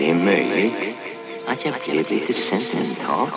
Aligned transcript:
Det 0.00 0.10
är 0.10 0.14
möjligt 0.14 0.72
att 1.46 1.64
jag 1.64 1.74
blev 1.84 2.10
lite 2.10 2.32
sentimental. 2.32 3.28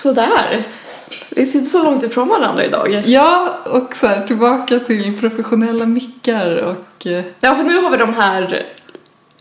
Sådär. 0.00 0.62
Vi 1.30 1.46
sitter 1.46 1.66
så 1.66 1.82
långt 1.82 2.02
ifrån 2.02 2.28
varandra 2.28 2.64
idag. 2.64 3.02
Ja, 3.06 3.58
och 3.64 3.96
så 3.96 4.06
här, 4.06 4.26
tillbaka 4.26 4.78
till 4.80 5.18
professionella 5.18 5.86
mickar 5.86 6.56
och... 6.56 7.06
eh, 7.06 7.24
Ja, 7.40 7.54
för 7.54 7.62
nu 7.64 7.76
har 7.78 7.90
vi 7.90 7.96
de 7.96 8.14
här 8.14 8.62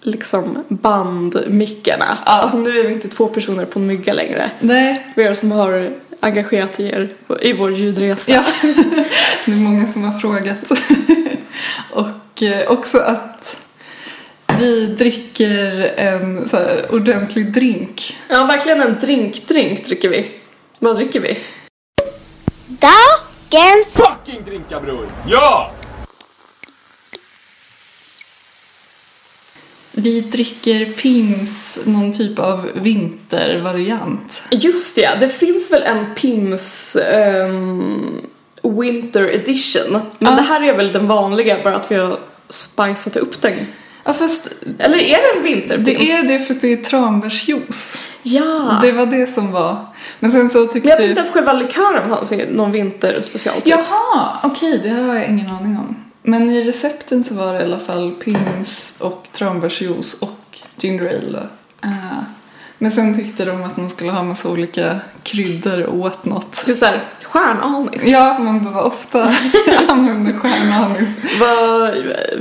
liksom 0.01 0.63
bandmickarna. 0.67 2.17
Ja. 2.25 2.31
Alltså 2.31 2.57
nu 2.57 2.79
är 2.79 2.83
vi 2.87 2.93
inte 2.93 3.07
två 3.07 3.27
personer 3.27 3.65
på 3.65 3.79
en 3.79 3.87
mygga 3.87 4.13
längre. 4.13 4.51
Nej, 4.59 5.07
Vi 5.15 5.23
är 5.23 5.33
som 5.33 5.51
har 5.51 5.91
engagerat 6.19 6.79
er 6.79 7.09
i 7.41 7.53
vår 7.53 7.73
ljudresa. 7.73 8.31
ja. 8.31 8.43
det 9.45 9.51
är 9.51 9.55
många 9.55 9.87
som 9.87 10.03
har 10.03 10.19
frågat. 10.19 10.71
och 11.91 12.43
eh, 12.43 12.71
också 12.71 12.97
att 12.97 13.57
vi 14.59 14.85
dricker 14.85 15.91
en 15.97 16.49
så 16.49 16.57
ordentlig 16.89 17.53
drink. 17.53 18.17
Ja, 18.29 18.45
verkligen 18.45 18.81
en 18.81 18.95
drink-drink 18.99 19.85
dricker 19.85 20.09
vi. 20.09 20.31
Vad 20.79 20.95
dricker 20.95 21.19
vi? 21.19 21.37
Dagens 22.67 23.87
Fucking 23.93 24.43
drinka 24.45 24.79
bror! 24.79 25.07
Ja! 25.27 25.71
Vi 29.91 30.21
dricker 30.21 30.85
Pims, 30.85 31.79
någon 31.85 32.13
typ 32.13 32.39
av 32.39 32.69
vintervariant. 32.73 34.43
Just 34.51 34.95
det, 34.95 35.17
det 35.19 35.29
finns 35.29 35.71
väl 35.71 35.83
en 35.83 36.15
Pims 36.15 36.95
ehm, 36.95 38.21
Winter 38.63 39.23
Edition. 39.29 39.91
Men 39.91 40.01
Ja. 40.19 40.31
det 40.31 40.41
här 40.41 40.63
är 40.63 40.77
väl 40.77 40.91
den 40.93 41.07
vanliga, 41.07 41.63
bara 41.63 41.75
att 41.75 41.91
vi 41.91 41.95
har 41.95 42.17
spicat 42.49 43.15
upp 43.17 43.41
den. 43.41 43.53
Ja, 44.03 44.13
fast 44.13 44.47
Eller 44.79 44.97
är 44.97 45.17
det 45.17 45.37
en 45.37 45.43
vinterpims? 45.43 45.87
det 45.87 46.11
är 46.33 46.39
det 46.39 46.45
för 46.45 46.53
att 46.53 46.61
det 46.61 46.73
är 46.73 46.77
tranbärsjuice. 46.77 47.97
Ja! 48.29 48.79
Det 48.81 48.91
var 48.91 49.05
det 49.05 49.27
som 49.27 49.51
var. 49.51 49.77
Men 50.19 50.31
sen 50.31 50.49
så 50.49 50.67
tyckte 50.67 50.79
Men 50.79 50.89
jag 50.89 50.97
tänkte 50.97 51.21
att 51.21 51.33
själva 51.33 51.53
likören 51.53 52.09
fanns 52.09 52.31
i 52.31 52.45
någon 52.51 52.71
vinterspecial 52.71 53.55
typ. 53.55 53.67
Jaha, 53.67 54.37
okej, 54.43 54.79
det 54.83 54.89
har 54.89 55.15
jag 55.15 55.25
ingen 55.25 55.49
aning 55.49 55.77
om. 55.77 55.95
Men 56.23 56.49
i 56.49 56.63
recepten 56.63 57.23
så 57.23 57.33
var 57.33 57.53
det 57.53 57.59
i 57.59 57.63
alla 57.63 57.79
fall 57.79 58.11
Pims 58.11 58.97
och 58.99 59.27
tranbärsjuice 59.33 60.13
och 60.21 60.57
ginger 60.77 61.17
ale. 61.17 61.47
Ah. 61.81 61.87
men 62.77 62.91
sen 62.91 63.15
tyckte 63.15 63.45
de 63.45 63.63
att 63.63 63.77
man 63.77 63.89
skulle 63.89 64.11
ha 64.11 64.23
massa 64.23 64.49
olika 64.49 64.95
kryddor 65.23 65.83
och 65.83 65.99
åt 65.99 66.25
något. 66.25 66.63
Just 66.67 66.79
såhär, 66.79 67.03
stjärnanis. 67.23 68.07
Ja, 68.07 68.39
man 68.39 68.59
behöver 68.59 68.85
ofta 68.85 69.33
använda 69.87 70.39
stjärnanis. 70.39 71.17
Vad 71.39 71.95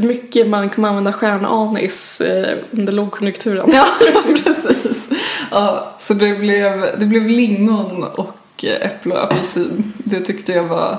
mycket 0.04 0.46
man 0.48 0.70
kommer 0.70 0.88
använda 0.88 1.12
stjärnanis 1.12 2.20
eh, 2.20 2.58
under 2.70 2.92
lågkonjunkturen. 2.92 3.70
Ja, 3.72 3.86
precis. 4.44 5.08
Ja, 5.50 5.94
så 5.98 6.14
det 6.14 6.38
blev, 6.38 6.98
det 6.98 7.06
blev 7.06 7.26
lingon 7.26 8.02
och 8.04 8.64
äpple 8.64 9.14
och 9.14 9.24
apelsin. 9.24 9.92
Det 9.98 10.20
tyckte 10.20 10.52
jag 10.52 10.64
var, 10.64 10.96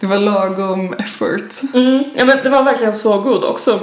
det 0.00 0.06
var 0.06 0.18
lagom 0.18 0.92
effort. 0.92 1.62
Mm. 1.74 2.04
Ja 2.16 2.24
men 2.24 2.38
det 2.42 2.48
var 2.48 2.62
verkligen 2.62 2.94
så 2.94 3.20
god 3.20 3.44
också. 3.44 3.80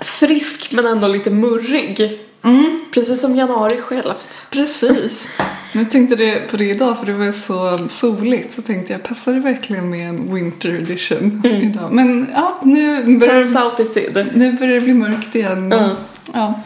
Frisk 0.00 0.72
men 0.72 0.86
ändå 0.86 1.08
lite 1.08 1.30
murrig. 1.30 2.20
Mm. 2.44 2.80
Precis 2.94 3.20
som 3.20 3.36
januari 3.36 3.80
självt. 3.80 4.46
Precis. 4.50 5.28
Jag 5.72 5.90
tänkte 5.90 6.16
det 6.16 6.50
på 6.50 6.56
det 6.56 6.64
idag 6.70 6.98
för 6.98 7.06
det 7.06 7.12
var 7.12 7.32
så 7.32 7.88
soligt 7.88 8.52
så 8.52 8.62
tänkte 8.62 8.92
jag 8.92 9.02
passar 9.02 9.32
det 9.32 9.40
verkligen 9.40 9.90
med 9.90 10.08
en 10.08 10.34
winter 10.34 10.68
edition 10.68 11.42
idag. 11.46 11.92
Men 11.92 12.26
ja, 12.34 12.60
nu 12.62 13.18
börjar, 13.18 13.34
Turns 13.34 13.56
out 13.56 13.80
it 13.80 13.94
did. 13.94 14.26
nu 14.34 14.52
börjar 14.52 14.74
det 14.74 14.80
bli 14.80 14.94
mörkt 14.94 15.34
igen. 15.34 15.72
Mm. 15.72 15.90
Ja. 16.34 16.60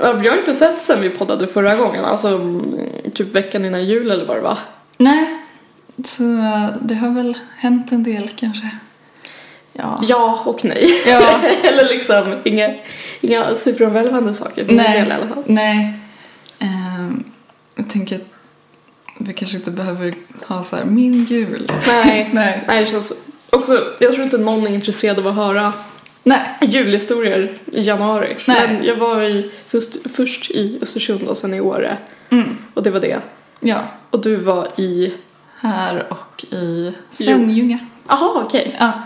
Vi 0.00 0.28
har 0.28 0.36
inte 0.36 0.54
sett 0.54 0.80
sen 0.80 1.00
vi 1.00 1.10
poddade 1.10 1.46
förra 1.46 1.76
gången, 1.76 2.04
alltså 2.04 2.28
mm, 2.28 2.80
typ 3.14 3.34
veckan 3.34 3.64
innan 3.64 3.84
jul 3.84 4.10
eller 4.10 4.26
vad 4.26 4.36
det 4.36 4.40
var. 4.40 4.58
Nej, 4.98 5.40
så 6.04 6.24
äh, 6.24 6.68
det 6.82 6.94
har 6.94 7.10
väl 7.10 7.38
hänt 7.56 7.92
en 7.92 8.02
del 8.02 8.28
kanske. 8.28 8.70
Ja. 9.72 10.00
Ja 10.08 10.42
och 10.46 10.64
nej. 10.64 11.02
Ja. 11.06 11.40
eller 11.62 11.88
liksom 11.88 12.36
inga, 12.44 12.74
inga 13.20 13.54
superomvälvande 13.54 14.34
saker 14.34 14.66
Nej. 14.68 15.00
del 15.00 15.08
i 15.08 15.12
alla 15.12 15.34
fall. 15.34 15.42
Nej. 15.46 15.92
Ehm, 16.58 17.24
jag 17.76 17.90
tänker 17.90 18.16
att 18.16 18.28
vi 19.18 19.32
kanske 19.32 19.56
inte 19.56 19.70
behöver 19.70 20.14
ha 20.46 20.62
så 20.62 20.76
här 20.76 20.84
min 20.84 21.24
jul. 21.24 21.72
Nej. 21.86 22.30
Nej. 22.32 22.64
Nej, 22.66 22.84
det 22.84 22.90
känns 22.90 23.12
också, 23.50 23.84
jag 23.98 24.12
tror 24.12 24.24
inte 24.24 24.38
någon 24.38 24.66
är 24.66 24.74
intresserad 24.74 25.18
av 25.18 25.26
att 25.26 25.34
höra 25.34 25.72
Nej. 26.22 26.40
julhistorier 26.60 27.54
i 27.72 27.82
januari. 27.82 28.36
Nej. 28.48 28.68
Men 28.68 28.84
jag 28.84 28.96
var 28.96 29.22
i, 29.22 29.50
först, 29.66 30.10
först 30.10 30.50
i 30.50 30.78
Östersund 30.82 31.22
och 31.28 31.38
sen 31.38 31.54
i 31.54 31.60
Åre. 31.60 31.96
Mm. 32.30 32.58
Och 32.74 32.82
det 32.82 32.90
var 32.90 33.00
det. 33.00 33.20
Ja. 33.60 33.84
Och 34.10 34.22
du 34.22 34.36
var 34.36 34.68
i... 34.76 35.14
Här 35.62 36.06
och 36.08 36.44
i 36.54 36.92
Svenljunga. 37.10 37.78
Jaha, 38.08 38.42
okej. 38.44 38.76
Ja. 38.78 38.92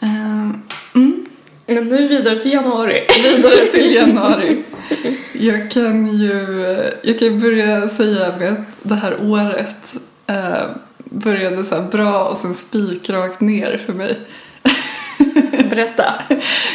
Ehm, 0.00 0.62
mm. 0.94 1.26
Men 1.66 1.88
nu 1.88 2.08
vidare 2.08 2.38
till 2.38 2.52
januari. 2.52 3.00
Vidare 3.22 3.66
till 3.66 3.94
januari. 3.94 4.64
Jag 5.32 5.70
kan 5.70 6.18
ju 6.18 6.36
jag 7.02 7.18
kan 7.18 7.40
börja 7.40 7.88
säga 7.88 8.38
med 8.38 8.52
att 8.52 8.58
det 8.82 8.94
här 8.94 9.16
året 9.22 9.94
eh, 10.26 10.62
började 11.04 11.64
så 11.64 11.74
här 11.74 11.82
bra 11.82 12.24
och 12.24 12.36
sen 12.36 12.54
spikrakt 12.54 13.40
ner 13.40 13.78
för 13.86 13.92
mig. 13.92 14.18
Berätta. 15.70 16.04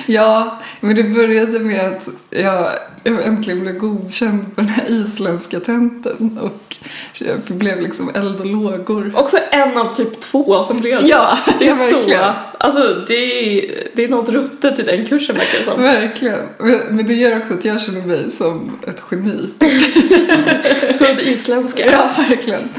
Ja, 0.06 0.60
men 0.80 0.96
det 0.96 1.04
började 1.04 1.60
med 1.60 1.86
att 1.88 2.10
jag, 2.30 2.68
jag 3.04 3.26
äntligen 3.26 3.62
blev 3.62 3.78
godkänd 3.78 4.56
på 4.56 4.62
den 4.62 4.70
här 4.70 4.86
isländska 4.90 5.60
tenten 5.60 6.40
och 6.42 6.78
jag 7.20 7.40
blev 7.58 7.82
liksom 7.82 8.12
eld 8.16 8.40
och 8.40 8.46
lågor. 8.46 9.12
Också 9.16 9.38
en 9.52 9.78
av 9.78 9.96
typ 9.96 10.20
två 10.20 10.64
som 10.64 10.80
blev 10.82 11.08
Ja, 11.08 11.38
det. 11.60 11.68
är 11.68 11.76
verkligen. 11.76 12.20
så. 12.24 12.34
Alltså 12.58 13.04
det 13.08 13.14
är, 13.16 13.72
det 13.96 14.04
är 14.04 14.10
något 14.10 14.30
ruttet 14.30 14.80
i 14.80 14.82
den 14.84 15.06
kursen 15.06 15.36
verkar 15.36 15.60
det 15.60 15.66
som. 15.66 15.82
Verkligen. 15.84 16.40
Men, 16.58 16.80
men 16.90 17.08
det 17.08 17.14
gör 17.14 17.38
också 17.38 17.54
att 17.54 17.66
jag 17.66 17.82
känner 17.82 18.02
mig 18.02 18.32
som 18.32 18.72
ett 18.88 19.04
geni. 19.12 19.50
Född 20.98 21.20
isländska. 21.20 21.86
Ja, 21.92 22.10
verkligen. 22.30 22.70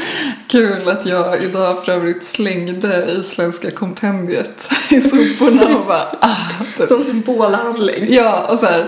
Kul 0.48 0.88
att 0.88 1.06
jag 1.06 1.42
idag 1.42 1.84
för 1.84 1.92
övrigt 1.92 2.24
slängde 2.24 3.16
isländska 3.20 3.70
kompendiet 3.70 4.70
i 4.90 5.00
soporna 5.00 5.78
och 5.78 5.86
bara 5.86 6.05
typ. 6.76 6.88
Som 6.88 7.04
symbolhandling. 7.04 8.14
Ja, 8.14 8.46
och 8.50 8.58
så 8.58 8.66
här. 8.66 8.86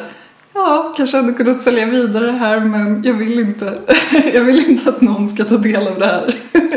Ja, 0.55 0.95
kanske 0.97 1.17
hade 1.17 1.33
kunnat 1.33 1.61
sälja 1.61 1.87
vidare 1.87 2.27
det 2.27 2.33
här 2.33 2.61
men 2.61 3.03
jag 3.05 3.15
vill 3.15 3.39
inte. 3.39 3.79
Jag 4.35 4.45
vill 4.45 4.71
inte 4.71 4.91
att 4.91 5.01
någon 5.01 5.29
ska 5.29 5.45
ta 5.45 5.57
del 5.57 5.89
av 5.89 5.99
det 5.99 6.07
här. 6.07 6.35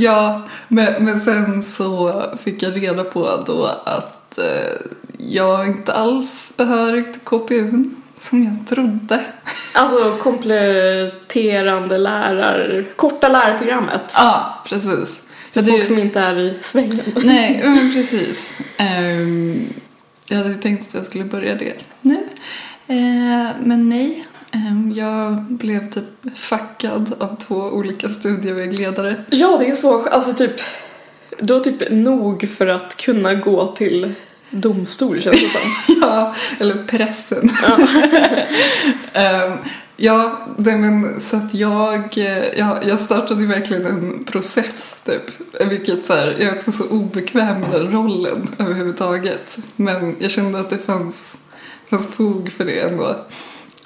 Ja, 0.00 0.42
men, 0.68 1.04
men 1.04 1.20
sen 1.20 1.62
så 1.62 2.22
fick 2.40 2.62
jag 2.62 2.82
reda 2.82 3.04
på 3.04 3.42
då 3.46 3.70
att 3.84 4.38
eh, 4.38 4.76
jag 5.18 5.66
inte 5.66 5.92
alls 5.92 6.54
behörig 6.56 7.12
till 7.12 7.20
KPU 7.20 7.84
som 8.20 8.44
jag 8.44 8.66
trodde. 8.66 9.20
Alltså 9.74 10.16
kompletterande 10.16 11.98
lärar... 11.98 12.84
Korta 12.96 13.28
lärprogrammet. 13.28 14.14
Ja, 14.16 14.62
precis. 14.66 15.27
För 15.52 15.62
folk 15.62 15.76
ju- 15.76 15.84
som 15.84 15.98
inte 15.98 16.20
är 16.20 16.38
i 16.38 16.54
svängen. 16.60 17.00
Nej, 17.24 17.60
men 17.64 17.92
precis. 17.92 18.54
Ehm, 18.76 19.72
jag 20.28 20.36
hade 20.38 20.54
tänkt 20.54 20.88
att 20.88 20.94
jag 20.94 21.04
skulle 21.04 21.24
börja 21.24 21.54
det 21.54 21.72
nu. 22.00 22.14
Eh, 22.86 23.48
men 23.64 23.88
nej. 23.88 24.24
Ehm, 24.52 24.92
jag 24.96 25.42
blev 25.42 25.90
typ 25.90 26.04
fuckad 26.38 27.14
av 27.18 27.36
två 27.36 27.54
olika 27.54 28.08
studievägledare. 28.08 29.14
Ja, 29.30 29.56
det 29.60 29.66
är 29.68 29.74
så. 29.74 30.08
Alltså 30.08 30.34
typ... 30.34 30.60
Du 31.40 31.52
har 31.54 31.60
typ 31.60 31.90
nog 31.90 32.48
för 32.58 32.66
att 32.66 32.96
kunna 32.96 33.34
gå 33.34 33.66
till 33.66 34.12
domstol 34.50 35.22
känns 35.22 35.40
det 35.42 35.48
som. 35.48 35.96
Ja, 36.02 36.34
eller 36.60 36.82
pressen. 36.84 37.50
Ehm, 39.12 39.52
ja, 40.00 40.38
det, 40.56 40.76
men 40.76 41.20
så 41.20 41.36
att 41.36 41.54
jag, 41.54 42.18
eh, 42.18 42.58
jag, 42.58 42.78
jag 42.84 43.00
startade 43.00 43.40
ju 43.40 43.46
verkligen 43.46 43.86
en 43.86 44.24
process 44.24 45.02
typ. 45.04 45.22
Vilket 45.70 46.06
så 46.06 46.12
här, 46.12 46.26
jag 46.26 46.40
är 46.40 46.54
också 46.54 46.72
så 46.72 46.88
obekväm 46.88 47.60
med 47.60 47.70
den 47.70 47.92
rollen 47.92 48.48
överhuvudtaget. 48.58 49.58
Men 49.76 50.16
jag 50.18 50.30
kände 50.30 50.60
att 50.60 50.70
det 50.70 50.78
fanns 50.78 51.38
fanns 51.90 52.14
fog 52.14 52.52
för 52.56 52.64
det 52.64 52.80
ändå. 52.80 53.16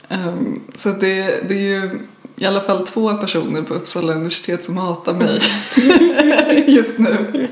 Ehm, 0.09 0.61
så 0.75 0.89
att 0.89 1.01
det, 1.01 1.49
det 1.49 1.55
är 1.55 1.61
ju 1.61 2.01
i 2.37 2.47
alla 2.47 2.61
fall 2.61 2.87
två 2.87 3.15
personer 3.15 3.63
på 3.63 3.75
Uppsala 3.75 4.13
universitet 4.13 4.65
som 4.65 4.77
hatar 4.77 5.15
mig 5.15 5.41
just 6.77 6.99
nu. 6.99 7.49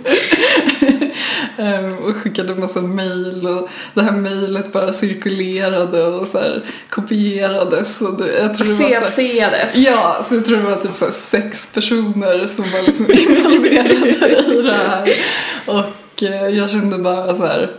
Ehm, 1.60 1.98
och 1.98 2.16
skickade 2.16 2.54
massa 2.54 2.80
mejl 2.80 3.46
och 3.46 3.68
det 3.94 4.02
här 4.02 4.12
mejlet 4.12 4.72
bara 4.72 4.92
cirkulerade 4.92 6.04
och 6.04 6.26
så 6.28 6.38
här 6.38 6.62
kopierades. 6.90 8.00
Och 8.00 8.18
det, 8.18 8.38
jag 8.38 8.54
tror 8.54 8.66
det 8.66 8.72
var 8.72 8.90
så 8.90 9.04
här. 9.04 9.10
Ja, 9.76 10.20
så 10.28 10.34
jag 10.34 10.44
tror 10.44 10.56
det 10.56 10.62
var 10.62 10.76
typ 10.76 10.94
så 10.94 11.04
här 11.04 11.12
sex 11.12 11.72
personer 11.74 12.46
som 12.46 12.64
var 12.64 12.82
liksom 12.86 13.06
involverade 13.12 14.58
i 14.58 14.62
det 14.62 14.72
här. 14.72 15.14
Och 15.66 16.22
eh, 16.22 16.48
jag 16.48 16.70
kände 16.70 16.98
bara 16.98 17.34
så 17.34 17.46
här, 17.46 17.70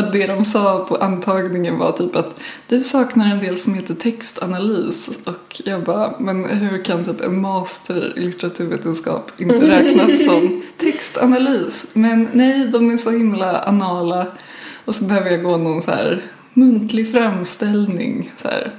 för 0.00 0.06
att 0.06 0.12
det 0.12 0.26
de 0.26 0.44
sa 0.44 0.84
på 0.88 0.96
antagningen 0.96 1.78
var 1.78 1.92
typ 1.92 2.16
att 2.16 2.40
du 2.68 2.80
saknar 2.84 3.26
en 3.30 3.40
del 3.40 3.58
som 3.58 3.74
heter 3.74 3.94
textanalys. 3.94 5.08
Och 5.24 5.62
jag 5.64 5.82
bara, 5.82 6.14
men 6.18 6.44
hur 6.44 6.84
kan 6.84 7.04
typ 7.04 7.20
en 7.20 7.40
master 7.40 8.18
i 8.18 8.20
litteraturvetenskap 8.20 9.30
inte 9.38 9.70
räknas 9.70 10.24
som 10.26 10.62
textanalys? 10.80 11.90
Men 11.94 12.28
nej, 12.32 12.66
de 12.68 12.90
är 12.90 12.96
så 12.96 13.10
himla 13.10 13.60
anala. 13.62 14.26
Och 14.84 14.94
så 14.94 15.04
behöver 15.04 15.30
jag 15.30 15.42
gå 15.42 15.56
någon 15.56 15.82
så 15.82 15.90
här 15.90 16.22
muntlig 16.54 17.12
framställning. 17.12 18.30
Så 18.36 18.48
här. 18.48 18.70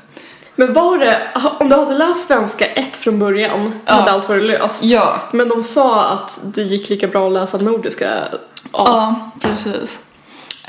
Men 0.55 0.73
var 0.73 0.97
det, 0.97 1.17
om 1.59 1.69
du 1.69 1.75
hade 1.75 1.97
läst 1.97 2.27
svenska 2.27 2.65
1 2.65 2.97
från 2.97 3.19
början, 3.19 3.71
Ja. 3.85 3.93
hade 3.93 4.11
allt 4.11 4.29
varit 4.29 4.43
löst? 4.43 4.83
Ja, 4.83 5.19
Men 5.33 5.49
de 5.49 5.63
sa 5.63 6.05
att 6.05 6.39
det 6.43 6.61
gick 6.61 6.89
lika 6.89 7.07
bra 7.07 7.27
att 7.27 7.33
läsa 7.33 7.57
nordiska 7.57 8.09
A. 8.23 8.31
ja, 8.71 9.31
precis. 9.41 10.01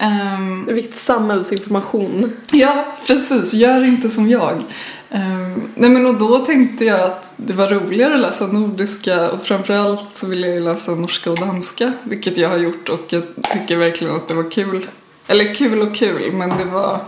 Ehm, 0.01 0.65
Det 0.67 0.73
är 0.73 0.75
viktig 0.75 0.97
samhällsinformation. 0.97 2.33
Ja, 2.53 2.97
precis. 3.07 3.55
Gör 3.55 3.85
inte 3.85 4.11
som 4.11 4.29
jag. 4.31 4.63
Ehm, 5.11 5.63
nej 5.75 5.91
men 5.91 6.07
och 6.07 6.15
då 6.19 6.39
tänkte 6.39 6.85
jag 6.85 7.01
att 7.01 7.33
det 7.37 7.53
var 7.53 7.69
roligare 7.69 8.15
att 8.15 8.21
läsa 8.21 8.47
nordiska 8.47 9.31
och 9.31 9.47
framförallt 9.47 10.17
så 10.17 10.27
ville 10.27 10.47
jag 10.47 10.57
ju 10.57 10.63
läsa 10.63 10.95
norska 10.95 11.31
och 11.31 11.39
danska, 11.41 11.93
vilket 12.03 12.37
jag 12.37 12.49
har 12.49 12.57
gjort 12.59 12.89
och 12.89 13.01
jag 13.09 13.23
tycker 13.53 13.77
verkligen 13.77 14.15
att 14.17 14.29
det 14.29 14.35
var 14.35 14.51
kul. 14.51 14.87
Eller 15.27 15.55
kul 15.55 15.81
och 15.81 15.95
kul, 15.95 16.33
men 16.33 16.49
det 16.49 16.65
var... 16.65 17.01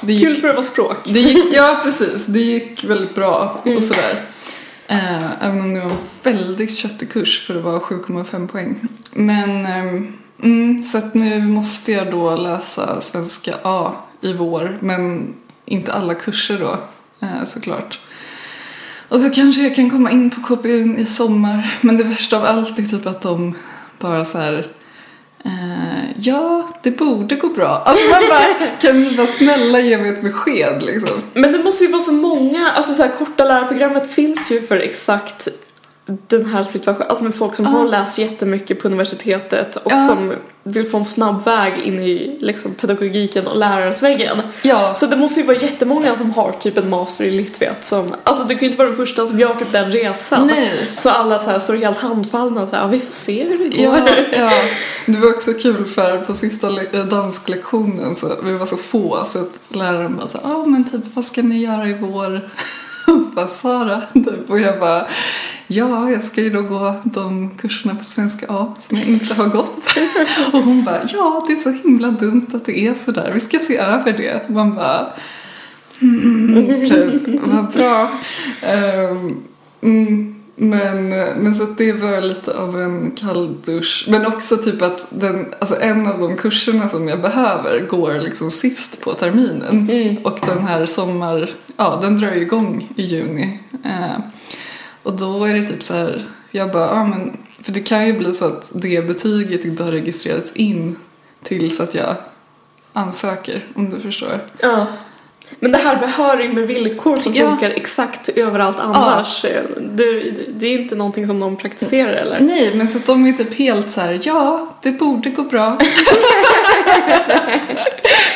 Det 0.00 0.12
gick, 0.12 0.24
Kul 0.24 0.36
för 0.36 0.48
att 0.48 0.54
vara 0.56 0.66
språk. 0.66 0.96
det 1.04 1.20
gick, 1.20 1.44
ja, 1.54 1.80
precis. 1.84 2.26
Det 2.26 2.40
gick 2.40 2.84
väldigt 2.84 3.14
bra 3.14 3.60
och 3.76 3.82
sådär. 3.82 4.22
Eh, 4.86 5.44
även 5.46 5.60
om 5.60 5.74
det 5.74 5.80
var 5.80 5.90
en 5.90 5.96
väldigt 6.22 6.76
köttig 6.76 7.10
kurs 7.12 7.46
för 7.46 7.54
det 7.54 7.60
var 7.60 7.78
7,5 7.80 8.48
poäng. 8.48 8.76
Men, 9.14 9.66
ehm, 9.66 10.12
mm, 10.42 10.82
så 10.82 10.98
att 10.98 11.14
nu 11.14 11.42
måste 11.46 11.92
jag 11.92 12.10
då 12.10 12.36
läsa 12.36 13.00
svenska 13.00 13.54
A 13.62 13.92
i 14.20 14.32
vår, 14.32 14.78
men 14.80 15.34
inte 15.64 15.92
alla 15.92 16.14
kurser 16.14 16.58
då, 16.58 16.78
eh, 17.26 17.44
såklart. 17.44 18.00
Och 19.08 19.20
så 19.20 19.30
kanske 19.30 19.62
jag 19.62 19.76
kan 19.76 19.90
komma 19.90 20.10
in 20.10 20.30
på 20.30 20.40
KPU 20.40 20.96
i 20.98 21.04
sommar, 21.04 21.74
men 21.80 21.96
det 21.96 22.04
värsta 22.04 22.36
av 22.36 22.44
allt 22.44 22.78
är 22.78 22.82
typ 22.82 23.06
att 23.06 23.20
de 23.20 23.54
bara 23.98 24.24
så 24.24 24.38
här 24.38 24.68
Eh, 25.44 26.10
ja, 26.18 26.68
det 26.82 26.90
borde 26.90 27.34
gå 27.34 27.48
bra. 27.48 27.82
Alltså 27.86 28.04
man 28.10 28.22
bara, 28.28 28.68
kan 28.80 29.00
ni 29.00 29.16
vara 29.16 29.26
snälla 29.26 29.80
ge 29.80 29.98
mig 29.98 30.10
ett 30.10 30.22
besked 30.22 30.82
liksom? 30.82 31.22
Men 31.34 31.52
det 31.52 31.58
måste 31.58 31.84
ju 31.84 31.90
vara 31.90 32.02
så 32.02 32.12
många, 32.12 32.70
alltså 32.70 32.94
så 32.94 33.02
här, 33.02 33.10
korta 33.18 33.44
lärarprogrammet 33.44 34.10
finns 34.10 34.52
ju 34.52 34.60
för 34.60 34.76
exakt 34.76 35.48
den 36.04 36.46
här 36.46 36.64
situationen, 36.64 37.08
alltså 37.08 37.24
med 37.24 37.34
folk 37.34 37.54
som 37.54 37.66
har 37.66 37.88
läst 37.88 38.18
jättemycket 38.18 38.82
på 38.82 38.88
universitetet 38.88 39.76
och 39.76 39.92
som 39.92 40.32
vill 40.62 40.86
få 40.86 40.96
en 40.96 41.04
snabb 41.04 41.44
väg 41.44 41.78
in 41.84 42.00
i 42.00 42.36
liksom, 42.40 42.74
pedagogiken 42.74 43.46
och 43.46 43.56
lärarens-väggen. 43.56 44.42
Ja, 44.62 44.94
Så 44.94 45.06
det 45.06 45.16
måste 45.16 45.40
ju 45.40 45.46
vara 45.46 45.56
jättemånga 45.56 46.16
som 46.16 46.30
har 46.30 46.52
typ 46.52 46.78
en 46.78 46.90
master 46.90 47.24
i 47.24 47.30
litvet 47.30 47.84
som, 47.84 48.14
alltså 48.22 48.44
du 48.44 48.54
kan 48.54 48.60
ju 48.60 48.66
inte 48.66 48.78
vara 48.78 48.88
den 48.88 48.96
första 48.96 49.26
som 49.26 49.38
gör 49.38 49.54
typ 49.54 49.72
den 49.72 49.92
resan. 49.92 50.46
nej. 50.46 50.70
Så 50.98 51.10
alla 51.10 51.38
så 51.38 51.50
här 51.50 51.58
står 51.58 51.74
helt 51.74 51.98
handfallna 51.98 52.62
och 52.62 52.68
så 52.68 52.76
här, 52.76 52.82
ja, 52.82 52.88
vi 52.88 53.00
får 53.00 53.12
se 53.12 53.44
hur 53.44 53.58
det 53.58 53.84
går. 53.84 53.94
Ja, 54.32 54.38
ja. 54.38 54.62
Det 55.06 55.18
var 55.18 55.28
också 55.30 55.52
kul 55.52 55.86
för 55.86 56.18
på 56.18 56.34
sista 56.34 56.68
eh, 56.92 57.04
dansklektionen 57.04 58.14
så 58.14 58.36
vi 58.44 58.52
var 58.52 58.66
så 58.66 58.76
få 58.76 59.24
så 59.26 59.38
att 59.38 59.76
läraren 59.76 60.16
bara 60.16 60.28
så 60.28 60.38
ja 60.42 60.54
ah, 60.54 60.66
men 60.66 60.84
typ 60.84 61.00
vad 61.14 61.24
ska 61.24 61.42
ni 61.42 61.58
göra 61.58 61.88
i 61.88 61.92
vår? 62.00 62.40
Han 63.06 63.32
bara 63.34 63.48
Sara 63.48 64.00
typ 64.00 64.50
och 64.50 64.60
jag 64.60 64.80
bara 64.80 65.06
ja 65.66 66.10
jag 66.10 66.24
ska 66.24 66.42
ju 66.42 66.50
då 66.50 66.62
gå 66.62 66.94
de 67.04 67.50
kurserna 67.50 67.94
på 67.94 68.04
svenska 68.04 68.46
A 68.48 68.74
som 68.78 68.96
jag 68.96 69.06
inte 69.06 69.34
har 69.34 69.46
gått. 69.46 69.86
Och 70.52 70.62
hon 70.62 70.84
bara 70.84 71.00
ja 71.08 71.44
det 71.46 71.52
är 71.52 71.56
så 71.56 71.70
himla 71.70 72.10
dumt 72.10 72.46
att 72.54 72.64
det 72.64 72.86
är 72.86 72.94
så 72.94 73.10
där. 73.10 73.30
vi 73.34 73.40
ska 73.40 73.58
se 73.58 73.76
över 73.76 74.12
det. 74.12 74.48
Man 74.48 74.74
bara 74.74 75.06
mm, 76.00 76.20
mm, 76.22 76.70
mm. 76.70 76.88
typ 76.88 77.40
vad 77.42 77.72
bra. 77.72 78.10
Um, 79.10 79.42
mm. 79.82 80.41
Men, 80.54 81.08
men 81.08 81.54
så 81.54 81.64
det 81.64 81.92
var 81.92 82.20
lite 82.20 82.58
av 82.58 82.80
en 82.80 83.10
kalldusch. 83.10 84.06
Men 84.08 84.26
också 84.26 84.56
typ 84.56 84.82
att 84.82 85.06
den, 85.10 85.54
alltså 85.58 85.80
en 85.80 86.06
av 86.06 86.20
de 86.20 86.36
kurserna 86.36 86.88
som 86.88 87.08
jag 87.08 87.20
behöver 87.20 87.80
går 87.80 88.14
liksom 88.14 88.50
sist 88.50 89.00
på 89.00 89.14
terminen. 89.14 90.20
Och 90.24 90.38
den 90.46 90.66
här 90.66 90.86
sommar, 90.86 91.50
ja 91.76 91.98
den 92.02 92.20
drar 92.20 92.30
ju 92.30 92.40
igång 92.40 92.88
i 92.96 93.02
juni. 93.02 93.58
Eh, 93.84 94.18
och 95.02 95.12
då 95.12 95.44
är 95.44 95.54
det 95.54 95.64
typ 95.64 95.82
så 95.82 95.94
här, 95.94 96.22
jag 96.50 96.72
bara, 96.72 96.86
ja 96.86 97.04
men, 97.04 97.36
för 97.62 97.72
det 97.72 97.80
kan 97.80 98.06
ju 98.06 98.18
bli 98.18 98.34
så 98.34 98.44
att 98.44 98.70
det 98.74 99.06
betyget 99.06 99.64
inte 99.64 99.84
har 99.84 99.92
registrerats 99.92 100.52
in 100.52 100.96
tills 101.42 101.80
att 101.80 101.94
jag 101.94 102.14
ansöker, 102.92 103.66
om 103.74 103.90
du 103.90 104.00
förstår. 104.00 104.40
Ja. 104.58 104.86
Men 105.60 105.72
det 105.72 105.78
här 105.78 105.96
behörig 105.96 106.54
med 106.54 106.66
villkor 106.66 107.16
som 107.16 107.34
Ja. 107.34 107.50
funkar 107.50 107.70
exakt 107.70 108.28
överallt 108.28 108.76
annars, 108.80 109.42
det, 109.80 110.30
det 110.48 110.66
är 110.66 110.78
inte 110.78 110.94
någonting 110.94 111.26
som 111.26 111.40
de 111.40 111.56
praktiserar 111.56 112.12
eller? 112.12 112.40
Nej, 112.40 112.74
men 112.74 112.88
så 112.88 112.98
att 112.98 113.06
de 113.06 113.26
är 113.26 113.32
typ 113.32 113.54
helt 113.54 113.90
så 113.90 114.00
här, 114.00 114.20
ja, 114.22 114.68
det 114.82 114.90
borde 114.90 115.30
gå 115.30 115.42
bra. 115.42 115.78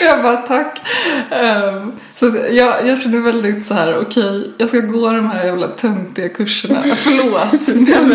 jag 0.00 0.22
bara, 0.22 0.36
tack. 0.36 0.80
Ehm, 1.30 1.92
så 2.16 2.26
jag, 2.50 2.88
jag 2.88 3.00
känner 3.00 3.20
väldigt 3.20 3.66
så 3.66 3.74
här, 3.74 3.98
okej, 3.98 4.50
jag 4.58 4.68
ska 4.68 4.78
gå 4.80 5.12
de 5.12 5.30
här 5.30 5.44
jävla 5.44 5.68
töntiga 5.68 6.28
kurserna. 6.28 6.82
Förlåt, 6.96 7.68
men, 7.88 8.08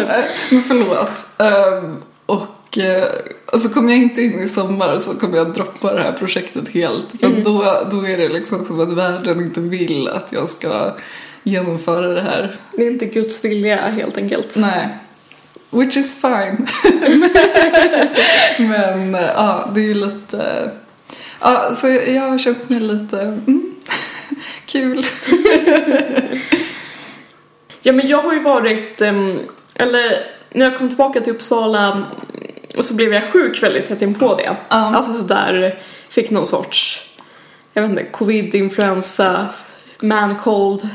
men 0.50 0.64
förlåt. 0.64 1.26
Um, 1.38 1.98
och 2.26 2.78
eh, 2.78 3.04
alltså 3.52 3.70
kommer 3.70 3.90
jag 3.90 3.98
inte 3.98 4.22
in 4.22 4.40
i 4.40 4.48
sommar 4.48 4.98
så 4.98 5.20
kommer 5.20 5.38
jag 5.38 5.54
droppa 5.54 5.94
det 5.94 6.02
här 6.02 6.12
projektet 6.12 6.68
helt. 6.68 7.20
För 7.20 7.42
då, 7.44 7.88
då 7.92 8.08
är 8.08 8.18
det 8.18 8.30
liksom 8.30 8.66
som 8.66 8.80
att 8.80 8.94
världen 8.94 9.40
inte 9.40 9.60
vill 9.60 10.08
att 10.08 10.32
jag 10.32 10.50
ska 10.50 10.96
genomföra 11.44 12.08
det 12.08 12.22
här. 12.22 12.56
Det 12.72 12.84
är 12.88 12.92
inte 12.92 13.06
Guds 13.06 13.46
vilja 13.46 13.78
helt 13.78 14.18
enkelt. 14.18 14.56
Nej. 14.58 14.88
Which 15.70 15.98
is 15.98 16.22
fine. 16.22 16.68
Men 18.70 19.14
ja, 19.14 19.70
det 19.76 19.82
är 19.82 19.86
ju 19.86 19.94
lite... 19.94 20.72
Ja, 21.40 21.76
så 21.76 21.88
jag 21.88 22.30
har 22.30 22.38
känt 22.38 22.70
mig 22.70 22.80
lite... 22.80 23.22
Mm, 23.22 23.76
kul. 24.66 25.06
Ja 27.84 27.92
men 27.92 28.08
jag 28.08 28.22
har 28.22 28.34
ju 28.34 28.40
varit, 28.40 29.02
ehm, 29.02 29.40
eller 29.76 30.02
när 30.50 30.66
jag 30.66 30.78
kom 30.78 30.88
tillbaka 30.88 31.22
till 31.22 31.34
Uppsala 31.34 31.92
mm, 31.92 32.04
och 32.78 32.86
så 32.86 32.94
blev 32.94 33.14
jag 33.14 33.28
sjuk 33.28 33.64
väldigt 33.64 33.86
tätt 33.86 34.02
inpå 34.02 34.36
det. 34.36 34.44
Ja. 34.44 34.56
Alltså 34.70 35.14
sådär, 35.14 35.80
fick 36.10 36.30
någon 36.30 36.48
sorts, 36.48 37.10
jag 37.74 37.82
vet 37.82 37.92
inte, 37.92 38.04
covid, 38.04 38.56
influensa, 38.56 39.48
man 40.00 40.36
cold, 40.36 40.90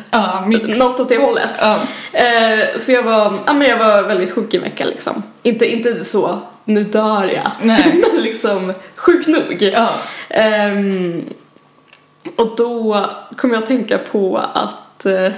mix. 0.46 0.78
något 0.78 1.00
åt 1.00 1.08
det 1.08 1.18
hållet. 1.18 1.50
Ja, 1.60 1.80
Eh, 2.16 2.78
så 2.78 2.92
jag 2.92 3.02
var, 3.02 3.38
ja 3.46 3.52
men 3.52 3.68
jag 3.68 3.78
var 3.78 4.02
väldigt 4.02 4.32
sjuk 4.32 4.54
i 4.54 4.56
en 4.56 4.62
vecka 4.62 4.84
liksom. 4.84 5.22
Inte, 5.42 5.72
inte 5.72 6.04
så, 6.04 6.38
nu 6.64 6.84
dör 6.84 7.24
jag. 7.34 7.50
Nej. 7.62 8.02
men 8.12 8.22
liksom 8.22 8.72
sjuk 8.94 9.26
nog. 9.26 9.56
ja. 9.60 9.94
Ehm, 10.28 11.24
och 12.36 12.56
då 12.56 13.06
kom 13.36 13.52
jag 13.52 13.62
att 13.62 13.68
tänka 13.68 13.98
på 13.98 14.38
att 14.54 15.06
eh, 15.06 15.32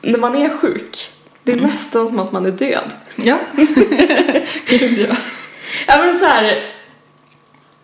när 0.00 0.18
man 0.18 0.36
är 0.36 0.48
sjuk, 0.48 1.10
det 1.44 1.52
är 1.52 1.56
nästan 1.56 2.08
som 2.08 2.18
att 2.18 2.32
man 2.32 2.46
är 2.46 2.50
död. 2.50 2.92
Ja. 3.16 3.38
Gud, 4.66 4.98
ja. 4.98 5.16
Ja 5.86 5.98
men 5.98 6.18
så 6.18 6.24
här, 6.24 6.72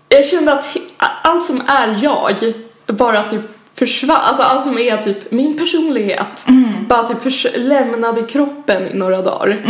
jag 0.08 0.26
kände 0.26 0.52
att 0.52 0.76
allt 0.98 1.44
som 1.44 1.62
är 1.66 2.00
jag 2.02 2.34
bara 2.86 3.28
typ 3.28 3.57
försvann, 3.78 4.20
alltså 4.22 4.42
allt 4.42 4.64
som 4.64 4.78
är 4.78 4.96
typ 4.96 5.30
min 5.30 5.58
personlighet 5.58 6.46
bara 6.88 7.02
typ 7.02 7.52
lämnade 7.56 8.22
kroppen 8.22 8.82
i 8.92 8.96
några 8.96 9.22
dagar. 9.22 9.60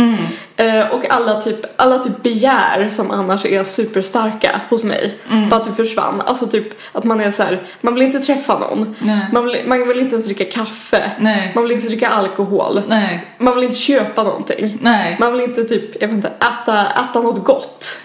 Eh, 0.55 0.87
och 0.87 1.11
alla 1.11 1.41
typ, 1.41 1.65
alla 1.75 1.99
typ 1.99 2.23
begär 2.23 2.89
som 2.89 3.11
annars 3.11 3.45
är 3.45 3.63
superstarka 3.63 4.61
hos 4.69 4.83
mig 4.83 5.17
bara 5.49 5.59
typ 5.59 5.75
försvann. 5.75 6.21
Alltså 6.25 6.47
typ 6.47 6.67
att 6.91 7.03
man 7.03 7.21
är 7.21 7.31
så 7.31 7.43
här, 7.43 7.59
man 7.81 7.93
vill 7.93 8.03
inte 8.03 8.19
träffa 8.19 8.59
någon. 8.59 8.95
Man 9.33 9.45
vill, 9.45 9.57
man 9.65 9.87
vill 9.87 9.99
inte 9.99 10.11
ens 10.11 10.25
dricka 10.25 10.45
kaffe. 10.45 11.11
Nej. 11.19 11.51
Man 11.55 11.63
vill 11.63 11.71
inte 11.71 11.87
dricka 11.87 12.09
alkohol. 12.09 12.81
Nej. 12.87 13.25
Man 13.37 13.55
vill 13.55 13.63
inte 13.63 13.77
köpa 13.77 14.23
någonting. 14.23 14.77
Nej. 14.81 15.17
Man 15.19 15.33
vill 15.33 15.41
inte 15.41 15.63
typ, 15.63 16.01
jag 16.01 16.07
vet 16.07 16.15
inte, 16.15 16.27
äta, 16.39 16.87
äta 16.91 17.21
något 17.21 17.43
gott. 17.43 18.01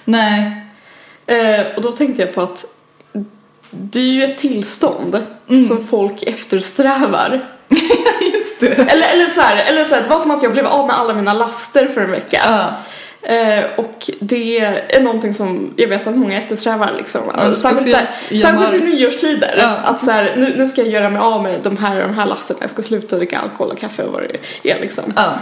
Eh, 1.26 1.76
och 1.76 1.82
då 1.82 1.92
tänkte 1.92 2.23
jag 2.23 2.34
på 2.34 2.40
att 2.40 2.64
det 3.76 3.99
är 4.00 4.12
ju 4.12 4.25
ett 4.25 4.37
tillstånd 4.38 5.19
Mm. 5.49 5.62
som 5.62 5.87
folk 5.87 6.23
eftersträvar. 6.23 7.49
Just 8.35 8.61
det. 8.61 8.66
Eller, 8.66 9.12
eller, 9.12 9.26
så 9.26 9.40
här, 9.40 9.64
eller 9.64 9.85
så 9.85 9.95
här, 9.95 10.02
det 10.02 10.09
var 10.09 10.21
som 10.21 10.31
att 10.31 10.43
jag 10.43 10.52
blev 10.52 10.66
av 10.66 10.87
med 10.87 10.99
alla 10.99 11.14
mina 11.14 11.33
laster 11.33 11.87
för 11.87 12.00
en 12.00 12.11
vecka. 12.11 12.40
Ja. 12.47 12.66
Eh, 13.28 13.64
och 13.76 14.11
det 14.21 14.59
är 14.88 15.00
någonting 15.00 15.35
som 15.35 15.75
jag 15.76 15.88
vet 15.88 16.07
att 16.07 16.16
många 16.16 16.38
eftersträvar 16.38 16.93
liksom. 16.97 17.21
Ja, 17.37 17.52
särskilt, 17.54 17.87
i 17.87 17.90
särskilt 17.90 18.33
i 18.33 18.37
januari. 18.37 18.81
nyårstider. 18.81 19.54
Ja. 19.59 19.66
Att 19.85 20.04
så 20.04 20.11
här, 20.11 20.33
nu, 20.37 20.54
nu 20.57 20.66
ska 20.66 20.81
jag 20.83 20.90
göra 20.90 21.11
mig 21.11 21.21
av 21.21 21.43
med 21.43 21.61
de 21.62 21.76
här 21.76 22.00
de 22.00 22.14
här 22.14 22.26
lasterna. 22.26 22.59
Jag 22.61 22.71
ska 22.71 22.83
sluta 22.83 23.16
dricka 23.16 23.38
alkohol 23.38 23.71
och 23.73 23.78
kaffe 23.78 24.02
och 24.02 24.12
vad 24.12 24.23
det 24.62 24.71
är 24.71 24.81
liksom. 24.81 25.04
Ja. 25.16 25.35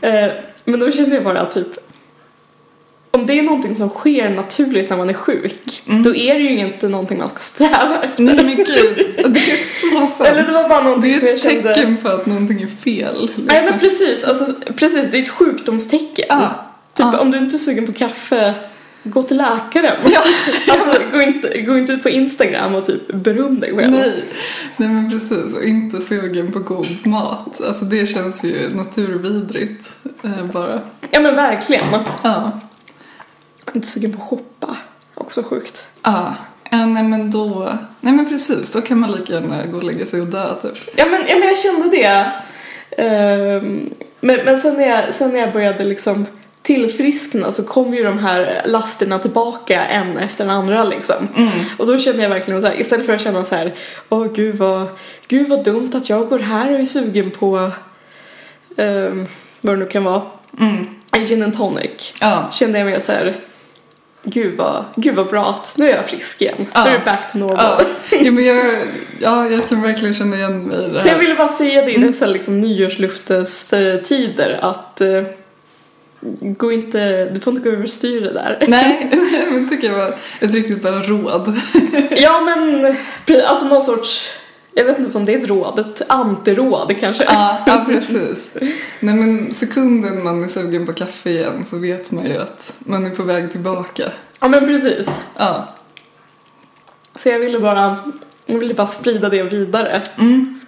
Eh, 0.00 0.26
men 0.64 0.80
då 0.80 0.92
kände 0.92 1.14
jag 1.14 1.24
bara 1.24 1.44
typ 1.44 1.66
om 3.16 3.26
det 3.26 3.38
är 3.38 3.42
någonting 3.42 3.74
som 3.74 3.88
sker 3.88 4.30
naturligt 4.30 4.90
när 4.90 4.96
man 4.96 5.10
är 5.10 5.14
sjuk, 5.14 5.82
då 6.04 6.14
är 6.14 6.34
det 6.34 6.40
ju 6.40 6.58
inte 6.58 6.88
någonting 6.88 7.18
man 7.18 7.28
ska 7.28 7.38
sträva 7.38 8.02
efter. 8.02 8.22
Nej 8.22 8.36
men 8.44 8.56
gud, 8.56 8.66
det 9.34 9.40
är 9.40 9.80
så 9.80 10.06
sant. 10.06 10.28
Eller 10.28 10.46
det 10.46 10.52
var 10.52 10.68
bara 10.68 10.78
det 10.78 10.84
någonting 10.84 11.12
är 11.12 11.18
som 11.18 11.26
jag 11.26 11.34
ett 11.36 11.42
kände... 11.42 11.74
tecken 11.74 11.96
på 11.96 12.08
att 12.08 12.26
någonting 12.26 12.62
är 12.62 12.66
fel. 12.66 13.26
Liksom. 13.26 13.44
Nej 13.44 13.64
men 13.70 13.78
precis, 13.80 14.24
alltså, 14.24 14.54
precis, 14.76 15.10
det 15.10 15.18
är 15.18 15.22
ett 15.22 15.28
sjukdomstecken. 15.28 16.26
Ja. 16.28 16.66
Typ 16.94 17.06
Ja. 17.12 17.18
om 17.18 17.30
du 17.30 17.38
inte 17.38 17.56
är 17.56 17.58
sugen 17.58 17.86
på 17.86 17.92
kaffe, 17.92 18.54
gå 19.02 19.22
till 19.22 19.36
läkaren. 19.36 19.96
Ja. 20.12 20.20
alltså 20.72 21.00
gå 21.12 21.22
inte, 21.22 21.60
gå 21.60 21.78
inte 21.78 21.92
ut 21.92 22.02
på 22.02 22.08
Instagram 22.08 22.74
och 22.74 22.86
typ 22.86 23.12
beröm 23.12 23.60
dig 23.60 23.76
själv. 23.76 23.92
Nej. 23.92 24.24
Nej 24.76 24.88
men 24.88 25.10
precis, 25.10 25.56
och 25.56 25.64
inte 25.64 26.00
sugen 26.00 26.52
på 26.52 26.58
god 26.58 27.06
mat. 27.06 27.60
Alltså 27.66 27.84
det 27.84 28.06
känns 28.06 28.44
ju 28.44 28.68
naturvidrigt 28.74 29.90
eh, 30.22 30.46
bara. 30.52 30.80
Ja 31.10 31.20
men 31.20 31.36
verkligen. 31.36 31.84
Ja. 32.22 32.60
Inte 33.74 33.88
sugen 33.88 34.12
på 34.12 34.22
att 34.22 34.28
shoppa. 34.28 34.76
Också 35.14 35.42
sjukt. 35.42 35.86
Ja. 36.02 36.34
Ja, 36.70 36.86
nej 36.86 37.02
men 37.02 37.30
då, 37.30 37.78
nej 38.00 38.12
men 38.12 38.28
precis, 38.28 38.72
då 38.72 38.80
kan 38.80 38.98
man 38.98 39.12
lika 39.12 39.32
gärna 39.32 39.66
gå 39.66 39.76
och 39.76 39.84
lägga 39.84 40.06
sig 40.06 40.20
och 40.20 40.26
dö 40.26 40.54
typ. 40.62 40.90
Ja 40.96 41.06
men, 41.06 41.24
ja, 41.28 41.38
men 41.38 41.48
jag 41.48 41.58
kände 41.58 41.90
det. 41.90 42.32
Ehm, 43.02 43.90
men 44.20 44.40
men 44.44 44.56
sen, 44.56 44.74
när 44.74 44.88
jag, 44.88 45.14
sen 45.14 45.32
när 45.32 45.40
jag 45.40 45.52
började 45.52 45.84
liksom 45.84 46.26
tillfriskna 46.62 47.52
så 47.52 47.62
kom 47.62 47.94
ju 47.94 48.04
de 48.04 48.18
här 48.18 48.62
lasterna 48.64 49.18
tillbaka 49.18 49.84
en 49.84 50.18
efter 50.18 50.44
den 50.44 50.54
andra 50.54 50.84
liksom. 50.84 51.28
Och 51.78 51.86
då 51.86 51.98
kände 51.98 52.22
jag 52.22 52.30
verkligen 52.30 52.60
så 52.60 52.66
här, 52.66 52.80
istället 52.80 53.06
för 53.06 53.14
att 53.14 53.20
känna 53.20 53.44
så 53.44 53.54
här, 53.54 53.74
åh 54.08 54.26
gud 54.34 54.54
vad, 54.54 54.86
gud 55.28 55.48
vad 55.48 55.64
dumt 55.64 55.90
att 55.94 56.08
jag 56.08 56.28
går 56.28 56.38
här 56.38 56.72
och 56.72 56.80
är 56.80 56.84
sugen 56.84 57.30
på 57.30 57.70
um, 58.76 59.26
vad 59.60 59.74
det 59.74 59.78
nu 59.78 59.86
kan 59.86 60.04
vara, 60.04 60.22
en 61.12 61.26
gin 61.26 61.42
and 61.42 61.56
tonic. 61.56 62.14
Ja. 62.20 62.50
Kände 62.52 62.78
jag 62.78 62.86
mer 62.86 63.00
så 63.00 63.12
här, 63.12 63.34
gud 64.26 64.56
vad, 64.56 64.84
gud 64.96 65.14
vad 65.14 65.26
bra 65.26 65.50
att 65.50 65.74
nu 65.78 65.90
är 65.90 65.96
jag 65.96 66.06
frisk 66.06 66.42
igen. 66.42 66.66
Ja. 66.72 66.84
Nu 66.84 66.90
är 66.90 66.98
det 66.98 67.04
back 67.04 67.32
to 67.32 67.38
normal. 67.38 67.56
Ja. 68.10 68.16
ja, 68.22 68.30
men 68.30 68.44
jag, 68.44 68.86
ja, 69.20 69.50
jag 69.50 69.68
kan 69.68 69.82
verkligen 69.82 70.14
känna 70.14 70.36
igen 70.36 70.62
mig 70.62 70.86
i 70.86 70.88
det 70.90 71.00
Så 71.00 71.08
jag 71.08 71.14
här. 71.14 71.20
ville 71.20 71.34
bara 71.34 71.48
säga 71.48 71.84
det 71.84 71.92
i 71.92 72.00
dessa 72.00 72.26
liksom 72.26 72.60
nyårsluftestider 72.60 74.58
att 74.62 75.00
eh, 75.00 75.22
gå 76.40 76.72
inte, 76.72 77.24
du 77.24 77.40
får 77.40 77.52
inte 77.54 77.68
gå 77.68 77.76
överstyr 77.76 78.20
det 78.20 78.32
där. 78.32 78.58
Nej, 78.68 79.10
men 79.50 79.68
tycker 79.68 79.88
jag 79.88 79.94
var 79.98 80.14
ett 80.40 80.54
riktigt 80.54 80.82
bra 80.82 80.90
råd. 80.92 81.60
ja 82.10 82.40
men, 82.40 82.86
alltså 83.46 83.66
någon 83.66 83.82
sorts, 83.82 84.30
jag 84.78 84.84
vet 84.84 84.98
inte 84.98 85.18
om 85.18 85.24
det 85.24 85.34
är 85.34 85.38
ett 85.38 85.48
råd, 85.48 85.78
ett 85.78 86.10
antiråd 86.10 86.96
kanske. 87.00 87.24
Ja, 87.24 87.58
ja, 87.66 87.84
precis. 87.88 88.54
Nej 89.00 89.14
men 89.14 89.54
sekunden 89.54 90.24
man 90.24 90.44
är 90.44 90.48
sugen 90.48 90.86
på 90.86 90.92
kaffe 90.92 91.30
igen 91.30 91.64
så 91.64 91.78
vet 91.78 92.12
man 92.12 92.24
ju 92.24 92.36
att 92.36 92.72
man 92.78 93.06
är 93.06 93.10
på 93.10 93.22
väg 93.22 93.50
tillbaka. 93.50 94.04
Ja 94.40 94.48
men 94.48 94.66
precis. 94.66 95.22
Ja. 95.36 95.74
Så 97.18 97.28
jag 97.28 97.38
ville 97.38 97.60
bara, 97.60 98.12
jag 98.46 98.58
ville 98.58 98.74
bara 98.74 98.86
sprida 98.86 99.28
det 99.28 99.42
vidare. 99.42 100.02
Mm. 100.18 100.60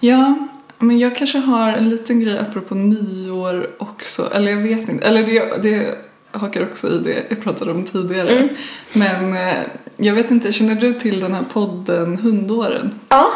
Ja, 0.00 0.48
men 0.78 0.98
jag 0.98 1.16
kanske 1.16 1.38
har 1.38 1.72
en 1.72 1.88
liten 1.88 2.20
grej 2.20 2.38
apropå 2.38 2.74
nyår 2.74 3.70
också. 3.78 4.30
Eller 4.34 4.50
jag 4.50 4.58
vet 4.58 4.88
inte. 4.88 5.06
Eller 5.06 5.22
det, 5.22 5.62
det 5.62 5.98
hakar 6.38 6.62
också 6.62 6.88
i 6.88 6.98
det 6.98 7.24
jag 7.28 7.42
pratade 7.42 7.70
om 7.70 7.84
tidigare. 7.84 8.30
Mm. 8.30 8.48
Men 8.94 9.48
eh, 9.48 9.62
jag 9.96 10.14
vet 10.14 10.30
inte, 10.30 10.52
känner 10.52 10.74
du 10.74 10.92
till 10.92 11.20
den 11.20 11.34
här 11.34 11.44
podden 11.52 12.16
Hundåren? 12.16 13.00
Ja, 13.08 13.30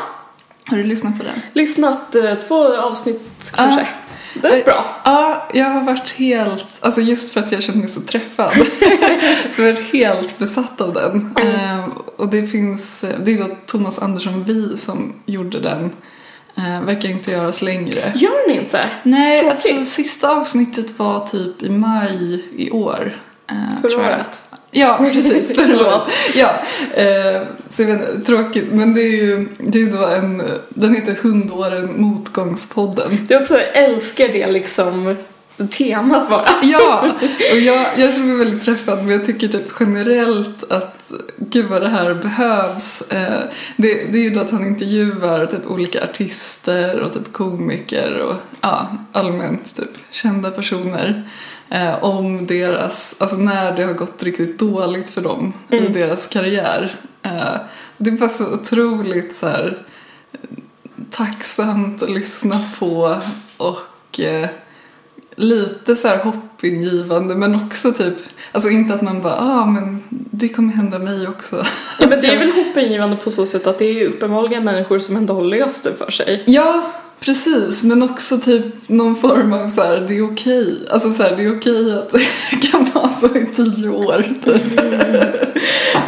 Har 0.65 0.77
du 0.77 0.83
lyssnat 0.85 1.19
på 1.19 1.25
den? 1.25 1.41
lyssnat 1.53 2.15
eh, 2.15 2.35
två 2.35 2.77
avsnitt 2.77 3.53
kanske. 3.57 3.87
Det 4.35 4.49
är 4.49 4.59
Eh, 4.59 4.65
bra. 4.65 5.01
Ja, 5.05 5.49
jag 5.55 5.65
har 5.67 5.81
varit 5.83 6.11
helt, 6.11 6.67
alltså 6.81 7.01
just 7.01 7.33
för 7.33 7.41
att 7.41 7.53
jag 7.53 7.63
känner 7.63 7.79
mig 7.79 7.89
så 7.89 8.01
träffad, 8.01 8.53
så 9.53 9.63
jag 9.63 9.67
har 9.69 9.73
varit 9.73 9.93
helt 9.93 10.39
besatt 10.39 10.81
av 10.81 10.93
den. 10.93 11.35
Eh, 11.43 11.85
och 12.17 12.29
det 12.29 12.47
finns, 12.47 13.05
det 13.25 13.33
är 13.35 13.39
då 13.39 13.57
Thomas 13.67 13.99
Andersson 13.99 14.45
Vi 14.45 14.77
som 14.77 15.13
gjorde 15.27 15.61
den, 15.61 15.91
eh, 16.57 16.83
verkar 16.83 17.09
inte 17.09 17.31
göras 17.31 17.63
längre. 17.63 18.13
Gör 18.15 18.49
ni 18.49 18.57
inte? 18.57 18.81
Nej, 19.03 19.41
Tråkigt. 19.41 19.51
alltså 19.73 19.85
sista 19.85 20.31
avsnittet 20.37 20.99
var 20.99 21.27
typ 21.27 21.63
i 21.63 21.69
maj 21.71 22.45
i 22.57 22.71
år. 22.71 23.13
eh, 23.51 23.83
Förra 23.83 23.99
året. 24.07 24.43
Ja, 24.71 24.99
precis. 25.13 25.55
Förra 25.55 25.67
Förlåt. 25.67 25.87
året. 25.87 26.03
Ja, 26.35 26.51
eh, 27.03 27.43
så 27.71 27.83
jag 27.83 27.89
vet, 27.99 28.27
tråkigt. 28.27 28.73
Men 28.73 28.95
det 28.95 29.01
är 29.03 29.17
ju 29.17 29.49
det 29.59 29.83
är 29.83 29.87
då 29.93 30.07
en, 30.07 30.43
den 30.69 30.95
heter 30.95 31.15
Hundåren 31.23 32.01
Motgångspodden. 32.01 33.25
Det 33.29 33.35
är 33.35 33.41
också, 33.41 33.55
jag 33.55 33.85
älskar 33.85 34.29
det 34.29 34.53
liksom 34.53 35.17
temat 35.71 36.31
bara. 36.31 36.49
Ja, 36.63 37.05
och 37.53 37.59
jag, 37.59 37.87
jag 37.97 38.15
känner 38.15 38.27
mig 38.27 38.37
väldigt 38.37 38.65
träffad 38.65 38.99
men 38.99 39.09
jag 39.09 39.25
tycker 39.25 39.49
typ 39.49 39.67
generellt 39.81 40.73
att 40.73 41.13
gud 41.39 41.67
vad 41.67 41.83
det 41.83 41.89
här 41.89 42.15
behövs. 42.15 43.11
Eh, 43.11 43.43
det, 43.77 43.95
det 43.95 44.19
är 44.19 44.23
ju 44.23 44.31
då 44.31 44.41
att 44.41 44.51
han 44.51 44.67
intervjuar 44.67 45.47
typ 45.47 45.67
olika 45.67 46.05
artister 46.05 47.01
och 47.01 47.13
typ 47.13 47.33
komiker 47.33 48.19
och 48.19 48.35
ja, 48.61 48.89
allmänt 49.13 49.77
typ 49.77 49.91
kända 50.11 50.51
personer 50.51 51.29
eh, 51.71 52.05
om 52.05 52.47
deras, 52.47 53.17
alltså 53.19 53.37
när 53.37 53.77
det 53.77 53.85
har 53.85 53.93
gått 53.93 54.23
riktigt 54.23 54.59
dåligt 54.59 55.11
för 55.11 55.21
dem 55.21 55.53
i 55.71 55.79
deras 55.79 56.27
karriär. 56.27 56.97
Eh, 57.23 57.55
det 57.97 58.11
är 58.11 58.15
bara 58.15 58.29
så 58.29 58.55
otroligt 58.55 59.35
så 59.35 59.49
här 59.49 59.79
tacksamt 61.11 62.03
att 62.03 62.11
lyssna 62.11 62.55
på 62.79 63.21
och 63.57 64.21
lite 65.41 65.97
så 65.97 66.09
här 66.09 66.19
hoppingivande 66.19 67.35
men 67.35 67.55
också 67.55 67.93
typ, 67.93 68.15
alltså 68.53 68.71
inte 68.71 68.95
att 68.95 69.03
man 69.03 69.23
bara 69.23 69.37
ah 69.39 69.67
men 69.67 70.03
det 70.11 70.49
kommer 70.49 70.73
hända 70.73 70.99
mig 70.99 71.29
också. 71.29 71.57
Ja, 72.01 72.07
men 72.07 72.21
det 72.21 72.27
är 72.27 72.39
väl 72.39 72.53
hoppingivande 72.53 73.17
på 73.17 73.31
så 73.31 73.47
sätt 73.47 73.67
att 73.67 73.79
det 73.79 73.85
är 73.85 74.09
uppenbarligen 74.09 74.65
människor 74.65 74.99
som 74.99 75.17
ändå 75.17 75.35
har 75.35 75.45
löst 75.45 75.85
det 75.85 75.95
för 75.95 76.11
sig. 76.11 76.43
Ja, 76.47 76.93
precis 77.21 77.83
men 77.83 78.03
också 78.03 78.39
typ 78.39 78.89
någon 78.89 79.17
form 79.17 79.53
av 79.53 79.69
så 79.69 79.83
här 79.83 80.01
det 80.09 80.19
är 80.19 80.33
okej, 80.33 80.79
alltså 80.91 81.13
så 81.13 81.23
här 81.23 81.37
det 81.37 81.43
är 81.43 81.59
okej 81.59 81.99
att 81.99 82.11
det 82.51 82.71
kan 82.71 82.91
vara 82.95 83.09
så 83.09 83.27
i 83.27 83.47
tio 83.57 83.89
år 83.89 84.25
typ. 84.45 84.81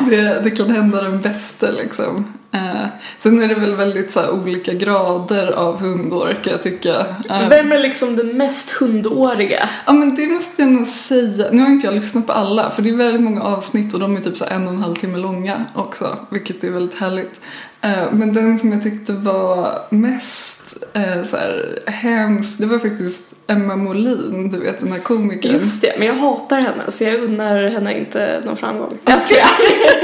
det, 0.11 0.41
det 0.45 0.51
kan 0.51 0.71
hända 0.71 1.03
den 1.03 1.21
bästa 1.21 1.71
liksom. 1.71 2.35
Eh, 2.55 2.87
sen 3.19 3.43
är 3.43 3.49
det 3.49 3.55
väl 3.55 3.75
väldigt 3.75 4.13
så 4.13 4.21
här, 4.21 4.31
olika 4.31 4.73
grader 4.73 5.53
av 5.53 5.81
hundår 5.81 6.37
kan 6.43 6.53
jag 6.53 6.63
tycka. 6.63 7.07
Eh, 7.29 7.49
Vem 7.49 7.73
är 7.73 7.79
liksom 7.79 8.17
den 8.17 8.37
mest 8.37 8.71
hundåriga? 8.71 9.69
Ja 9.87 9.93
men 9.93 10.15
det 10.15 10.27
måste 10.27 10.63
jag 10.63 10.71
nog 10.71 10.87
säga. 10.87 11.47
Nu 11.53 11.63
har 11.63 11.69
inte 11.69 11.87
jag 11.87 11.95
lyssnat 11.95 12.27
på 12.27 12.33
alla 12.33 12.71
för 12.71 12.83
det 12.83 12.91
är 12.91 12.95
väldigt 12.95 13.23
många 13.23 13.43
avsnitt 13.43 13.95
och 13.95 14.01
de 14.01 14.17
är 14.17 14.21
typ 14.21 14.37
så 14.37 14.45
en 14.45 14.67
och 14.67 14.75
en 14.75 14.83
halv 14.83 14.95
timme 14.95 15.19
långa 15.19 15.65
också. 15.75 16.17
Vilket 16.31 16.65
är 16.65 16.71
väldigt 16.71 16.99
härligt. 16.99 17.41
Eh, 17.83 18.13
Men 18.13 18.33
den 18.35 18.59
som 18.59 18.73
jag 18.73 18.83
tyckte 18.83 19.13
var 19.13 19.79
mest 19.91 20.77
eh, 20.93 21.23
så 21.25 21.37
här, 21.37 21.79
hemsk 21.87 22.59
det 22.59 22.67
var 22.67 22.79
faktiskt 22.79 23.27
Emma 23.47 23.77
Molin, 23.77 24.51
du 24.51 24.59
vet 24.59 24.81
den 24.81 24.93
här 24.93 24.99
komikern. 24.99 25.53
Just 25.53 25.83
det, 25.83 25.93
men 25.99 26.07
jag 26.07 26.15
hatar 26.15 26.61
henne 26.61 26.83
så 26.89 27.05
jag 27.05 27.15
unnar 27.23 27.69
henne 27.69 27.99
inte 27.99 28.41
någon 28.45 28.57
framgång. 28.57 28.99
Jag 29.05 29.23
skojar. 29.23 29.47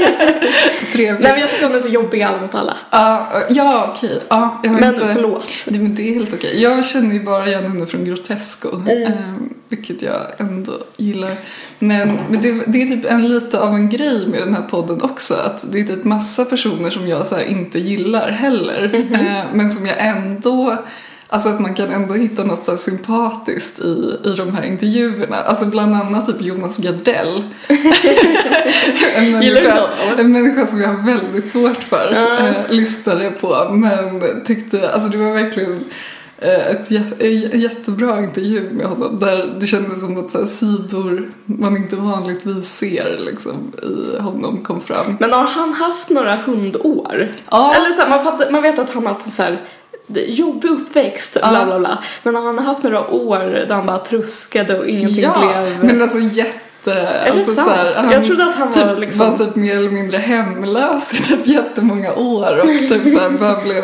Trevligt. 0.91 1.21
Nej 1.23 1.31
men 1.31 1.41
jag 1.41 1.49
tycker 1.49 1.67
hon 1.67 1.75
är 1.75 1.79
så 1.79 1.87
jobbig 1.87 2.21
alla 2.21 2.41
mot 2.41 2.55
alla. 2.55 2.77
Ja, 2.91 3.27
ja 3.49 3.93
okej. 3.95 4.21
Jag 4.29 4.35
har 4.35 4.79
Men 4.79 4.93
inte... 4.93 5.13
förlåt. 5.13 5.53
Det, 5.67 5.79
men 5.79 5.95
det 5.95 6.09
är 6.09 6.13
helt 6.13 6.33
okej. 6.33 6.61
Jag 6.61 6.85
känner 6.85 7.13
ju 7.13 7.23
bara 7.23 7.47
igen 7.47 7.63
henne 7.63 7.85
från 7.85 8.05
Grotesco, 8.05 8.69
Mm. 8.75 9.03
eh, 9.03 9.13
vilket 9.67 10.01
jag 10.01 10.21
ändå 10.37 10.73
gillar. 10.97 11.31
Men, 11.79 12.19
men 12.29 12.41
det, 12.41 12.63
det 12.67 12.81
är 12.81 12.87
typ 12.87 13.05
en 13.05 13.27
lite 13.27 13.59
av 13.59 13.75
en 13.75 13.89
grej 13.89 14.27
med 14.27 14.39
den 14.39 14.53
här 14.53 14.61
podden 14.61 15.01
också, 15.01 15.33
att 15.33 15.71
det 15.71 15.79
är 15.79 15.83
typ 15.83 16.03
massa 16.03 16.45
personer 16.45 16.89
som 16.89 17.07
jag 17.07 17.27
så 17.27 17.35
här 17.35 17.43
inte 17.43 17.68
gillar 17.77 18.29
heller, 18.31 18.89
Mhm. 18.93 19.13
eh, 19.13 19.43
men 19.53 19.69
som 19.69 19.85
jag 19.85 19.95
ändå 19.99 20.77
Alltså 21.31 21.49
att 21.49 21.59
man 21.59 21.73
kan 21.73 21.89
ändå 21.91 22.13
hitta 22.13 22.43
något 22.43 22.65
så 22.65 22.77
sympatiskt 22.77 23.79
i, 23.79 24.17
i 24.25 24.33
de 24.37 24.55
här 24.55 24.63
intervjuerna. 24.63 25.35
Alltså 25.37 25.65
bland 25.65 25.95
annat 25.95 26.25
typ 26.25 26.41
Jonas 26.41 26.77
Gardell. 26.77 27.43
en, 29.15 29.31
människa, 29.31 29.89
en 30.17 30.31
människa 30.31 30.67
som 30.67 30.81
jag 30.81 30.87
har 30.89 31.05
väldigt 31.05 31.49
svårt 31.49 31.83
för. 31.83 32.11
Ja. 32.15 32.47
Eh, 32.47 32.53
lyssnade 32.69 33.23
jag 33.23 33.41
på 33.41 33.67
men 33.71 34.21
tyckte, 34.45 34.89
alltså 34.91 35.09
det 35.09 35.17
var 35.17 35.31
verkligen 35.31 35.83
ett, 36.41 36.89
jä- 36.89 37.51
en 37.53 37.59
jättebra 37.61 38.23
intervju 38.23 38.69
med 38.71 38.85
honom 38.85 39.19
där 39.19 39.55
det 39.59 39.67
kändes 39.67 39.99
som 39.99 40.25
att 40.25 40.31
så 40.31 40.47
sidor 40.47 41.31
man 41.45 41.77
inte 41.77 41.95
vanligtvis 41.95 42.69
ser 42.69 43.17
liksom, 43.19 43.71
i 43.83 44.21
honom 44.21 44.63
kom 44.63 44.81
fram. 44.81 45.17
Men 45.19 45.31
har 45.33 45.43
han 45.47 45.73
haft 45.73 46.09
några 46.09 46.35
hundår? 46.35 47.31
Ja. 47.51 47.73
Eller 47.75 47.89
så 47.89 48.01
här, 48.01 48.09
man, 48.09 48.23
fattar, 48.23 48.51
man 48.51 48.61
vet 48.61 48.79
att 48.79 48.89
han 48.89 49.05
har 49.05 49.13
haft 49.13 49.31
så 49.31 49.43
här 49.43 49.57
jobbig 50.27 50.69
uppväxt, 50.69 51.37
Ja. 51.41 51.49
bla 51.49 51.65
bla 51.65 51.79
bla. 51.79 51.97
Men 52.23 52.35
har 52.35 52.43
han 52.43 52.59
haft 52.59 52.83
några 52.83 53.07
år 53.07 53.65
där 53.67 53.75
han 53.75 53.85
bara 53.85 53.97
truskade 53.97 54.79
och 54.79 54.87
ingenting 54.87 55.23
ja, 55.23 55.39
blev... 55.39 55.83
men 55.83 56.01
alltså 56.01 56.19
jätte... 56.19 56.59
Är 56.85 57.31
alltså, 57.31 57.51
sant? 57.51 57.67
så 57.67 57.73
här, 57.73 57.93
han 57.95 58.11
jag 58.11 58.25
trodde 58.25 58.43
att 58.43 58.55
han 58.55 58.71
typ, 58.71 58.85
var 58.85 58.95
liksom... 58.95 59.31
var 59.31 59.45
typ 59.45 59.55
mer 59.55 59.77
eller 59.77 59.89
mindre 59.89 60.17
hemlös 60.17 61.13
i 61.13 61.23
typ 61.23 61.47
jättemånga 61.47 62.13
år 62.13 62.59
och 62.59 62.65
typ 62.65 63.03
så 63.03 63.19
här, 63.19 63.29
bara 63.29 63.61
blev 63.61 63.83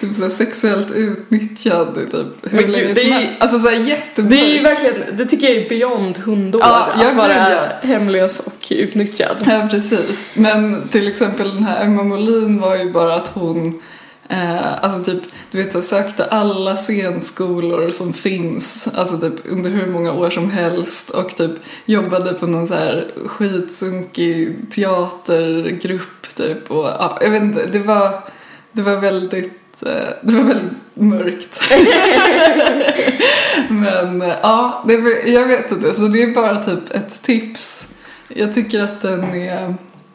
typ 0.00 0.14
så 0.14 0.30
sexuellt 0.30 0.90
utnyttjad 0.90 1.94
typ 2.10 2.52
hur 2.52 2.68
länge 2.68 2.86
det 2.88 2.94
som 2.94 3.12
är- 3.12 3.14
helst. 3.14 3.32
Alltså 3.38 3.58
så 3.58 3.68
här 3.68 3.76
jättemörkt. 3.76 4.30
Det 4.30 4.40
är 4.40 4.54
ju 4.54 4.62
verkligen, 4.62 5.16
det 5.16 5.26
tycker 5.26 5.48
jag 5.48 5.56
är 5.56 5.68
beyond 5.68 6.18
hundår. 6.18 6.60
Ja, 6.60 6.88
jag 7.00 7.06
att 7.06 7.16
vara 7.16 7.28
gud, 7.28 7.58
ja. 7.82 7.88
hemlös 7.88 8.40
och 8.40 8.66
utnyttjad. 8.70 9.44
Ja, 9.46 9.68
precis. 9.70 10.30
Men 10.34 10.88
till 10.88 11.08
exempel 11.08 11.54
den 11.54 11.64
här 11.64 11.84
Emma 11.84 12.02
Molin 12.02 12.60
var 12.60 12.76
ju 12.76 12.92
bara 12.92 13.14
att 13.14 13.28
hon 13.28 13.82
eh, 14.28 14.84
alltså 14.84 15.04
typ, 15.04 15.22
du 15.50 15.62
vet, 15.62 15.74
här, 15.74 15.80
sökte 15.80 16.24
alla 16.24 16.76
scenskolor 16.76 17.90
som 17.90 18.12
finns, 18.12 18.88
alltså 18.94 19.18
typ 19.18 19.34
under 19.44 19.70
hur 19.70 19.86
många 19.86 20.12
år 20.12 20.30
som 20.30 20.50
helst 20.50 21.10
och 21.10 21.36
typ 21.36 21.50
jobbade 21.84 22.32
på 22.32 22.46
någon 22.46 22.68
så 22.68 22.74
här 22.74 23.06
skitsunkig 23.26 24.56
teatergrupp 24.70 26.34
typ 26.34 26.70
och 26.70 26.84
ja, 26.84 27.18
jag 27.20 27.30
vet 27.30 27.42
inte, 27.42 27.66
det 27.66 27.78
var, 27.78 28.10
det 28.72 28.82
var 28.82 28.96
väldigt, 28.96 29.57
eh, 29.82 30.08
det 30.22 30.32
var 30.32 30.42
väldigt 30.44 30.72
mörkt. 30.94 31.60
Men 33.68 34.22
eh, 34.22 34.34
ja, 34.42 34.84
det, 34.86 34.92
jag 35.30 35.46
vet 35.46 35.72
inte, 35.72 35.94
så 35.94 36.02
det 36.02 36.22
är 36.22 36.34
bara 36.34 36.58
typ 36.64 36.90
ett 36.94 37.22
tips. 37.22 37.84
Jag 38.28 38.54
tycker 38.54 38.80
att 38.82 39.00
den 39.00 39.24
är, 39.34 39.74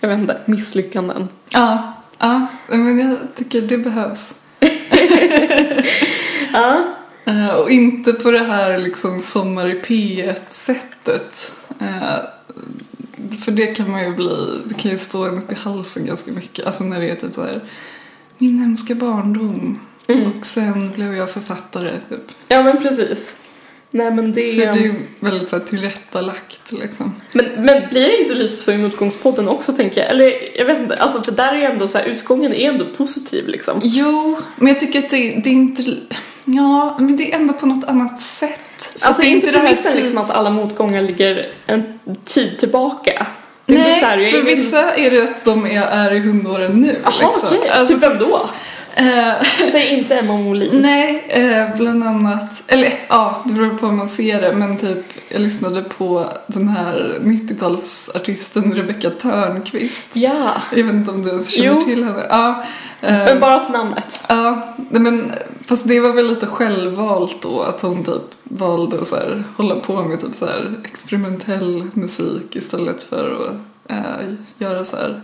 jag 0.00 0.08
vet 0.08 0.18
inte, 0.18 0.36
misslyckanden. 0.44 1.28
Ja, 1.48 1.92
ja, 2.18 2.46
men 2.68 2.98
jag 2.98 3.16
tycker 3.36 3.60
det 3.60 3.78
behövs. 3.78 4.32
Ja. 6.52 6.94
Eh, 7.24 7.48
och 7.48 7.70
inte 7.70 8.12
på 8.12 8.30
det 8.30 8.44
här 8.44 8.78
liksom 8.78 9.20
sommar 9.20 9.68
i 9.68 9.80
P1-sättet. 9.80 11.52
Eh, 11.80 12.18
för 13.44 13.52
det 13.52 13.66
kan 13.66 13.90
man 13.90 14.04
ju 14.04 14.14
bli, 14.14 14.60
det 14.64 14.74
kan 14.74 14.90
ju 14.90 14.98
stå 14.98 15.24
en 15.24 15.38
upp 15.38 15.52
i 15.52 15.54
halsen 15.54 16.06
ganska 16.06 16.32
mycket. 16.32 16.66
Alltså 16.66 16.84
när 16.84 17.00
det 17.00 17.10
är 17.10 17.14
typ 17.14 17.34
så 17.34 17.42
här 17.42 17.60
min 18.38 18.58
hemska 18.58 18.94
barndom. 18.94 19.80
Och 20.06 20.46
sen 20.46 20.90
blev 20.90 21.14
jag 21.14 21.30
författare 21.30 21.90
typ. 22.08 22.32
Ja 22.48 22.62
men 22.62 22.82
precis. 22.82 23.36
Nej 23.90 24.10
men 24.10 24.32
det... 24.32 24.54
För 24.54 24.60
det 24.60 24.66
är 24.66 24.74
ju 24.74 24.94
väldigt 25.20 25.48
så 25.48 25.58
här 25.58 25.64
tillrättalagt 25.64 26.72
liksom. 26.72 27.14
Men, 27.32 27.44
men 27.44 27.88
blir 27.90 28.06
det 28.06 28.22
inte 28.22 28.34
lite 28.34 28.56
så 28.56 28.72
i 28.72 28.78
Motgångspodden 28.78 29.48
också 29.48 29.72
tänker 29.72 30.00
jag? 30.00 30.10
Eller 30.10 30.58
jag 30.58 30.66
vet 30.66 30.78
inte, 30.78 30.96
alltså 30.96 31.22
för 31.22 31.32
där 31.32 31.52
är 31.52 31.58
ju 31.58 31.64
ändå 31.64 31.88
så 31.88 31.98
här, 31.98 32.06
utgången 32.06 32.52
är 32.52 32.70
ändå 32.70 32.84
positiv 32.96 33.48
liksom. 33.48 33.80
Jo, 33.84 34.36
men 34.56 34.68
jag 34.68 34.78
tycker 34.78 34.98
att 34.98 35.10
det, 35.10 35.40
det 35.44 35.50
är 35.50 35.54
inte... 35.54 35.96
Ja, 36.56 36.96
men 36.98 37.16
det 37.16 37.32
är 37.32 37.36
ändå 37.36 37.52
på 37.54 37.66
något 37.66 37.84
annat 37.88 38.20
sätt. 38.20 38.60
För 39.00 39.06
Alltså 39.06 39.22
det 39.22 39.28
är 39.28 39.30
inte 39.32 39.50
det 39.50 39.58
här 39.58 39.74
tid- 39.74 40.02
liksom 40.02 40.18
att 40.18 40.30
alla 40.30 40.50
motgångar 40.50 41.02
ligger 41.02 41.46
en 41.66 41.98
tid 42.24 42.58
tillbaka. 42.58 43.26
Det 43.66 43.74
Nej, 43.74 43.92
här, 43.92 44.30
för 44.30 44.42
vissa 44.42 44.94
är 44.94 45.10
det 45.10 45.22
att 45.22 45.44
de 45.44 45.66
är, 45.66 45.82
är 45.82 46.12
i 46.12 46.18
hundåren 46.18 46.72
nu. 46.80 46.96
Jaha 47.04 47.12
liksom. 47.20 47.48
okej, 47.58 47.70
Alltså, 47.70 47.94
typ 47.94 48.02
vem 48.02 48.18
då? 48.18 48.50
Eh, 48.98 49.42
Säg 49.72 49.98
inte 49.98 50.14
Emma 50.18 50.36
Molin. 50.36 50.82
nej, 50.82 51.24
eh, 51.28 51.76
bland 51.76 52.04
annat, 52.04 52.62
eller 52.66 52.92
ja, 53.08 53.42
det 53.44 53.52
beror 53.54 53.78
på 53.78 53.86
hur 53.86 53.92
man 53.96 54.08
ser 54.08 54.40
det, 54.40 54.52
men 54.52 54.76
typ 54.76 54.98
jag 55.28 55.40
lyssnade 55.40 55.82
på 55.82 56.26
den 56.46 56.68
här 56.68 57.18
90-talsartisten 57.22 58.74
Rebecca 58.74 59.10
Törnqvist. 59.10 60.08
Ja, 60.16 60.52
Jag 60.76 60.84
vet 60.84 60.94
inte 60.94 61.10
om 61.10 61.22
du 61.22 61.28
ens 61.30 61.50
känner 61.50 61.68
Jo. 61.74 61.80
till 61.80 62.04
henne? 62.04 62.26
Ja. 62.28 62.64
eh, 63.02 63.12
men 63.24 63.40
bara 63.40 63.60
till 63.60 63.72
namnet. 63.72 64.20
Ja, 64.28 64.74
men 64.90 65.32
fast 65.66 65.88
det 65.88 66.00
var 66.00 66.12
väl 66.12 66.26
lite 66.26 66.46
självvalt 66.46 67.42
då 67.42 67.62
att 67.62 67.80
hon 67.80 68.04
typ 68.04 68.22
valde 68.44 69.00
att 69.00 69.06
så 69.06 69.16
här, 69.16 69.42
hålla 69.56 69.74
på 69.74 70.02
med 70.02 70.20
typ 70.20 70.34
så 70.34 70.46
här 70.46 70.74
experimentell 70.84 71.84
musik 71.92 72.56
istället 72.56 73.02
för 73.02 73.34
att 73.34 73.90
eh, 73.92 74.28
göra 74.58 74.84
så 74.84 74.96
här 74.96 75.20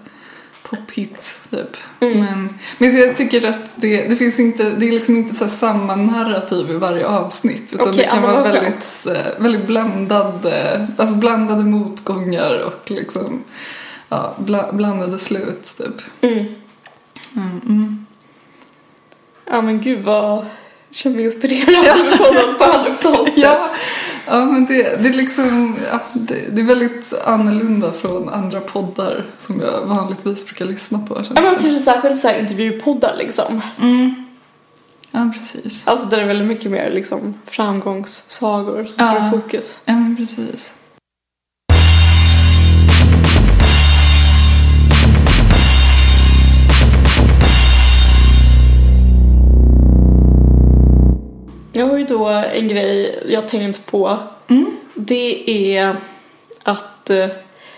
pophits 0.70 1.48
typ. 1.50 1.76
Mm. 2.00 2.20
Men, 2.20 2.58
men 2.78 2.90
så 2.90 2.98
jag 2.98 3.16
tycker 3.16 3.48
att 3.48 3.80
det, 3.80 4.08
det 4.08 4.16
finns 4.16 4.40
inte, 4.40 4.70
det 4.70 4.88
är 4.88 4.92
liksom 4.92 5.16
inte 5.16 5.34
så 5.34 5.48
samma 5.48 5.96
narrativ 5.96 6.70
i 6.70 6.74
varje 6.74 7.06
avsnitt 7.06 7.74
utan 7.74 7.88
Okej, 7.88 8.04
det 8.04 8.10
kan 8.10 8.22
vara 8.22 8.42
väldigt, 8.42 9.06
eh, 9.06 9.42
väldigt 9.42 9.66
blandade, 9.66 10.86
alltså 10.96 11.14
blandade 11.14 11.64
motgångar 11.64 12.62
och 12.66 12.90
liksom 12.90 13.42
ja, 14.08 14.34
bla, 14.38 14.72
blandade 14.72 15.18
slut 15.18 15.72
typ. 15.76 16.02
Mm. 16.20 16.44
Mm. 17.36 18.06
Ja 19.50 19.62
men 19.62 19.80
gud 19.80 20.04
vad, 20.04 20.46
känner 20.94 21.16
mig 21.16 21.24
inspirerad 21.24 22.18
på 22.18 22.24
något 22.24 22.58
paradoxalt 22.58 23.28
sätt. 23.34 23.36
Ja, 23.38 23.68
ja 24.26 24.44
men 24.44 24.66
det, 24.66 25.02
det 25.02 25.08
är 25.08 25.12
liksom, 25.14 25.76
ja, 25.92 26.00
det, 26.12 26.34
det 26.52 26.60
är 26.60 26.64
väldigt 26.64 27.12
annorlunda 27.24 27.92
från 27.92 28.28
andra 28.28 28.60
poddar 28.60 29.24
som 29.38 29.60
jag 29.60 29.80
vanligtvis 29.86 30.46
brukar 30.46 30.64
lyssna 30.64 30.98
på. 30.98 31.14
Känns 31.14 31.28
Ja 31.34 31.40
men 31.42 31.54
kanske 31.54 31.80
särskilt 31.80 32.18
så 32.18 32.28
här 32.28 32.38
intervjupoddar 32.40 33.14
liksom. 33.18 33.60
mm. 33.80 34.14
Ja, 35.10 35.30
precis. 35.38 35.88
Alltså 35.88 36.06
där 36.06 36.16
det 36.16 36.22
är 36.22 36.26
väldigt 36.26 36.48
mycket 36.48 36.70
mer 36.70 36.90
liksom 36.90 37.34
framgångssagor 37.46 38.84
som 38.84 39.04
Ja. 39.04 39.14
står 39.14 39.26
i 39.28 39.30
fokus. 39.42 39.80
Ja, 39.84 39.92
men 39.92 40.16
precis. 40.16 40.74
En 52.30 52.68
grej 52.68 53.22
jag 53.28 53.48
tänkt 53.48 53.86
på. 53.86 54.18
Mm. 54.48 54.76
Det 54.94 55.50
är 55.76 55.96
att, 56.64 57.10
eh, 57.10 57.26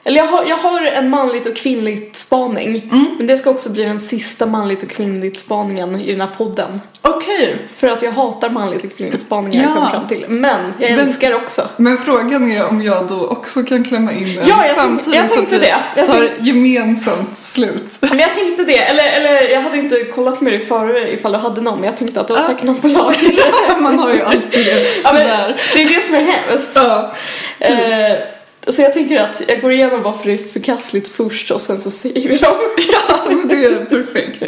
Eller 0.07 0.17
jag 0.19 0.27
har, 0.27 0.45
jag 0.45 0.57
har 0.57 0.83
en 0.85 1.11
manligt 1.11 1.47
och 1.47 1.57
kvinnligt 1.57 2.17
spaning. 2.17 2.91
Men 3.19 3.27
det 3.27 3.39
ska 3.39 3.51
också 3.51 3.73
bli 3.73 3.83
den 3.83 4.01
sista 4.01 4.47
manligt 4.47 4.83
och 4.83 4.89
kvinnligt 4.89 5.41
spaningen 5.41 6.01
i 6.01 6.11
den 6.13 6.21
här 6.21 6.29
podden. 6.39 6.81
Okej. 7.03 7.57
För 7.77 7.89
att 7.89 8.03
jag 8.03 8.13
hatar 8.13 8.51
manligt 8.51 8.85
och 8.85 8.97
kvinnligt 8.97 9.21
spaningar 9.21 9.63
Ja. 9.63 9.69
jag 9.69 9.75
kommer 9.75 9.91
fram 9.91 10.09
till. 10.09 10.25
Men 10.29 10.73
jag 10.79 10.91
Men- 10.91 10.99
älskar 11.01 11.35
också. 11.35 11.63
Men 11.77 11.99
frågan 11.99 12.51
är 12.51 12.67
om 12.69 12.83
jag 12.83 13.07
då 13.09 13.27
också 13.27 13.63
kan 13.63 13.85
klämma 13.85 14.13
in 14.13 14.25
en 14.29 14.35
Ja, 14.35 14.43
jag 14.47 14.59
tänkte- 14.59 14.75
samtidigt 14.75 15.15
jag 15.15 15.31
så 15.31 15.33
att 15.35 15.39
tänkte 15.39 15.59
vi 15.59 15.61
det. 15.67 15.77
Jag 15.97 16.07
tar 16.07 16.15
tänkte- 16.15 16.45
gemensamt 16.45 17.39
slut. 17.39 17.99
Men 18.01 18.19
jag 18.19 18.35
tänkte 18.35 18.65
det, 18.65 18.79
eller, 18.79 19.13
eller 19.13 19.51
jag 19.51 19.61
hade 19.61 19.79
inte 19.79 20.05
kollat 20.05 20.41
med 20.41 20.53
dig 20.53 20.67
före 20.67 21.13
ifall 21.13 21.33
du 21.33 21.39
hade 21.39 21.61
någon 21.61 21.75
men 21.81 21.85
jag 21.89 21.97
tänkte 21.97 22.21
att 22.21 22.29
du 22.29 22.35
har 22.35 22.41
säkert 22.41 22.63
någon 22.63 22.81
på 22.81 22.89
lager. 22.89 23.81
Man 23.81 23.99
har 23.99 24.13
ju 24.15 24.23
alltid 24.23 24.51
det. 24.67 24.87
Ja, 25.05 25.13
men 25.13 25.53
det 25.75 25.83
är 25.83 25.89
det 25.89 26.05
som 26.07 26.15
är 26.15 26.21
hemskt. 26.21 26.73
Ja. 26.75 27.15
Eh, 27.59 28.13
så 28.73 28.83
jag 28.83 28.93
tänker 28.93 29.21
att 29.21 29.43
jag 29.49 29.61
går 29.61 29.73
igenom 29.73 30.03
varför 30.03 30.27
det 30.27 30.35
är 30.35 30.49
förkastligt 30.49 31.09
först 31.09 31.51
och 31.51 31.61
sen 31.61 31.81
så 31.81 31.91
säger 31.91 32.29
vi 32.29 32.37
dem. 32.37 32.57
ja, 32.93 33.25
men 33.29 33.49
det 33.49 33.65
är 33.65 33.85
perfekt. 33.85 34.43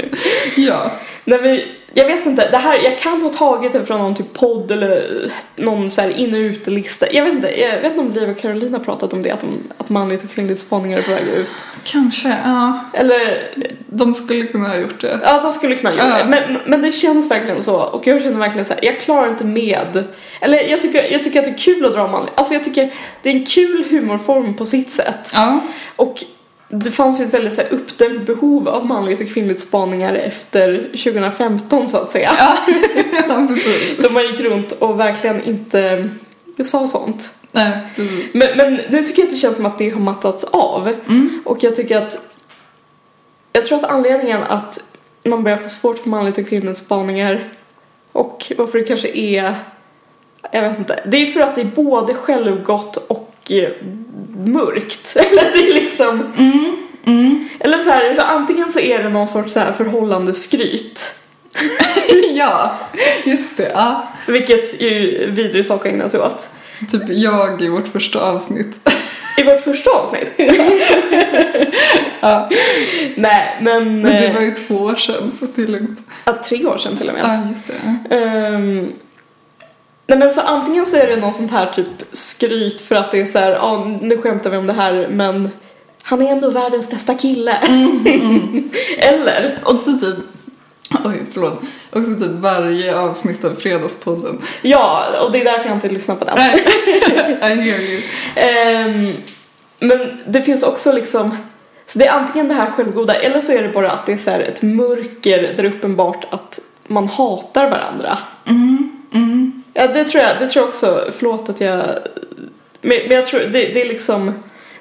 Ja. 0.56 0.90
När 1.24 1.38
vi, 1.38 1.64
jag 1.94 2.04
vet 2.06 2.26
inte, 2.26 2.50
det 2.50 2.56
här, 2.56 2.78
jag 2.84 2.98
kan 2.98 3.22
ha 3.22 3.28
tagit 3.30 3.72
det 3.72 3.86
från 3.86 3.98
någon 3.98 4.14
typ 4.14 4.32
podd 4.34 4.70
eller 4.70 5.30
någon 5.56 5.90
så 5.90 6.00
här 6.00 6.18
in 6.18 6.34
och 6.34 6.38
utelista. 6.38 7.12
Jag 7.12 7.24
vet 7.24 7.34
inte, 7.34 7.60
jag 7.60 7.80
vet 7.80 7.84
inte 7.84 8.00
om 8.00 8.10
Liv 8.12 8.30
och 8.30 8.38
Caroline 8.38 8.72
har 8.74 8.80
pratat 8.80 9.12
om 9.12 9.22
det, 9.22 9.30
att, 9.30 9.40
de, 9.40 9.48
att 9.78 9.88
manligt 9.88 10.24
och 10.24 10.30
kvinnligt 10.30 10.60
spaningar 10.60 10.98
är 10.98 11.02
på 11.02 11.10
väg 11.10 11.22
ut. 11.36 11.66
Kanske, 11.84 12.28
ja. 12.44 12.80
Eller, 12.92 13.50
De 13.86 14.14
skulle 14.14 14.46
kunna 14.46 14.68
ha 14.68 14.76
gjort 14.76 15.00
det. 15.00 15.20
ja 15.22 15.40
de 15.42 15.52
skulle 15.52 15.76
kunna 15.76 15.94
göra 15.94 16.08
Ja. 16.08 16.18
det. 16.18 16.24
Men, 16.28 16.58
men 16.66 16.82
det 16.82 16.92
känns 16.92 17.30
verkligen 17.30 17.62
så 17.62 17.76
och 17.76 18.06
jag 18.06 18.22
känner 18.22 18.38
verkligen 18.38 18.64
så 18.64 18.72
här, 18.74 18.84
jag 18.84 19.00
klarar 19.00 19.28
inte 19.28 19.44
med. 19.44 20.04
Eller 20.40 20.70
jag 20.70 20.80
tycker, 20.80 21.12
jag 21.12 21.22
tycker 21.22 21.38
att 21.38 21.44
det 21.44 21.50
är 21.50 21.58
kul 21.58 21.86
att 21.86 21.92
dra 21.92 22.08
manligt, 22.08 22.32
alltså 22.34 22.54
jag 22.54 22.64
tycker 22.64 22.90
det 23.22 23.28
är 23.30 23.34
en 23.34 23.46
kul 23.46 23.84
humorform 23.90 24.54
på 24.54 24.64
sitt 24.64 24.90
sätt. 24.90 25.30
Ja. 25.34 25.60
Och 25.96 26.24
det 26.68 26.90
fanns 26.90 27.20
ju 27.20 27.24
ett 27.24 27.34
väldigt 27.34 27.52
så 27.52 27.62
här, 27.62 27.72
uppdämt 27.72 28.26
behov 28.26 28.68
av 28.68 28.86
manligt 28.86 29.20
och 29.20 29.28
kvinnligt 29.28 29.60
spaningar 29.60 30.14
efter 30.14 30.88
2015 30.88 31.88
så 31.88 31.96
att 31.96 32.10
säga. 32.10 32.34
Ja, 32.38 32.56
ja 33.28 33.46
precis. 33.48 33.96
Då 33.98 34.10
man 34.10 34.22
gick 34.22 34.40
runt 34.40 34.72
och 34.72 35.00
verkligen 35.00 35.44
inte 35.44 36.08
sa 36.64 36.86
sånt. 36.86 37.34
Nej, 37.52 37.78
precis. 37.96 38.34
Men, 38.34 38.56
men 38.56 38.80
nu 38.88 39.02
tycker 39.02 39.22
jag 39.22 39.26
att 39.26 39.34
det 39.34 39.36
känns 39.36 39.56
som 39.56 39.66
att 39.66 39.78
det 39.78 39.90
har 39.90 40.00
mattats 40.00 40.44
av. 40.44 40.94
Mm. 41.06 41.42
Och 41.44 41.64
jag 41.64 41.76
tycker 41.76 42.02
att 42.02 42.18
jag 43.52 43.64
tror 43.64 43.78
att 43.78 43.90
anledningen 43.90 44.42
att 44.42 44.78
man 45.24 45.44
börjar 45.44 45.58
få 45.58 45.68
svårt 45.68 45.98
för 45.98 46.08
manligt 46.08 46.38
och 46.38 46.48
kvinnligt 46.48 46.78
spaningar 46.78 47.48
och 48.12 48.52
varför 48.58 48.78
det 48.78 48.84
kanske 48.84 49.08
är 49.08 49.54
jag 50.52 50.62
vet 50.62 50.78
inte. 50.78 51.00
Det 51.06 51.16
är 51.16 51.26
för 51.26 51.40
att 51.40 51.54
det 51.54 51.60
är 51.60 51.64
både 51.64 52.14
självgott 52.14 52.96
och 52.96 53.52
eh, 53.52 53.70
mörkt. 54.52 55.16
Eller 55.30 55.52
det 55.52 55.70
är 55.70 55.74
liksom 55.74 56.32
Mm. 57.06 57.48
Eller 57.60 57.78
så 57.78 57.90
här, 57.90 58.18
antingen 58.18 58.70
så 58.70 58.80
är 58.80 59.02
det 59.02 59.08
någon 59.08 59.28
sorts 59.28 59.52
så 59.52 59.60
här 59.60 59.72
förhållande 59.72 60.34
skryt. 60.34 61.14
Ja, 62.34 62.78
just 63.24 63.56
det. 63.56 63.70
Ja. 63.74 64.08
Vilket 64.26 64.80
är 64.80 65.00
ju 65.00 65.30
vidrig 65.30 65.66
sak 65.66 65.86
att 65.86 65.92
ägna 65.92 66.08
sig 66.08 66.20
åt. 66.20 66.48
Typ 66.90 67.02
jag 67.08 67.62
i 67.62 67.68
vårt 67.68 67.88
första 67.88 68.20
avsnitt. 68.20 68.88
I 69.36 69.42
vårt 69.42 69.60
första 69.60 69.90
avsnitt. 69.90 70.28
Ja. 72.20 72.50
Nej, 73.14 73.56
men... 73.60 74.02
Men 74.02 74.12
det 74.12 74.26
eh, 74.26 74.34
var 74.34 74.40
ju 74.40 74.50
två 74.50 74.74
år 74.74 74.96
sedan 74.96 75.32
så 75.32 75.46
det 75.54 75.62
är 75.62 75.66
lugnt. 75.66 75.98
ja, 76.24 76.42
tre 76.44 76.66
år 76.66 76.76
sedan 76.76 76.96
till 76.96 77.08
och 77.08 77.14
med. 77.14 77.22
Ja, 77.24 77.50
just 77.50 77.66
det. 77.66 78.16
Ehm, 78.16 78.92
nej 80.08 80.18
men 80.18 80.34
så 80.34 80.40
antingen 80.40 80.86
så 80.86 80.96
är 80.96 81.06
det 81.06 81.16
någon 81.16 81.32
sånt 81.32 81.50
här 81.50 81.66
typ 81.66 81.86
skryt 82.12 82.80
för 82.80 82.94
att 82.94 83.10
det 83.10 83.20
är 83.20 83.26
så 83.26 83.38
här, 83.38 83.50
ja 83.50 83.84
nu 84.00 84.18
skämtar 84.18 84.50
vi 84.50 84.56
om 84.56 84.66
det 84.66 84.72
här 84.72 85.08
men 85.10 85.50
han 86.02 86.22
är 86.22 86.32
ändå 86.32 86.50
världens 86.50 86.90
bästa 86.90 87.14
kille. 87.14 87.52
Eller, 88.98 89.58
Också 89.64 89.98
typ, 89.98 90.16
oj 91.04 91.22
förlåt, 91.32 91.62
också 91.92 92.14
typ 92.14 92.30
varje 92.30 92.96
avsnitt 92.96 93.44
av 93.44 93.54
Fredagspodden. 93.54 94.38
ja, 94.62 95.04
och 95.24 95.32
det 95.32 95.40
är 95.40 95.44
därför 95.44 95.68
jag 95.68 95.76
inte 95.76 95.88
lyssnar 95.88 96.14
på 96.16 96.24
den. 96.24 96.38
I 96.38 97.62
hear 97.62 97.80
you. 97.80 98.02
Ehm, 98.34 99.12
men 99.78 100.22
det 100.26 100.42
finns 100.42 100.62
också 100.62 100.92
liksom, 100.92 101.36
så 101.86 101.98
det 101.98 102.06
är 102.06 102.12
antingen 102.12 102.48
det 102.48 102.54
här 102.54 102.70
självgoda 102.70 103.14
eller 103.14 103.40
så 103.40 103.52
är 103.52 103.62
det 103.62 103.68
bara 103.68 103.90
att 103.90 104.06
det 104.06 104.12
är 104.12 104.16
så 104.16 104.30
ett 104.30 104.62
mörker 104.62 105.42
där 105.42 105.54
det 105.54 105.62
är 105.62 105.64
uppenbart 105.64 106.26
att 106.30 106.60
man 106.86 107.08
hatar 107.08 107.70
varandra. 107.70 108.18
Mm, 108.46 108.88
Ja, 109.74 109.86
det 109.86 110.04
tror 110.04 110.24
jag, 110.24 110.38
det 110.38 110.46
tror 110.46 110.62
jag 110.62 110.68
också, 110.68 111.04
förlåt 111.12 111.48
att 111.48 111.60
jag, 111.60 111.84
men, 112.80 112.98
men 113.08 113.16
jag 113.16 113.24
tror, 113.24 113.40
det, 113.40 113.48
det 113.48 113.80
är 113.82 113.88
liksom, 113.88 114.32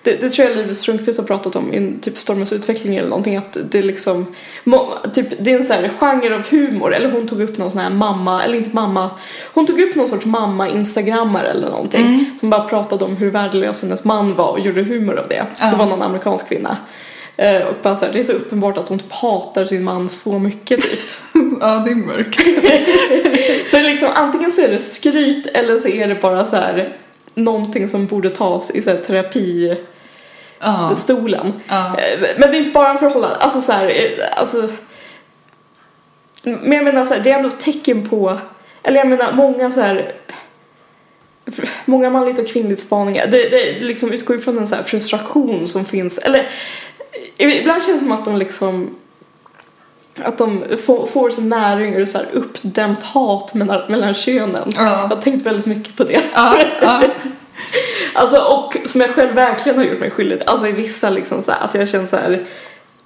det, 0.04 0.22
det 0.22 0.30
tror 0.30 0.48
jag 0.48 0.58
Livet 0.58 0.78
Strömquist 0.78 1.18
har 1.20 1.26
pratat 1.26 1.56
om 1.56 1.74
i 1.74 1.94
typ 2.02 2.18
Stormens 2.18 2.54
utveckling 2.54 2.96
eller 2.96 3.10
någonting, 3.10 3.38
att 3.38 3.58
det 3.70 3.80
är 3.80 3.84
liksom, 3.84 4.26
typ, 5.14 5.28
det 5.40 5.52
är 5.52 5.58
en 5.58 5.66
sån 5.66 5.76
här 5.76 5.90
genre 6.00 6.36
av 6.36 6.42
humor, 6.50 6.94
eller 6.94 7.10
hon 7.10 7.28
tog 7.28 7.42
upp 7.42 7.58
någon 7.58 7.72
sån 7.72 7.82
här 7.82 7.90
mamma, 7.90 8.44
eller 8.44 8.58
inte 8.58 8.76
mamma, 8.76 9.10
hon 9.54 9.66
tog 9.66 9.80
upp 9.80 9.96
någon 9.96 10.08
sorts 10.08 10.26
mamma-instagrammare 10.26 11.48
eller 11.48 11.70
någonting, 11.70 12.32
som 12.40 12.50
bara 12.50 12.64
pratade 12.64 13.06
om 13.06 13.16
hur 13.16 13.32
värdelös 13.32 13.84
hennes 13.84 14.06
man 14.06 14.36
var 14.36 14.52
och 14.52 14.60
gjorde 14.60 14.82
humor 14.82 15.20
av 15.20 15.28
det. 15.28 15.46
Ja. 15.60 15.72
Det 15.72 15.78
var 15.78 15.86
någon 15.86 16.02
amerikansk 16.02 16.48
kvinna. 16.50 16.78
Eh, 17.38 17.68
Och 17.68 17.76
bara 17.82 17.96
så 17.96 18.06
här, 18.06 18.14
det 18.14 18.20
är 18.20 18.24
så 18.24 18.32
uppenbart 18.32 18.78
att 18.78 18.90
hon 18.90 19.00
typ 19.00 19.12
hatar 19.12 19.66
sin 19.66 19.84
man 19.84 20.10
så 20.10 20.40
mycket 20.40 20.82
typ. 20.82 21.00
Ja, 21.62 21.84
det 21.86 21.92
är 21.92 21.96
mörkt. 21.96 22.36
Så 23.72 23.78
det 23.78 23.84
är 23.84 23.90
liksom, 23.90 24.10
antingen 24.16 24.52
så 24.52 24.62
är 24.62 24.70
det 24.70 24.80
skryt 24.80 25.48
eller 25.48 25.80
så 25.80 25.88
är 25.88 26.08
det 26.08 26.16
bara 26.16 26.46
så 26.46 26.56
här 26.56 26.94
någonting 27.34 27.90
som 27.90 28.06
borde 28.06 28.30
tas 28.30 28.72
i 28.72 28.82
så 28.82 28.90
här 28.90 28.98
terapistolen. 28.98 31.54
Ja. 31.68 31.96
ja. 31.98 32.00
Eh, 32.00 32.20
Men 32.38 32.52
det 32.52 32.58
är 32.58 32.60
inte 32.60 32.72
bara 32.72 32.90
en 32.90 32.98
förhållande, 32.98 33.36
alltså 33.36 33.62
så 33.62 33.72
här, 33.72 33.88
eh, 33.88 34.40
alltså 34.40 34.68
men 36.44 36.72
jag 36.72 36.84
menar 36.84 37.06
så 37.06 37.14
här, 37.14 37.22
det 37.22 37.32
är 37.32 37.36
ändå 37.38 37.50
tecken 37.50 38.10
på, 38.10 38.38
eller 38.84 38.98
jag 38.98 39.08
menar 39.08 39.32
många 39.34 39.72
så 39.72 39.82
här 39.82 40.14
många 41.86 42.10
manligt 42.10 42.40
och 42.40 42.48
kvinnligt 42.48 42.80
spaningar, 42.82 43.28
det, 43.28 43.50
det, 43.50 43.80
det 43.80 43.86
liksom 43.86 44.12
utgår 44.12 44.36
ju 44.36 44.42
från 44.42 44.58
en 44.58 44.68
så 44.68 44.76
här 44.76 44.84
frustration 44.84 45.68
som 45.68 45.86
finns, 45.86 46.18
eller 46.18 46.44
ibland 47.38 47.84
känns 47.84 48.02
det 48.02 48.06
som 48.08 48.12
att 48.12 48.26
de 48.26 48.38
liksom 48.38 48.96
att 50.24 50.38
de 50.38 50.64
får, 50.86 51.06
får 51.06 51.30
sin 51.30 51.50
näring 51.50 51.94
ur 51.94 52.06
så 52.06 52.18
här 52.18 52.28
uppdämt 52.34 53.04
hat 53.04 53.54
mellan, 53.54 53.82
mellan 53.88 54.14
könen. 54.14 54.74
Ja. 54.76 54.84
Jag 54.84 55.08
har 55.08 55.22
tänkt 55.22 55.46
väldigt 55.46 55.66
mycket 55.66 55.96
på 55.98 56.04
det. 56.04 56.22
Ja, 56.34 56.58
ja. 56.82 57.04
Alltså, 58.14 58.38
och 58.38 58.78
som 58.86 59.02
jag 59.02 59.10
själv 59.10 59.36
verkligen 59.36 59.78
har 59.78 59.86
gjort 59.86 60.00
mig 60.00 60.12
skyldig 60.12 60.40
till. 60.40 60.50
Alltså 60.50 60.68
i 60.68 60.72
vissa 60.72 61.10
liksom 61.10 61.42
så 61.42 61.52
här, 61.52 61.60
att 61.64 61.74
jag 61.74 61.90
känner 61.90 62.06
så 62.06 62.16
här. 62.16 62.48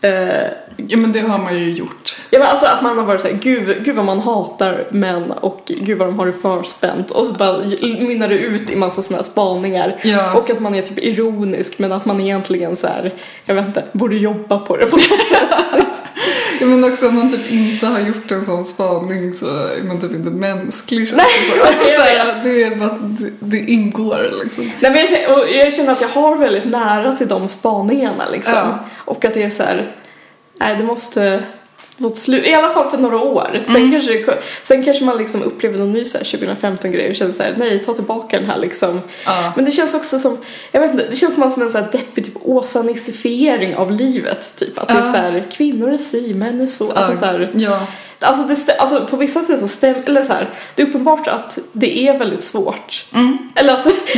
Eh, 0.02 0.48
ja, 0.78 0.98
men 0.98 1.12
det 1.12 1.20
har 1.20 1.38
man 1.38 1.60
ju 1.60 1.72
gjort. 1.72 2.16
ja, 2.30 2.40
men 2.40 2.48
alltså 2.48 2.66
att 2.66 2.82
man 2.82 2.98
har 2.98 3.06
varit 3.06 3.22
så 3.22 3.28
här, 3.28 3.36
gud, 3.36 3.84
gud 3.84 3.96
vad 3.96 4.06
man 4.06 4.20
hatar 4.20 4.88
män 4.90 5.32
och 5.32 5.62
gud 5.66 5.98
vad 5.98 6.08
de 6.08 6.20
har 6.20 6.26
det 6.26 6.34
förspänt. 6.34 7.12
Och 7.12 7.26
så 7.26 7.34
bara 7.34 7.58
mynnar 7.82 8.28
det 8.28 8.38
ut 8.38 8.70
i 8.70 8.76
massa 8.76 9.02
sådana 9.02 9.18
här 9.18 9.32
spaningar. 9.32 9.96
Ja. 10.04 10.34
Och 10.34 10.50
att 10.50 10.60
man 10.60 10.76
är 10.76 10.82
typ 10.82 11.00
ironisk 11.00 11.80
men 11.80 11.92
att 11.92 12.06
man 12.06 12.22
egentligen 12.22 12.76
så 12.76 12.88
här, 12.88 13.14
jag 13.46 13.56
vet 13.56 13.68
inte, 13.68 13.84
borde 13.92 14.16
jobba 14.16 14.58
på 14.60 14.78
det 14.78 14.86
på 14.86 14.96
något 14.96 15.28
sätt. 15.30 15.86
Ja, 16.60 16.66
men 16.66 16.84
också 16.84 17.08
om 17.08 17.16
man 17.16 17.32
typ 17.32 17.52
inte 17.52 17.86
har 17.86 18.00
gjort 18.00 18.32
en 18.32 18.42
sån 18.42 18.66
spaning 18.66 19.34
så 19.34 19.46
är 19.46 19.84
man 19.84 20.02
typ 20.02 20.14
inte 20.14 20.30
mänsklig. 20.30 21.10
känns 21.10 21.22
det 21.22 21.58
som. 21.58 21.68
Alltså, 21.68 21.84
jag 21.84 21.96
så 21.96 22.02
här, 22.02 22.44
det, 22.44 22.64
är 22.64 22.76
bara, 22.76 22.98
det, 23.02 23.32
det 23.40 23.58
ingår 23.58 24.32
liksom. 24.44 24.72
Nej, 24.80 24.92
men 24.92 25.00
jag, 25.00 25.10
känner, 25.10 25.38
och 25.38 25.50
jag 25.50 25.74
känner 25.74 25.92
att 25.92 26.02
jag 26.02 26.08
har 26.08 26.36
väldigt 26.36 26.66
nära 26.66 27.16
till 27.16 27.28
de 27.28 27.48
spaningarna 27.48 28.24
liksom. 28.32 28.54
Ja. 28.56 28.80
Och 28.98 29.26
att 29.26 29.34
det 29.34 29.44
är 29.44 29.50
så 29.50 29.64
här, 29.64 29.92
nej 30.60 30.76
det 30.78 30.84
måste 30.84 31.44
slut, 32.16 32.46
i 32.46 32.54
alla 32.54 32.70
fall 32.70 32.90
för 32.90 32.98
några 32.98 33.18
år. 33.20 33.62
Sen, 33.66 33.76
Mm. 33.76 33.92
kanske, 33.92 34.12
det- 34.14 34.40
sen 34.62 34.86
kanske 34.86 35.04
man 35.06 35.18
liksom 35.18 35.44
upplever 35.44 35.78
någon 35.78 35.92
ny 35.92 36.06
så 36.06 36.18
här 36.18 36.26
2015-grej 36.26 37.10
och 37.10 37.16
känner 37.16 37.32
så 37.32 37.44
här, 37.44 37.54
nej 37.58 37.80
ta 37.80 37.94
tillbaka 37.94 38.40
den 38.40 38.50
här 38.50 38.58
liksom. 38.60 39.02
Ja. 39.26 39.54
Men 39.56 39.66
det 39.66 39.72
känns 39.72 39.94
också 39.94 40.20
som, 40.20 40.38
jag 40.72 40.82
vet 40.82 40.92
inte, 40.92 41.06
det 41.10 41.16
känns 41.16 41.34
som 41.34 41.44
en 41.44 41.70
så 41.70 41.78
här 41.78 41.88
deppig 41.92 42.26
typ 42.26 42.34
åsanisifiering 42.42 43.76
av 43.76 43.92
livet 43.92 44.54
typ. 44.60 44.78
Att 44.80 44.88
det 44.88 44.94
är 44.94 44.98
Ja. 44.98 45.04
så 45.04 45.10
här, 45.18 45.48
kvinnor 45.52 45.94
är 45.94 45.98
si, 45.98 46.34
män 46.34 46.62
är 46.62 46.68
så. 46.68 46.92
Alltså, 46.92 47.20
så 47.20 47.26
här, 47.26 47.52
ja. 47.54 47.80
Alltså, 48.24 48.44
det 48.68 48.76
alltså 48.80 49.06
på 49.06 49.18
vissa 49.18 49.40
sätt 49.44 49.60
så 49.60 49.68
stämmer, 49.68 50.02
eller 50.06 50.24
så 50.24 50.34
här, 50.34 50.50
det 50.76 50.82
är 50.82 50.88
uppenbart 50.88 51.28
att 51.28 51.60
det 51.74 52.08
är 52.08 52.20
väldigt 52.20 52.44
svårt. 52.44 53.06
Mm. 53.14 53.38
Eller 53.56 53.74
att, 53.74 53.86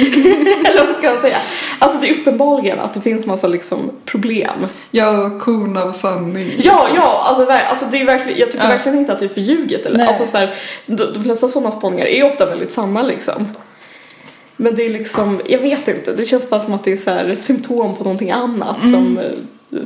eller 0.65 0.87
vad 0.87 0.95
ska 0.95 1.07
jag 1.07 1.19
säga? 1.21 1.37
Alltså 1.79 1.97
det 1.99 2.09
är 2.09 2.13
uppenbarligen 2.13 2.79
att 2.79 2.93
det 2.93 3.01
finns 3.01 3.25
massa 3.25 3.47
liksom 3.47 3.91
problem. 4.05 4.67
ja, 4.91 5.39
korn 5.41 5.77
av 5.77 5.91
sanning. 5.91 6.51
Ja, 6.57 6.73
liksom. 6.87 6.95
ja, 6.95 7.23
alltså, 7.27 7.45
ver- 7.45 7.65
alltså 7.69 7.85
det 7.91 8.01
är 8.01 8.05
verkligen, 8.05 8.39
jag 8.39 8.51
tycker 8.51 8.63
Ja. 8.63 8.69
verkligen 8.69 8.97
inte 8.97 9.13
att 9.13 9.19
det 9.19 9.25
är 9.25 9.29
förljuget. 9.29 9.85
Eller, 9.85 9.97
Nej. 9.97 10.07
alltså 10.07 10.25
så 10.25 10.37
här, 10.37 10.49
de, 10.85 10.95
de 11.13 11.23
flesta 11.23 11.47
sådana 11.47 11.71
spaningar 11.71 12.05
är 12.05 12.25
ofta 12.25 12.45
väldigt 12.45 12.71
sanna 12.71 13.01
liksom. 13.01 13.47
Men 14.57 14.75
det 14.75 14.85
är 14.85 14.89
liksom, 14.89 15.41
jag 15.45 15.59
vet 15.59 15.87
inte, 15.87 16.11
det 16.13 16.25
känns 16.25 16.49
bara 16.49 16.61
som 16.61 16.73
att 16.73 16.83
det 16.83 16.91
är 16.91 16.97
så 16.97 17.09
här 17.11 17.35
symptom 17.35 17.95
på 17.95 18.03
någonting 18.03 18.31
annat 18.31 18.81
som 18.81 19.17
eh, 19.17 19.31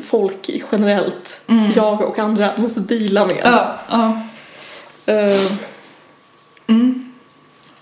folk 0.03 0.49
generellt, 0.71 1.41
jag 1.75 2.01
och 2.01 2.19
andra, 2.19 2.51
måste 2.57 2.79
deala 2.79 3.25
med. 3.25 3.41
Ja, 3.43 3.79
ja. 3.89 4.21
Eh, 5.13 5.51
Mm. 6.69 7.13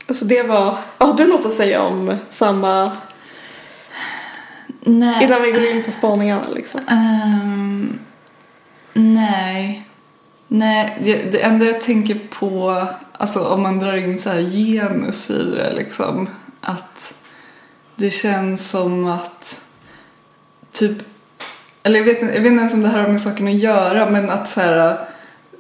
Alltså 0.08 0.26
det 0.26 0.44
var, 0.44 0.78
har 0.98 1.14
du 1.14 1.28
något 1.28 1.46
att 1.46 1.54
säga 1.54 1.82
om 1.82 2.18
samma 2.30 2.92
Nej. 4.88 5.24
Innan 5.24 5.42
vi 5.42 5.52
går 5.52 5.66
in 5.66 5.84
på 5.84 5.92
spaningarna 5.92 6.44
liksom. 6.56 6.82
Ehm, 6.90 8.00
nej. 8.94 9.88
Nej, 10.48 10.98
det, 11.04 11.32
det 11.32 11.42
enda 11.42 11.66
jag 11.66 11.82
tänker 11.82 12.20
på, 12.40 12.86
alltså 13.12 13.40
om 13.40 13.62
man 13.62 13.80
drar 13.80 13.96
in 13.96 14.18
så 14.18 14.30
här 14.30 14.42
genus 14.42 15.30
i 15.30 15.44
det 15.44 15.74
liksom, 15.76 16.30
att 16.62 17.14
det 17.96 18.10
känns 18.10 18.70
som 18.70 19.08
att 19.08 19.62
typ, 20.72 20.98
eller 21.86 22.00
jag 22.00 22.06
vet, 22.06 22.22
jag 22.22 22.28
vet 22.28 22.46
inte 22.46 22.60
ens 22.60 22.74
om 22.74 22.82
det 22.82 22.88
här 22.88 23.02
har 23.02 23.10
med 23.10 23.22
saken 23.22 23.48
att 23.48 23.54
göra, 23.54 24.10
men 24.10 24.30
att 24.30 24.50
så 24.50 24.62
här, 24.62 24.98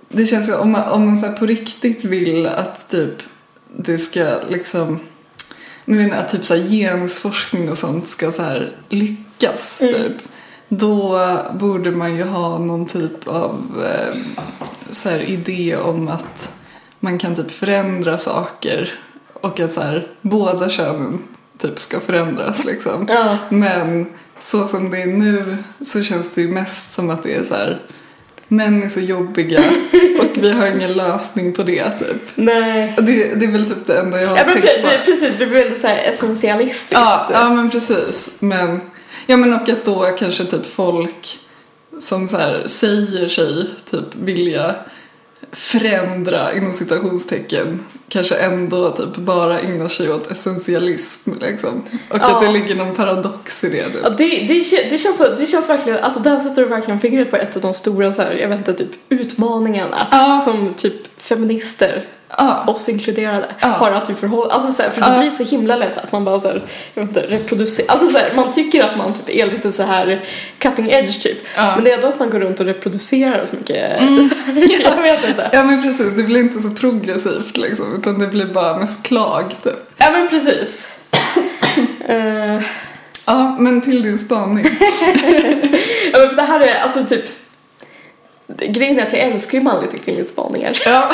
det 0.10 0.26
känns 0.26 0.50
ju 0.50 0.54
om 0.54 0.72
man, 0.72 0.84
om 0.84 1.06
man 1.06 1.20
så 1.20 1.32
på 1.32 1.46
riktigt 1.46 2.06
vill 2.06 2.48
att 2.48 2.90
typ 2.90 3.24
det 3.78 3.98
ska 3.98 4.40
liksom 4.50 5.00
men 5.86 5.98
menar, 5.98 6.18
att 6.18 6.30
typ 6.30 6.46
så 6.46 6.56
här 6.56 6.62
genusforskning 6.62 7.70
och 7.70 7.78
sånt 7.78 8.08
ska 8.08 8.32
så 8.32 8.42
här 8.42 8.72
lyckas 8.90 9.78
typ. 9.78 10.18
Då 10.68 11.20
borde 11.54 11.92
man 11.92 12.16
ju 12.16 12.24
ha 12.24 12.58
någon 12.58 12.86
typ 12.86 13.28
av 13.28 13.84
eh, 13.86 14.16
så 14.92 15.10
här 15.10 15.20
idé 15.20 15.78
om 15.78 16.08
att 16.08 16.54
man 17.00 17.20
kan 17.20 17.36
typ 17.36 17.52
förändra 17.52 18.18
saker 18.18 18.94
och 19.34 19.60
att 19.60 19.72
så 19.72 19.82
här, 19.82 20.08
båda 20.22 20.70
könen 20.70 21.20
typ 21.58 21.80
ska 21.80 22.00
förändras 22.00 22.66
liksom. 22.66 23.08
Ja. 23.10 23.38
Men 23.50 24.08
så 24.39 24.67
som 24.67 24.91
det 24.91 25.02
är 25.02 25.08
nu 25.08 25.58
så 25.82 26.04
känns 26.04 26.32
det 26.32 26.41
ju 26.41 26.48
mest 26.48 26.91
som 26.91 27.10
att 27.10 27.24
det 27.24 27.36
är 27.36 27.43
så 27.43 27.56
här 27.56 27.82
män 28.48 28.84
är 28.84 28.88
så 28.88 29.00
jobbiga 29.00 29.60
och 30.19 30.43
vi 30.43 30.52
har 30.52 30.67
ingen 30.67 30.93
lösning 30.93 31.54
på 31.54 31.63
det 31.63 32.00
typ. 32.00 32.21
Nej. 32.36 32.93
Det, 32.98 33.36
det 33.36 33.45
är 33.45 33.52
väl 33.52 33.65
typ 33.65 33.86
det 33.86 34.00
enda 34.00 34.21
jag 34.21 34.30
har 34.30 34.38
Ja 34.38 34.43
men 34.45 34.54
tänkt 34.54 34.82
på. 34.82 34.88
det, 34.88 35.06
precis, 35.06 35.38
det 35.38 35.45
blir 35.45 35.60
väldigt 35.60 35.80
så 35.80 35.88
här 35.88 36.04
essentialistiskt. 36.04 36.91
Ja, 36.91 37.30
ja 37.32 37.50
men 37.50 37.69
precis. 37.69 38.36
Men, 38.39 38.82
ja, 39.26 39.38
men 39.38 39.54
och 39.54 39.69
att 39.69 39.86
då 39.86 40.04
kanske 40.19 40.45
typ 40.45 40.65
folk 40.65 41.39
som 42.00 42.28
så 42.28 42.38
här 42.38 42.63
säger 42.67 43.30
sig 43.30 43.69
typ 43.91 44.15
vilja 44.15 44.76
förändra 45.56 46.54
inom 46.54 46.74
citationstecken 46.74 47.80
kanske 48.10 48.36
ändå 48.36 48.91
typ 48.91 49.15
bara 49.15 49.60
ägnar 49.60 49.88
sig 49.88 50.12
åt 50.13 50.32
essentialism 50.32 51.32
liksom. 51.41 51.84
Och 52.10 52.18
Ja. 52.22 52.36
att 52.36 52.41
det 52.41 52.52
ligger 52.52 52.76
någon 52.76 52.96
paradox 52.96 53.63
i 53.63 53.70
det. 53.70 53.86
Typ. 53.86 54.00
Ja, 54.04 54.10
det, 54.10 54.28
det, 54.28 54.84
det, 54.89 54.98
känns, 54.98 55.18
det 55.39 55.48
känns 55.48 55.70
verkligen, 55.70 56.00
alltså 56.00 56.20
där 56.20 56.38
sätter 56.39 56.62
du 56.62 56.68
verkligen 56.68 57.00
fingret 57.00 57.32
på 57.32 57.38
ett 57.38 57.56
av 57.56 57.62
de 57.62 57.74
stora 57.74 58.12
så 58.12 58.22
här, 58.22 58.34
jag 58.34 58.50
vet 58.50 58.58
inte, 58.58 58.74
typ 58.74 58.91
utmaningarna 59.10 60.08
Ja. 60.12 60.39
som 60.46 60.74
typ 60.74 61.22
feminister, 61.22 62.06
Ja. 62.38 62.64
oss 62.68 62.90
inkluderade, 62.90 63.46
Ja. 63.60 63.68
har 63.68 63.92
att 63.92 64.10
vi 64.10 64.14
förhåller 64.14 64.54
alltså 64.54 64.72
så 64.74 64.84
här, 64.84 64.90
för 64.90 65.02
det 65.02 65.20
blir 65.20 65.30
så 65.30 65.44
himla 65.44 65.76
lätt 65.76 65.98
att 65.98 66.12
man 66.12 66.26
bara 66.26 66.40
så 66.40 66.48
här, 66.48 66.62
jag 66.94 67.06
vet 67.06 67.16
inte, 67.18 67.36
reproducerar, 67.36 67.92
alltså 67.92 68.08
så 68.10 68.18
här, 68.18 68.32
man 68.36 68.52
tycker 68.54 68.84
att 68.84 68.98
man 68.98 69.14
typ 69.14 69.30
är 69.30 69.46
lite 69.46 69.72
så 69.72 69.84
här 69.84 70.22
cutting 70.60 70.90
edge 70.92 71.24
typ, 71.24 71.38
men 71.58 71.84
det 71.84 71.92
är 71.92 71.96
ändå 71.96 72.08
att 72.08 72.20
man 72.20 72.30
går 72.30 72.40
runt 72.40 72.60
och 72.60 72.66
reproducerar 72.66 73.46
så 73.46 73.56
mycket, 73.56 73.98
så 74.30 74.36
här, 74.36 74.84
jag 74.96 75.02
vet 75.02 75.28
inte. 75.28 75.50
Ja 75.54 75.64
men 75.64 75.82
precis, 75.82 76.16
det 76.16 76.24
blir 76.24 76.40
inte 76.40 76.62
så 76.62 76.70
progressivt 76.70 77.58
liksom 77.58 77.96
utan 78.00 78.20
det 78.20 78.28
blir 78.28 78.46
bara 78.46 78.78
mest 78.78 79.04
klag 79.04 79.56
typ. 79.64 79.74
Ja 79.98 80.12
men 80.12 80.30
precis. 80.30 81.00
Eh, 82.08 82.62
Ja 83.28 83.56
men 83.60 83.82
till 83.82 84.04
din 84.04 84.18
spaning. 84.18 84.66
ja, 86.14 86.20
men 86.20 86.36
det 86.36 86.42
här 86.42 86.60
är 86.60 86.80
alltså 86.80 87.04
typ 87.04 87.26
Grejen 88.47 88.99
är 88.99 89.05
att 89.05 89.13
jag 89.13 89.21
älskar 89.21 89.58
ju 89.58 89.63
manligt 89.63 89.93
och 89.93 90.01
kvinnligt 90.01 90.29
spaningar. 90.29 90.77
Ja. 90.86 91.12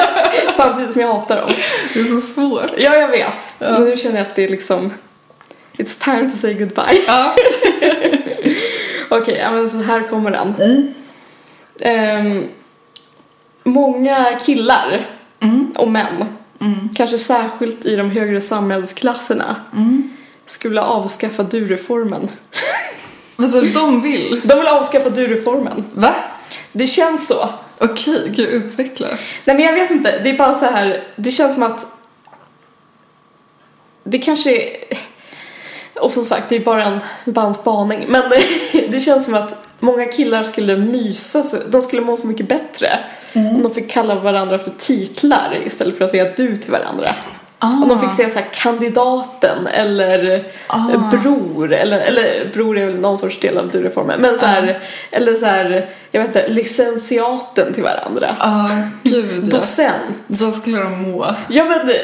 Samtidigt 0.52 0.92
som 0.92 1.00
jag 1.00 1.08
hatar 1.08 1.36
dem. 1.36 1.52
Det 1.94 2.00
är 2.00 2.04
så 2.04 2.20
svårt. 2.20 2.70
Ja, 2.76 2.96
jag 2.96 3.08
vet. 3.08 3.50
Ja. 3.58 3.70
Men 3.70 3.84
nu 3.84 3.96
känner 3.96 4.16
jag 4.16 4.26
att 4.26 4.34
det 4.34 4.44
är 4.44 4.48
liksom 4.48 4.92
It's 5.76 6.04
time 6.04 6.30
to 6.30 6.36
say 6.36 6.54
goodbye. 6.54 7.02
Ja. 7.06 7.36
Okej, 9.08 9.38
ja, 9.42 9.50
men 9.50 9.70
så 9.70 9.76
här 9.76 10.00
kommer 10.00 10.30
den. 10.30 10.94
Ehm, 11.80 12.48
många 13.64 14.38
killar 14.46 15.06
och 15.74 15.88
män, 15.88 16.24
kanske 16.94 17.18
särskilt 17.18 17.84
i 17.86 17.96
de 17.96 18.10
högre 18.10 18.40
samhällsklasserna, 18.40 19.56
skulle 20.46 20.70
vilja 20.70 20.84
avskaffa 20.84 21.42
du-reformen. 21.42 22.28
Du, 23.36 23.72
de 23.72 24.02
vill? 24.02 24.40
De 24.44 24.58
vill 24.58 24.68
avskaffa 24.68 25.10
du-reformen. 25.10 25.84
Va? 25.92 26.14
Det 26.72 26.86
känns 26.86 27.28
så. 27.28 27.48
Okej, 27.78 28.32
gud 28.34 28.48
utveckla. 28.48 29.06
Nej 29.46 29.56
men 29.56 29.64
jag 29.64 29.72
vet 29.72 29.90
inte, 29.90 30.18
det 30.18 30.30
är 30.30 30.38
bara 30.38 30.54
så 30.54 30.66
här, 30.66 31.04
det 31.16 31.30
känns 31.30 31.54
som 31.54 31.62
att 31.62 31.86
det 34.04 34.18
kanske 34.18 34.56
är, 34.56 34.76
och 35.94 36.12
som 36.12 36.24
sagt 36.24 36.48
det 36.48 36.56
är 36.56 36.60
bara 36.60 36.84
en, 36.84 37.00
bara 37.24 37.46
en 37.46 37.54
spaning, 37.54 38.04
men 38.08 38.22
det, 38.90 39.00
känns 39.00 39.24
som 39.24 39.34
att 39.34 39.66
många 39.78 40.04
killar 40.04 40.42
skulle 40.42 40.76
mysa, 40.76 41.42
så, 41.42 41.56
de 41.68 41.82
skulle 41.82 42.02
må 42.02 42.16
så 42.16 42.26
mycket 42.26 42.48
bättre 42.48 42.98
om 43.34 43.62
de 43.62 43.74
fick 43.74 43.90
kalla 43.90 44.14
varandra 44.14 44.58
för 44.58 44.72
titlar 44.78 45.58
istället 45.66 45.98
för 45.98 46.04
att 46.04 46.10
säga 46.10 46.32
du 46.36 46.56
till 46.56 46.70
varandra. 46.70 47.14
Om 47.62 47.88
de 47.88 48.00
fick 48.00 48.12
säga 48.12 48.30
så 48.30 48.38
här 48.38 48.46
kandidaten 48.54 49.66
eller 49.66 50.42
Ah. 50.66 51.10
bror, 51.10 51.72
eller, 51.72 51.98
eller 52.00 52.50
bror 52.52 52.78
är 52.78 52.86
väl 52.86 53.00
någon 53.00 53.18
sorts 53.18 53.40
del 53.40 53.58
av 53.58 53.70
du-reformen, 53.70 54.20
men 54.20 54.38
så 54.38 54.46
här, 54.46 54.78
eller 55.10 55.34
så 55.34 55.46
här, 55.46 55.88
jag 56.10 56.20
vet 56.20 56.28
inte, 56.28 56.48
licentiaten 56.48 57.74
till 57.74 57.82
varandra. 57.82 58.36
Ja, 58.40 58.68
gud. 59.02 59.44
Docent. 59.50 59.94
Då 60.26 60.50
skulle 60.50 60.78
de 60.78 61.02
må. 61.02 61.34
Ja 61.48 61.64
men 61.64 61.94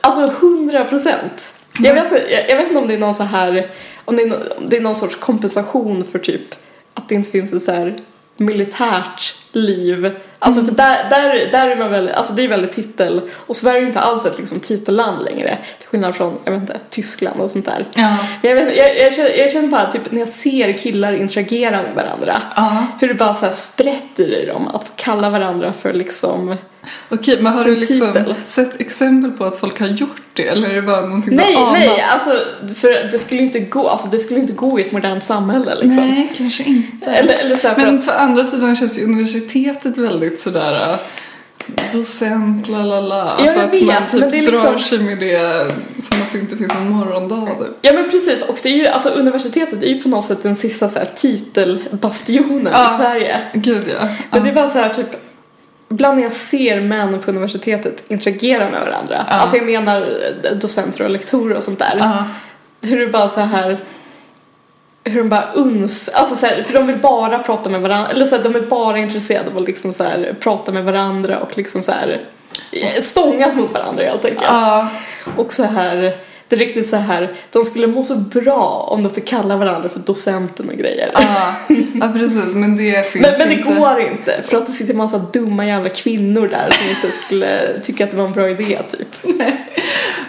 alltså 0.00 0.32
hundra 0.40 0.84
procent. 0.84 1.52
Jag 1.78 1.94
vet, 1.94 2.04
inte- 2.04 2.32
jag, 2.32 2.50
jag 2.50 2.56
vet 2.56 2.66
inte 2.68 2.80
om 2.80 2.88
det 2.88 2.94
är 2.94 2.98
någon 2.98 3.14
så 3.14 3.22
här, 3.22 3.66
om 4.04 4.16
det 4.16 4.22
är, 4.22 4.32
om 4.56 4.68
det 4.68 4.76
är 4.76 4.80
någon 4.80 4.94
sorts 4.94 5.16
kompensation 5.16 6.04
för 6.04 6.18
typ 6.18 6.54
att 6.94 7.08
det 7.08 7.14
inte 7.14 7.30
finns 7.30 7.52
ett 7.52 7.62
så 7.62 7.72
här 7.72 8.00
militärt 8.36 9.34
liv. 9.52 10.14
Alltså 10.42 10.64
för 10.64 10.72
där, 10.72 11.10
där, 11.10 11.48
där 11.52 11.68
är 11.68 11.76
man 11.76 11.90
väldigt, 11.90 12.14
alltså 12.14 12.32
det 12.32 12.44
är 12.44 12.48
väldigt 12.48 12.72
titel 12.72 13.20
och 13.32 13.56
Sverige 13.56 13.82
är 13.82 13.86
inte 13.86 14.00
alls 14.00 14.26
ett 14.26 14.38
liksom 14.38 14.60
titelland 14.60 15.24
längre 15.24 15.58
till 15.78 15.88
skillnad 15.88 16.14
från, 16.14 16.38
jag 16.44 16.52
vet 16.52 16.60
inte, 16.60 16.78
Tyskland 16.90 17.40
och 17.40 17.50
sånt 17.50 17.64
där. 17.64 17.86
Ja. 17.94 18.16
Men 18.42 18.50
jag, 18.50 18.54
vet, 18.54 18.76
jag, 18.76 18.98
jag, 18.98 19.14
känner, 19.14 19.38
jag 19.38 19.50
känner 19.50 19.68
bara 19.68 19.90
typ 19.92 20.12
när 20.12 20.18
jag 20.18 20.28
ser 20.28 20.72
killar 20.72 21.12
interagera 21.12 21.82
med 21.82 21.94
varandra 21.94 22.42
Ja. 22.56 22.86
hur 23.00 23.08
det 23.08 23.14
bara 23.14 23.34
så 23.34 23.46
här 23.46 23.52
sprätter 23.52 24.42
i 24.42 24.46
dem 24.46 24.68
att 24.68 24.84
få 24.84 24.92
kalla 24.96 25.30
varandra 25.30 25.72
för 25.72 25.92
liksom 25.92 26.56
Okej, 27.08 27.38
men 27.42 27.52
har 27.52 27.62
Som 27.62 27.70
du 27.70 27.76
liksom 27.76 28.12
titel. 28.12 28.34
sett 28.46 28.80
exempel 28.80 29.30
på 29.30 29.44
att 29.44 29.60
folk 29.60 29.80
har 29.80 29.86
gjort 29.86 30.22
det? 30.34 30.46
Eller 30.48 30.68
är 30.70 30.74
det 30.74 30.82
bara 30.82 31.00
någonting 31.00 31.34
Nej, 31.36 31.52
du 31.54 31.58
har 31.60 31.72
nej, 31.72 31.88
anat? 31.88 32.00
alltså 32.12 32.30
för 32.74 33.08
det 33.12 33.18
skulle 33.18 33.40
inte 33.42 33.60
gå, 33.60 33.88
alltså 33.88 34.08
det 34.08 34.18
skulle 34.18 34.40
inte 34.40 34.52
gå 34.52 34.80
i 34.80 34.82
ett 34.84 34.92
modernt 34.92 35.24
samhälle 35.24 35.74
liksom. 35.74 36.06
Nej, 36.08 36.32
kanske 36.36 36.62
inte. 36.62 37.10
Eller, 37.10 37.34
eller 37.34 37.56
så 37.56 37.68
Men 37.76 37.98
att, 37.98 38.04
för 38.04 38.12
andra 38.12 38.44
sidan 38.44 38.76
känns 38.76 38.98
ju 38.98 39.04
universitetet 39.04 39.96
väldigt 39.96 40.40
sådär 40.40 40.92
äh, 40.92 40.98
docent, 41.92 42.68
la 42.68 42.78
la 42.84 43.00
la. 43.00 43.22
Alltså 43.22 43.58
jag 43.58 43.64
att 43.66 43.72
vet, 43.72 43.82
man 43.82 44.06
typ 44.10 44.20
men 44.20 44.30
det 44.30 44.38
är 44.38 44.42
drar 44.42 44.52
liksom- 44.52 44.78
sig 44.78 44.98
med 44.98 45.18
det 45.18 45.72
som 46.02 46.20
att 46.22 46.32
det 46.32 46.38
inte 46.38 46.56
finns 46.56 46.74
en 46.74 46.88
morgondag 46.90 47.46
typ. 47.58 47.68
ja 47.82 47.92
men 47.92 48.10
precis, 48.10 48.48
och 48.48 48.58
det 48.62 48.68
är 48.68 48.72
ju, 48.76 48.86
alltså 48.86 49.08
universitetet 49.08 49.82
är 49.82 49.86
ju 49.86 50.02
på 50.02 50.08
något 50.08 50.24
sätt 50.24 50.42
den 50.42 50.56
sista 50.56 50.88
så 50.88 50.98
här 50.98 51.08
titelbastionen 51.16 52.68
Ja. 52.72 52.94
i 52.94 52.96
Sverige. 52.96 53.40
Gud 53.54 53.84
ja. 54.00 54.08
Men 54.30 54.44
det 54.44 54.50
är 54.50 54.54
bara 54.54 54.68
så 54.68 54.78
här 54.78 54.88
typ, 54.88 55.06
ibland 55.90 56.16
när 56.16 56.22
jag 56.24 56.32
ser 56.32 56.80
män 56.80 57.18
på 57.18 57.30
universitetet 57.30 58.04
interagera 58.10 58.70
med 58.70 58.80
varandra, 58.80 59.26
Ja. 59.28 59.34
alltså 59.34 59.56
jag 59.56 59.66
menar 59.66 60.16
docenter 60.54 61.04
och 61.04 61.10
lektorer 61.10 61.56
och 61.56 61.62
sånt 61.62 61.78
där, 61.78 61.94
Ja. 61.98 62.24
hur 62.88 63.00
det 63.00 63.06
bara 63.06 63.28
så 63.28 63.40
här 63.40 63.78
hur 65.04 65.18
de 65.22 65.28
bara 65.28 65.52
uns, 65.52 66.08
alltså 66.08 66.36
så 66.36 66.46
här, 66.46 66.62
för 66.62 66.72
de 66.74 66.86
vill 66.86 66.96
bara 66.96 67.38
prata 67.38 67.70
med 67.70 67.80
varandra, 67.80 68.10
eller 68.10 68.26
så 68.26 68.36
här, 68.36 68.42
de 68.42 68.56
är 68.56 68.60
bara 68.60 68.98
intresserade 68.98 69.50
av 69.50 69.58
att 69.58 69.64
liksom 69.64 69.92
så 69.92 70.04
här, 70.04 70.34
prata 70.40 70.72
med 70.72 70.84
varandra 70.84 71.38
och 71.38 71.56
liksom 71.58 71.82
så 71.82 71.92
här 71.92 72.20
eh, 72.72 73.02
stångas 73.02 73.54
mot 73.54 73.72
varandra 73.74 74.04
helt 74.04 74.24
enkelt. 74.24 74.42
Ja. 74.50 74.88
Och 75.36 75.52
så 75.52 75.64
här, 75.64 76.14
det 76.50 76.56
är 76.56 76.60
riktigt 76.60 76.86
så 76.86 76.96
här, 76.96 77.36
de 77.52 77.64
skulle 77.64 77.86
må 77.86 78.04
så 78.04 78.16
bra 78.16 78.88
om 78.90 79.02
de 79.02 79.14
fick 79.14 79.26
kalla 79.26 79.56
varandra 79.56 79.88
för 79.88 79.98
docenten 79.98 80.68
och 80.68 80.74
grejer. 80.74 81.10
Ja. 81.14 81.54
ja, 82.00 82.08
precis. 82.14 82.54
Men 82.54 82.76
det 82.76 83.06
finns 83.12 83.26
Men, 83.26 83.38
men 83.38 83.48
det 83.48 83.54
inte. 83.54 83.74
går 83.74 84.00
inte 84.00 84.42
för 84.46 84.56
att 84.56 84.66
det 84.66 84.72
sitter 84.72 84.92
en 84.92 84.98
massa 84.98 85.18
dumma 85.18 85.66
jävla 85.66 85.88
kvinnor 85.88 86.48
där 86.48 86.70
som 86.70 86.88
inte 86.88 87.16
skulle 87.16 87.80
tycka 87.82 88.04
att 88.04 88.10
det 88.10 88.16
var 88.16 88.24
en 88.24 88.32
bra 88.32 88.48
idé 88.48 88.78
typ. 88.90 89.08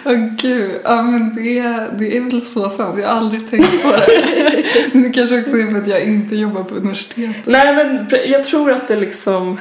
Åh 0.04 0.12
gud, 0.42 0.80
ja 0.84 1.02
men 1.02 1.34
det, 1.34 1.62
det 1.98 2.16
är 2.16 2.20
väl 2.20 2.42
så 2.42 2.70
sant. 2.70 2.98
Jag 2.98 3.08
har 3.08 3.16
aldrig 3.16 3.50
tänkt 3.50 3.82
på 3.82 3.90
det. 3.90 4.64
men 4.92 5.02
det 5.02 5.10
kanske 5.10 5.40
också 5.40 5.56
är 5.56 5.70
för 5.70 5.78
att 5.78 5.88
jag 5.88 6.02
inte 6.02 6.36
jobbar 6.36 6.62
på 6.62 6.74
universitet. 6.74 7.36
Nej 7.44 7.74
men 7.74 8.06
jag 8.26 8.44
tror 8.44 8.70
att 8.72 8.88
det 8.88 8.96
liksom 8.96 9.60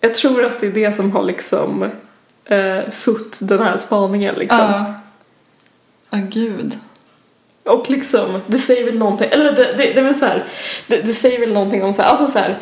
Jag 0.00 0.14
tror 0.14 0.44
att 0.44 0.60
det 0.60 0.66
är 0.66 0.70
det 0.70 0.96
som 0.96 1.12
har 1.12 1.22
liksom 1.22 1.84
eh, 2.44 2.90
fått 2.90 3.36
den 3.40 3.58
här 3.58 3.76
spaningen 3.76 4.34
liksom. 4.38 4.84
Ja. 6.10 6.18
Ja, 6.18 6.26
gud. 6.30 6.78
Och 7.64 7.90
liksom, 7.90 8.40
det 8.46 8.58
säger 8.58 8.84
väl 8.84 8.98
någonting, 8.98 9.28
eller 9.30 9.52
det, 9.52 9.64
det, 9.64 9.76
det 9.76 9.98
är 9.98 10.04
väl 10.04 10.14
så 10.14 10.26
här, 10.26 10.44
det, 10.86 10.96
det 11.02 11.12
säger 11.12 11.40
väl 11.40 11.52
någonting 11.52 11.84
om 11.84 11.92
så 11.92 12.02
här, 12.02 12.08
alltså 12.08 12.26
så 12.26 12.38
här, 12.38 12.58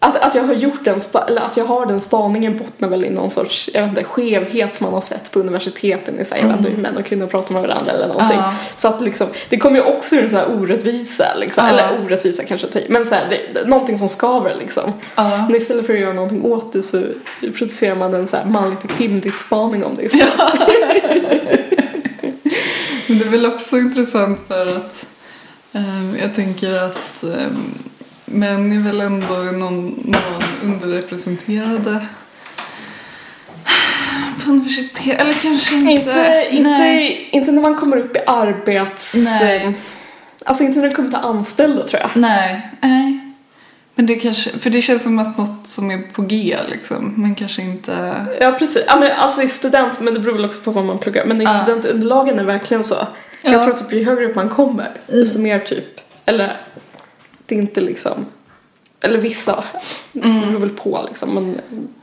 att, 0.00 0.16
att 0.16 0.34
jag 0.34 0.42
har 0.42 0.54
gjort 0.54 0.84
den, 0.84 1.00
spa, 1.00 1.24
eller 1.28 1.40
att 1.42 1.56
jag 1.56 1.64
har 1.64 1.86
den 1.86 2.00
spaningen 2.00 2.58
bottnar 2.58 2.88
väl 2.88 3.04
i 3.04 3.10
någon 3.10 3.30
sorts, 3.30 3.70
jag 3.74 3.80
vet 3.80 3.88
inte, 3.88 4.04
skevhet 4.04 4.74
som 4.74 4.84
man 4.84 4.94
har 4.94 5.00
sett 5.00 5.32
på 5.32 5.40
universiteten 5.40 6.20
i 6.20 6.24
så 6.24 6.34
här, 6.34 6.42
jag 6.42 6.48
vet 6.48 6.56
inte 6.58 6.70
hur 6.70 6.82
män 6.82 6.96
och 6.96 7.04
kvinnor 7.04 7.26
pratar 7.26 7.52
med 7.52 7.62
varandra 7.62 7.92
eller 7.92 8.08
någonting. 8.08 8.38
Ja. 8.38 8.54
Så 8.76 8.88
att 8.88 9.00
liksom, 9.00 9.26
det 9.48 9.56
kommer 9.56 9.76
ju 9.76 9.82
också 9.82 10.16
ur 10.16 10.24
en 10.24 10.30
sån 10.30 10.38
här 10.38 10.60
orättvisa 10.60 11.24
liksom, 11.36 11.64
Ja. 11.64 11.70
eller 11.70 12.04
orättvisa 12.04 12.44
kanske 12.44 12.66
i, 12.66 12.86
men 12.88 13.06
så 13.06 13.14
här, 13.14 13.26
det, 13.30 13.60
det, 13.60 13.68
någonting 13.68 13.98
som 13.98 14.08
skaver 14.08 14.56
liksom. 14.58 14.92
Ja. 15.14 15.46
Men 15.46 15.56
istället 15.56 15.86
för 15.86 15.94
att 15.94 16.00
göra 16.00 16.12
någonting 16.12 16.44
åt 16.44 16.72
det 16.72 16.82
så 16.82 17.02
producerar 17.40 17.94
man 17.94 18.14
en 18.14 18.26
så 18.28 18.36
här 18.36 18.44
manligt 18.44 18.84
och 18.84 18.90
kvinnligt 18.90 19.40
spaning 19.40 19.84
om 19.84 19.96
det 19.96 20.02
istället. 20.02 20.32
Men 23.08 23.18
det 23.18 23.24
är 23.24 23.28
väl 23.28 23.46
också 23.46 23.76
intressant 23.76 24.40
för 24.48 24.76
att 24.76 25.06
ehm, 25.72 26.16
jag 26.20 26.34
tänker 26.34 26.74
att 26.74 27.18
um, 27.20 27.74
män 28.24 28.72
är 28.72 28.80
väl 28.80 29.00
ändå 29.00 29.34
någon 29.34 29.84
mån 29.84 30.42
underrepresenterade 30.62 32.06
på 34.44 34.50
universitet, 34.50 35.20
eller 35.20 35.32
kanske 35.32 35.74
inte. 35.74 35.90
Inte, 35.90 36.46
inte, 36.50 37.16
inte 37.30 37.52
när 37.52 37.62
man 37.62 37.76
kommer 37.76 37.96
upp 37.96 38.16
i 38.16 38.20
arbets... 38.26 39.14
Nej. 39.14 39.74
Alltså 40.44 40.64
inte 40.64 40.80
när 40.80 40.88
det 40.88 40.94
kommer 40.94 41.08
till 41.08 41.18
anställda 41.18 41.88
tror 41.88 42.00
jag. 42.00 42.10
Nej, 42.14 42.70
nej. 42.80 43.27
Men 43.98 44.06
det 44.06 44.14
kanske, 44.14 44.50
för 44.58 44.70
det 44.70 44.82
känns 44.82 45.02
som 45.02 45.18
att 45.18 45.38
något 45.38 45.68
som 45.68 45.90
är 45.90 45.98
på 46.12 46.22
G 46.22 46.56
liksom, 46.68 47.14
men 47.16 47.34
kanske 47.34 47.62
inte... 47.62 48.26
Ja 48.40 48.52
precis, 48.58 48.84
ja, 48.86 49.00
men 49.00 49.12
alltså 49.12 49.42
i 49.42 49.48
student, 49.48 50.00
men 50.00 50.14
det 50.14 50.20
beror 50.20 50.32
väl 50.32 50.44
också 50.44 50.60
på 50.60 50.70
vad 50.70 50.84
man 50.84 50.98
pluggar. 50.98 51.24
Men 51.26 51.40
i 51.40 51.44
Ja. 51.44 51.62
studentunderlagen 51.62 52.38
är 52.38 52.44
verkligen 52.44 52.84
så. 52.84 52.94
Jag 53.42 53.54
Ja. 53.54 53.62
tror 53.64 53.74
att 53.74 53.80
typ, 53.80 53.92
ju 53.92 54.04
högre 54.04 54.26
upp 54.26 54.34
man 54.36 54.48
kommer, 54.48 54.90
desto 55.06 55.40
mer 55.40 55.58
typ, 55.58 56.00
eller 56.24 56.56
det 57.46 57.54
är 57.54 57.58
inte 57.58 57.80
liksom, 57.80 58.26
eller 59.00 59.18
vissa, 59.18 59.64
det 60.12 60.20
beror 60.20 60.58
väl 60.60 60.70
på 60.70 61.04
liksom. 61.08 61.34
Men 61.34 61.60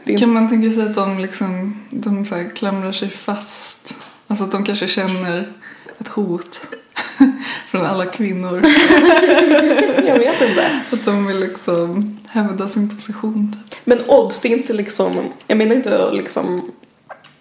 inte, 0.07 0.19
Kan 0.21 0.33
man 0.33 0.49
tänka 0.49 0.71
sig 0.71 0.83
att 0.85 0.95
de 0.95 1.19
liksom, 1.19 1.81
de 1.89 2.25
så 2.25 2.35
här 2.35 2.55
klamrar 2.55 2.91
sig 2.91 3.09
fast? 3.09 3.95
Alltså 4.27 4.45
att 4.45 4.51
de 4.51 4.63
kanske 4.63 4.87
känner 4.87 5.49
ett 5.99 6.07
hot 6.07 6.61
från 7.75 7.85
alla 7.85 8.05
kvinnor. 8.05 8.61
jag 10.05 10.19
vet 10.19 10.41
inte. 10.41 10.81
Att 10.91 11.05
de 11.05 11.27
vill 11.27 11.39
liksom 11.39 12.17
hävda 12.29 12.69
sin 12.69 12.89
position 12.89 13.53
typ. 13.53 13.79
Men 13.83 13.99
obs, 14.07 14.41
det 14.41 14.47
är 14.47 14.57
inte 14.57 14.73
liksom, 14.73 15.11
jag 15.47 15.57
menar 15.57 15.75
inte 15.75 16.11
liksom, 16.11 16.71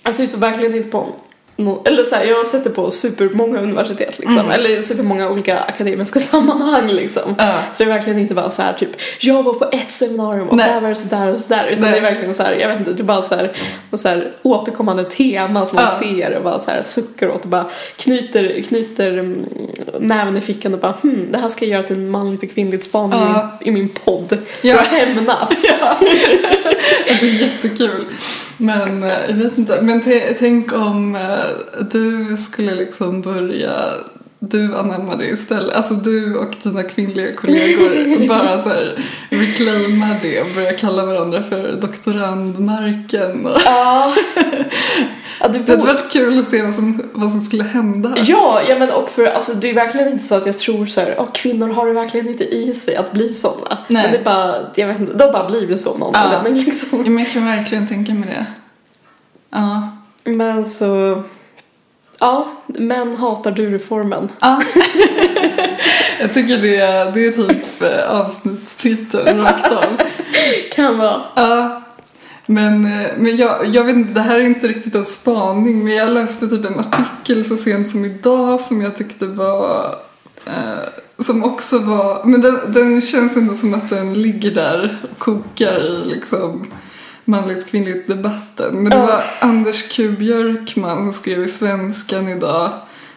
jag 0.05 0.17
tycker 0.17 0.37
verkligen 0.37 0.75
inte 0.75 0.89
på 0.89 1.09
eller 1.57 2.05
så 2.05 2.15
här, 2.15 2.25
jag 2.25 2.65
det 2.65 2.71
på 2.71 2.91
supermånga 2.91 3.61
universitet 3.61 4.19
liksom, 4.19 4.51
eller 4.51 4.83
supermånga 4.83 5.31
olika 5.31 5.59
akademiska 5.61 6.21
sammanhang 6.31 6.89
liksom. 6.89 7.35
Ja. 7.39 7.55
Så 7.73 7.85
det 7.85 7.91
är 7.91 7.95
verkligen 7.95 8.19
inte 8.19 8.35
bara 8.35 8.51
så 8.51 8.63
här 8.63 8.73
typ, 8.73 8.89
jag 9.21 9.43
var 9.43 9.53
på 9.55 9.65
ett 9.73 9.91
seminarium 9.91 10.49
och 10.49 10.57
Nej. 10.57 10.71
där 10.73 10.81
var 10.81 10.89
det 10.89 10.97
sådär 10.97 11.35
och 11.35 11.41
sådär. 11.41 11.67
Utan 11.71 11.83
Nej. 11.83 11.93
det 11.93 11.97
är 11.99 12.03
verkligen 12.03 12.35
så 12.35 12.43
här, 12.43 12.53
jag 12.53 12.69
vet 12.69 12.79
inte, 12.79 12.93
det 12.93 13.03
är 13.03 13.05
bara 13.05 13.23
så 13.23 13.35
här, 13.35 13.57
så 13.97 14.09
här 14.09 14.33
återkommande 14.43 15.05
tema 15.05 15.67
som 15.67 15.77
man 15.77 15.85
Ja. 15.85 16.07
ser 16.09 16.37
och 16.37 16.45
bara 16.45 16.61
så 16.61 16.71
här 16.71 16.83
suckar 16.83 17.29
åt 17.31 17.43
och 17.43 17.49
bara 17.51 17.67
knyter, 17.97 18.63
knyter 18.63 19.11
mm, 19.19 19.47
näven 20.01 20.37
i 20.37 20.41
fickan 20.41 20.75
och 20.75 20.81
bara 20.81 20.95
hmm, 21.03 21.27
det 21.31 21.39
här 21.39 21.49
ska 21.49 21.65
jag 21.65 21.73
göra 21.73 21.83
till 21.83 21.97
en 21.97 22.11
manligt 22.11 22.43
och 22.43 22.51
kvinnligt 22.51 22.85
spaning 22.85 23.21
Ja. 23.21 23.59
i, 23.61 23.71
min 23.71 23.89
podd. 23.89 24.39
Ja. 24.63 24.75
För 24.75 24.83
att 24.83 24.87
hämnas. 24.89 25.63
Det 27.21 27.27
är 27.27 27.41
jättekul. 27.41 28.05
Men 28.59 29.03
eh, 29.03 29.29
jag 29.29 29.37
vet 29.37 29.59
inte. 29.59 29.83
Men 29.83 30.03
tänk 30.39 30.73
om 30.73 31.17
eh, 31.17 31.85
du 31.91 32.37
skulle 32.37 32.75
liksom 32.75 33.23
börja 33.23 33.75
du 34.51 34.77
anammar 34.77 35.17
det 35.17 35.27
istället. 35.27 35.77
Alltså 35.77 35.95
du 35.95 36.37
och 36.37 36.55
dina 36.63 36.83
kvinnliga 36.83 37.35
kollegor 37.35 38.29
bara 38.29 38.61
så 38.63 38.69
här 38.69 38.99
reclaimar 39.31 40.17
det 40.23 40.41
och 40.41 40.47
börjar 40.55 40.73
kalla 40.73 41.05
varandra 41.07 41.43
för 41.43 41.73
doktorandmarken. 41.81 43.47
Och 43.47 43.59
Ja. 43.65 44.15
ja, 45.41 45.49
du 45.49 45.59
det 45.59 45.73
hade 45.73 45.85
varit 45.87 46.11
kul 46.13 46.39
att 46.39 46.49
se 46.49 46.63
vad 46.63 46.75
som, 46.75 47.03
vad 47.13 47.31
som 47.31 47.41
skulle 47.41 47.65
hända. 47.65 48.15
Ja, 48.17 48.61
ja 48.69 48.79
men 48.79 48.91
och 48.91 49.11
för 49.11 49.25
alltså 49.25 49.53
det 49.55 49.71
är 49.71 49.75
verkligen 49.75 50.09
inte 50.09 50.25
så 50.25 50.35
att 50.35 50.47
jag 50.47 50.57
tror 50.59 50.87
så 50.87 51.01
här, 51.01 51.15
"Åh, 51.19 51.27
kvinnor 51.33 51.69
har 51.69 51.87
det 51.87 51.93
verkligen 51.93 52.29
inte 52.29 52.45
i 52.45 52.75
sig 52.75 52.97
att 52.97 53.13
bli 53.13 53.33
såna. 53.33 53.79
Nej. 53.89 54.03
Men 54.03 54.13
det 54.13 54.19
är 54.19 54.25
bara, 54.25 54.57
jag 54.75 54.87
vet 54.89 55.01
inte, 55.01 55.13
de 55.13 55.33
bara 55.33 55.49
blivit 55.51 55.81
så 55.81 55.99
någon 55.99 56.11
Ja. 56.15 56.43
liksom. 56.49 56.99
Ja, 57.05 57.11
men 57.11 57.25
jag 57.25 57.33
kan 57.33 57.47
verkligen 57.47 57.89
tänka 57.89 58.15
mig 58.15 58.29
det. 58.29 58.47
Ja. 59.51 59.89
Men 60.25 60.65
så, 60.65 61.23
ja, 62.21 62.49
män 62.67 63.17
hatar 63.17 63.51
du-reformen. 63.51 64.29
Ja. 64.41 64.63
jag 66.21 66.35
tycker 66.35 66.59
det, 66.59 66.77
är- 66.77 67.13
det 67.13 67.27
är 67.27 67.31
typ 67.31 67.83
eh, 67.83 68.11
avsnittstiteln 68.21 69.41
rakt 69.41 69.73
av. 69.73 69.85
Kan 70.75 70.99
vara. 70.99 71.21
Ja. 71.35 71.81
Men, 72.47 72.85
eh, 72.85 73.09
men 73.19 73.37
jag, 73.37 73.67
jag 73.67 73.85
vet 73.85 73.97
inte, 73.97 74.13
det 74.13 74.21
här 74.21 74.35
är 74.41 74.45
inte 74.45 74.69
riktigt 74.69 74.95
en 74.95 75.05
spaning 75.05 75.85
men 75.85 75.93
jag 75.95 76.11
läste 76.11 76.49
typ 76.49 76.65
en 76.65 76.81
artikel 76.81 77.45
så 77.45 77.57
sent 77.57 77.91
som 77.91 78.05
idag 78.05 78.61
som 78.61 78.83
jag 78.83 78.97
tyckte 78.97 79.27
var 79.27 79.95
eh, 80.47 81.23
som 81.25 81.45
också 81.45 81.79
var, 81.79 82.25
men 82.25 82.41
den, 82.41 82.59
den 82.69 83.03
känns 83.03 83.37
ändå 83.37 83.55
som 83.55 83.75
att 83.75 83.91
den 83.91 84.15
ligger 84.23 84.51
där 84.51 84.97
och 85.13 85.19
kokar 85.19 85.85
i 85.85 86.05
liksom 86.09 86.67
manligt 87.25 87.67
kvinnligt 87.71 88.09
debatten. 88.09 88.83
Men 88.83 88.91
det 88.91 88.99
var 88.99 89.25
Anders 89.39 89.89
Q 89.89 90.09
Björkman 90.09 91.05
som 91.05 91.13
skrev 91.13 91.45
i 91.45 91.49
Svenskan 91.49 92.29
idag 92.29 92.71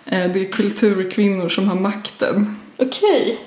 eh, 0.05 0.31
det 0.31 0.39
är 0.39 0.51
kulturkvinnor 0.51 1.49
som 1.49 1.67
har 1.67 1.75
makten. 1.75 2.55
Okej. 2.77 3.39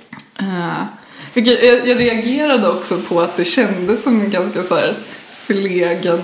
Vilket, 1.34 1.64
jag, 1.64 1.88
jag 1.88 2.00
reagerade 2.00 2.68
också 2.68 2.98
på 2.98 3.20
att 3.20 3.36
det 3.36 3.44
kändes 3.44 4.02
som 4.02 4.20
en 4.20 4.30
ganska 4.30 4.62
så 4.62 4.74
här 4.74 4.94
förlegad... 5.34 6.20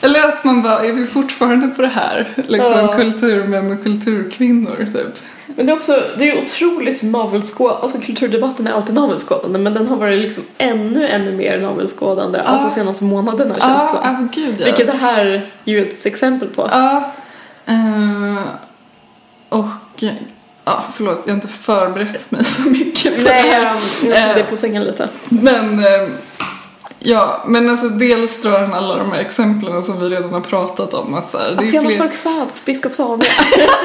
Eller 0.00 0.28
att 0.28 0.44
man 0.44 0.62
bara, 0.62 0.84
är 0.86 0.92
vi 0.92 1.06
fortfarande 1.06 1.68
på 1.68 1.82
det 1.82 1.88
här? 1.88 2.28
Liksom 2.36 2.72
Ja. 2.78 2.94
kulturmän 2.96 3.72
och 3.72 3.82
kulturkvinnor 3.82 4.76
typ. 4.92 5.18
Men 5.56 5.66
det 5.66 5.72
är 5.72 5.76
också, 5.76 6.02
det 6.18 6.30
är 6.30 6.42
otroligt 6.44 7.02
navelskådande, 7.02 7.82
alltså 7.82 7.98
kulturdebatten 7.98 8.66
är 8.66 8.72
alltid 8.72 8.94
navelskådande 8.94 9.58
men 9.58 9.74
den 9.74 9.86
har 9.86 9.96
varit 9.96 10.20
liksom 10.20 10.42
ännu, 10.58 11.06
ännu 11.08 11.36
mer 11.36 11.60
navelskådande 11.60 12.40
alltså 12.40 12.68
senaste 12.68 13.04
månaderna 13.04 13.54
känns 13.60 13.92
det 13.92 13.98
ah, 13.98 14.28
gud 14.32 14.54
ja. 14.58 14.64
Vilket 14.64 14.86
det 14.86 14.96
här 14.96 15.24
är 15.64 15.72
ju 15.72 15.88
ett 15.88 16.06
exempel 16.06 16.48
på. 16.48 16.68
Ja. 16.72 17.12
eh, 17.66 18.44
och, 19.48 20.04
ja 20.64 20.84
förlåt, 20.94 21.22
jag 21.24 21.32
har 21.32 21.36
inte 21.36 21.48
förberett 21.48 22.30
mig 22.30 22.44
så 22.44 22.68
mycket 22.70 23.16
på 23.16 23.22
Nej, 23.22 23.42
det 23.42 23.48
här. 23.48 23.62
jag, 23.64 24.16
jag 24.16 24.26
tog 24.26 24.36
det 24.44 24.50
på 24.50 24.56
sängen 24.56 24.84
lite. 24.84 25.08
Men, 25.28 25.78
eh, 25.78 26.08
ja, 27.08 27.42
men 27.46 27.70
alltså 27.70 27.88
dels 27.88 28.42
drar 28.42 28.58
han 28.60 28.74
alla 28.74 28.96
de 28.96 29.12
här 29.12 29.20
exemplen 29.20 29.82
som 29.84 30.00
vi 30.00 30.08
redan 30.08 30.32
har 30.32 30.40
pratat 30.40 30.94
om. 30.94 31.14
Att 31.14 31.30
så 31.30 31.38
här, 31.38 31.50
det 31.50 31.62
är 31.62 31.66
Athena 31.66 31.88
fler- 31.88 31.98
Farrokhzad 31.98 32.48
på 32.48 32.54
Biskopsholm. 32.64 33.20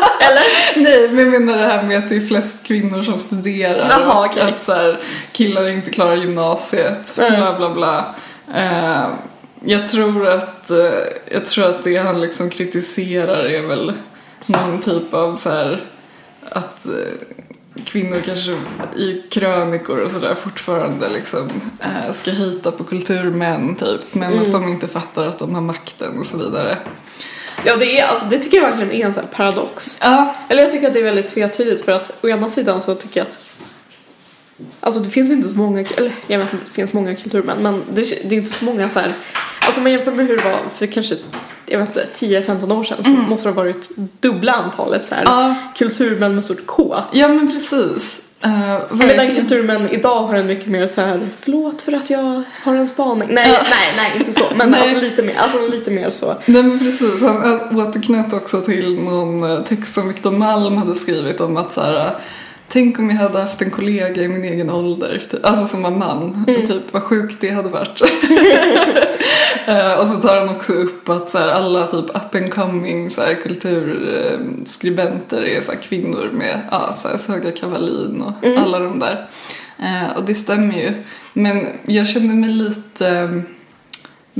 Nej, 0.75 1.09
men 1.11 1.19
jag 1.19 1.41
menar 1.41 1.57
det 1.57 1.67
här 1.67 1.83
med 1.83 1.97
att 1.97 2.09
det 2.09 2.15
är 2.15 2.27
flest 2.27 2.63
kvinnor 2.63 3.03
som 3.03 3.17
studerar 3.17 4.07
och 4.07 4.25
okej. 4.25 4.41
att 4.43 4.63
så 4.63 4.73
här, 4.73 4.99
killar 5.31 5.69
inte 5.69 5.91
klarar 5.91 6.15
gymnasiet, 6.15 7.17
Mm. 7.17 7.39
bla 7.39 7.57
bla 7.57 7.69
bla. 7.69 8.05
Eh, 8.55 9.07
jag, 9.63 9.87
tror 9.87 10.27
att, 10.27 10.69
eh, 10.69 10.77
jag 11.31 11.45
tror 11.45 11.65
att 11.65 11.83
det 11.83 11.97
han 11.97 12.21
liksom 12.21 12.49
kritiserar 12.49 13.45
är 13.45 13.61
väl 13.61 13.93
någon 14.47 14.79
typ 14.79 15.13
av 15.13 15.35
så 15.35 15.49
här 15.49 15.81
att 16.49 16.85
eh, 16.85 16.91
kvinnor 17.85 18.21
kanske 18.25 18.51
i 18.97 19.21
krönikor 19.29 19.97
och 19.99 20.11
sådär 20.11 20.35
fortfarande 20.35 21.09
liksom 21.09 21.49
eh, 21.79 22.11
ska 22.11 22.31
hita 22.31 22.71
på 22.71 22.83
kulturmän 22.83 23.75
typ 23.75 24.01
men 24.13 24.33
Mm. 24.33 24.45
att 24.45 24.51
de 24.51 24.67
inte 24.67 24.87
fattar 24.87 25.27
att 25.27 25.39
de 25.39 25.55
har 25.55 25.61
makten 25.61 26.19
och 26.19 26.25
så 26.25 26.37
vidare. 26.37 26.77
Ja, 27.65 27.75
det, 27.75 27.99
är, 27.99 28.07
alltså, 28.07 28.25
det 28.25 28.39
tycker 28.39 28.57
jag 28.57 28.63
verkligen 28.69 28.91
är 28.91 29.05
en 29.05 29.13
sån 29.13 29.23
här 29.23 29.31
paradox. 29.37 29.99
Ja, 30.01 30.35
Eller 30.49 30.61
jag 30.61 30.71
tycker 30.71 30.87
att 30.87 30.93
det 30.93 30.99
är 30.99 31.03
väldigt 31.03 31.27
tvetydigt 31.27 31.85
för 31.85 31.91
att 31.91 32.11
å 32.23 32.27
ena 32.27 32.49
sidan 32.49 32.81
så 32.81 32.95
tycker 32.95 33.19
jag 33.19 33.27
att 33.27 33.41
Alltså 34.79 35.01
det 35.01 35.09
finns 35.09 35.29
inte 35.29 35.47
så 35.49 35.57
många, 35.57 35.79
eller 35.97 36.11
jag 36.27 36.37
vet 36.39 36.53
inte, 36.53 36.65
det 36.65 36.71
finns 36.71 36.93
många 36.93 37.15
kulturmän 37.15 37.57
men 37.61 37.81
det, 37.93 38.01
det 38.29 38.35
är 38.35 38.39
inte 38.39 38.49
så 38.51 38.65
många 38.65 38.89
så 38.89 38.99
här. 38.99 39.13
Alltså 39.65 39.79
om 39.79 39.83
man 39.83 39.91
jämför 39.91 40.11
med 40.11 40.27
hur 40.27 40.37
det 40.37 40.43
var 40.43 40.59
för 40.77 40.85
kanske, 40.85 41.15
jag 41.65 41.79
vet 41.79 41.87
inte, 41.87 42.07
10-15 42.41 42.79
år 42.79 42.83
sedan 42.83 43.03
så 43.03 43.09
måste 43.09 43.47
det 43.49 43.53
ha 43.53 43.61
varit 43.63 43.89
dubbla 44.19 44.51
antalet 44.53 45.05
så 45.05 45.15
här 45.15 45.23
Ja. 45.25 45.55
kulturmän 45.75 46.35
med 46.35 46.45
stort 46.45 46.65
K. 46.65 46.95
ja 47.13 47.27
men 47.27 47.51
precis. 47.51 48.27
Uh, 48.45 48.95
Medan 48.97 49.31
kulturmän 49.35 49.89
idag 49.89 50.21
har 50.23 50.35
en 50.35 50.47
mycket 50.47 50.67
mer 50.67 50.87
så 50.87 51.01
här 51.01 51.29
förlåt 51.39 51.81
för 51.81 51.91
att 51.93 52.09
jag 52.09 52.43
har 52.63 52.75
en 52.75 52.87
spaning. 52.89 53.27
Nej, 53.31 53.49
Ja. 53.51 53.59
nej, 53.69 53.93
nej, 53.97 54.11
inte 54.19 54.33
så. 54.33 54.43
Men 54.55 54.73
alltså 54.75 54.95
lite 54.99 55.23
mer, 55.23 55.35
alltså 55.37 55.67
lite 55.67 55.91
mer 55.91 56.09
så. 56.09 56.35
Nej 56.45 56.63
men 56.63 56.79
precis, 56.79 57.21
han 57.21 57.77
återknöt 57.79 58.33
också 58.33 58.61
till 58.61 58.99
någon 58.99 59.43
eh, 59.43 59.63
text 59.63 59.93
som 59.93 60.07
Victor 60.07 60.31
Malm 60.31 60.77
hade 60.77 60.95
skrivit 60.95 61.41
om 61.41 61.57
att 61.57 61.71
så 61.73 61.81
här, 61.81 62.15
tänk 62.71 62.99
om 62.99 63.09
jag 63.09 63.17
hade 63.17 63.41
haft 63.41 63.61
en 63.61 63.71
kollega 63.71 64.21
i 64.21 64.27
min 64.27 64.43
egen 64.43 64.69
ålder, 64.69 65.23
typ, 65.31 65.45
alltså 65.45 65.65
som 65.65 65.83
var 65.83 65.91
man, 65.91 66.45
typ 66.45 66.93
vad 66.93 67.03
sjukt 67.03 67.41
det 67.41 67.49
hade 67.49 67.69
varit. 67.69 68.01
Eh, 69.65 69.93
och 69.93 70.07
så 70.07 70.13
tar 70.13 70.39
han 70.39 70.49
också 70.49 70.73
upp 70.73 71.09
att 71.09 71.31
så 71.31 71.37
här, 71.37 71.47
alla 71.47 71.87
typ 71.87 72.09
up 72.09 72.35
and 72.35 72.53
coming 72.53 73.09
så 73.09 73.21
här, 73.21 73.33
kulturskribenter 73.33 75.45
är 75.45 75.61
så 75.61 75.71
här, 75.71 75.79
kvinnor 75.79 76.29
med 76.31 76.59
ja, 76.71 76.93
så 76.93 77.07
här, 77.07 77.17
Saga 77.17 77.51
Kavalin 77.51 78.21
och 78.21 78.33
alla 78.57 78.79
de 78.79 78.99
där. 78.99 79.27
Eh, 79.79 80.17
och 80.17 80.25
det 80.25 80.35
stämmer 80.35 80.75
ju. 80.75 80.91
Men 81.33 81.67
jag 81.85 82.07
kände 82.07 82.35
mig 82.35 82.49
lite 82.49 83.41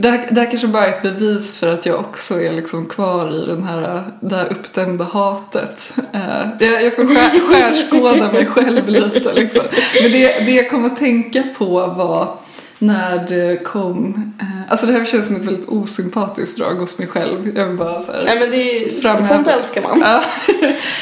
det 0.02 0.10
här, 0.10 0.28
det 0.32 0.42
här 0.42 0.50
kanske 0.52 0.68
bara 0.68 0.86
är 0.86 0.90
ett 0.90 1.04
bevis 1.04 1.60
för 1.60 1.74
att 1.74 1.86
jag 1.86 2.00
också 2.00 2.42
är 2.42 2.54
liksom 2.54 2.86
kvar 2.86 3.44
i 3.44 3.46
den 3.46 3.64
här, 3.64 4.02
det 4.20 4.36
här 4.36 4.52
uppdämda 4.52 5.04
hatet. 5.04 5.94
Eh, 6.14 6.48
jag, 6.60 6.84
jag 6.84 6.96
får 6.96 7.06
skär, 7.06 7.40
skärskåda 7.40 8.32
mig 8.32 8.46
själv 8.46 8.88
lite 8.88 9.34
liksom. 9.34 9.64
Men 10.02 10.12
det, 10.12 10.46
det 10.46 10.52
jag 10.52 10.70
kom 10.70 10.86
att 10.86 10.98
tänka 10.98 11.44
på 11.58 11.70
var 11.88 12.38
när 12.80 13.26
det 13.30 13.64
kom, 13.64 14.32
eh, 14.42 14.72
alltså 14.72 14.86
det 14.86 14.94
här 14.94 15.06
känns 15.06 15.28
som 15.28 15.36
ett 15.36 15.46
väldigt 15.46 15.70
osympatiskt 15.70 16.60
drag 16.60 16.76
hos 16.76 16.98
mig 16.98 17.08
själv. 17.08 17.58
Jag 17.58 17.66
vill 17.66 17.78
bara 17.78 18.02
så 18.02 18.12
här, 18.12 18.24
Nej 18.26 18.40
men 18.40 18.52
det 18.52 18.58
är, 18.58 19.02
Framhäva. 19.02 19.28
sånt 19.28 19.48
älskar 19.48 19.82
man. 19.82 20.00
Ja. 20.00 20.24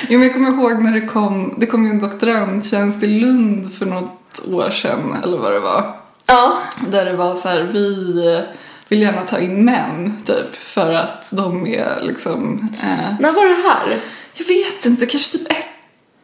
Jo, 0.10 0.20
men 0.20 0.24
jag 0.28 0.34
kommer 0.34 0.50
ihåg 0.50 0.84
när 0.84 0.93
det 0.93 1.08
kom, 1.08 1.56
det 1.58 1.66
kom 1.66 1.86
ju 1.86 1.91
en 1.91 2.00
doktorandtjänst 2.00 3.04
i 3.04 3.08
Lund 3.08 3.74
för 3.74 3.86
något 3.86 4.47
år 4.47 4.70
sedan, 4.70 5.16
eller 5.24 5.38
vad 5.38 5.52
det 5.52 5.60
var. 5.60 5.95
Ja. 6.26 6.58
Där 6.91 7.06
det 7.06 7.14
var 7.14 7.36
så 7.36 7.47
här, 7.50 7.68
vi 7.72 8.41
vill 8.90 9.02
gärna 9.02 9.22
ta 9.22 9.40
in 9.40 9.66
män, 9.66 10.18
typ, 10.26 10.56
för 10.56 10.94
att 10.94 11.32
de 11.36 11.68
är 11.68 12.02
liksom... 12.02 12.70
Eh, 12.84 13.14
När 13.20 13.32
var 13.32 13.46
det 13.46 13.70
här? 13.70 14.02
jag 14.40 14.46
vet 14.46 14.86
inte, 14.86 15.06
kanske 15.06 15.38
typ 15.38 15.52
ett 15.52 15.68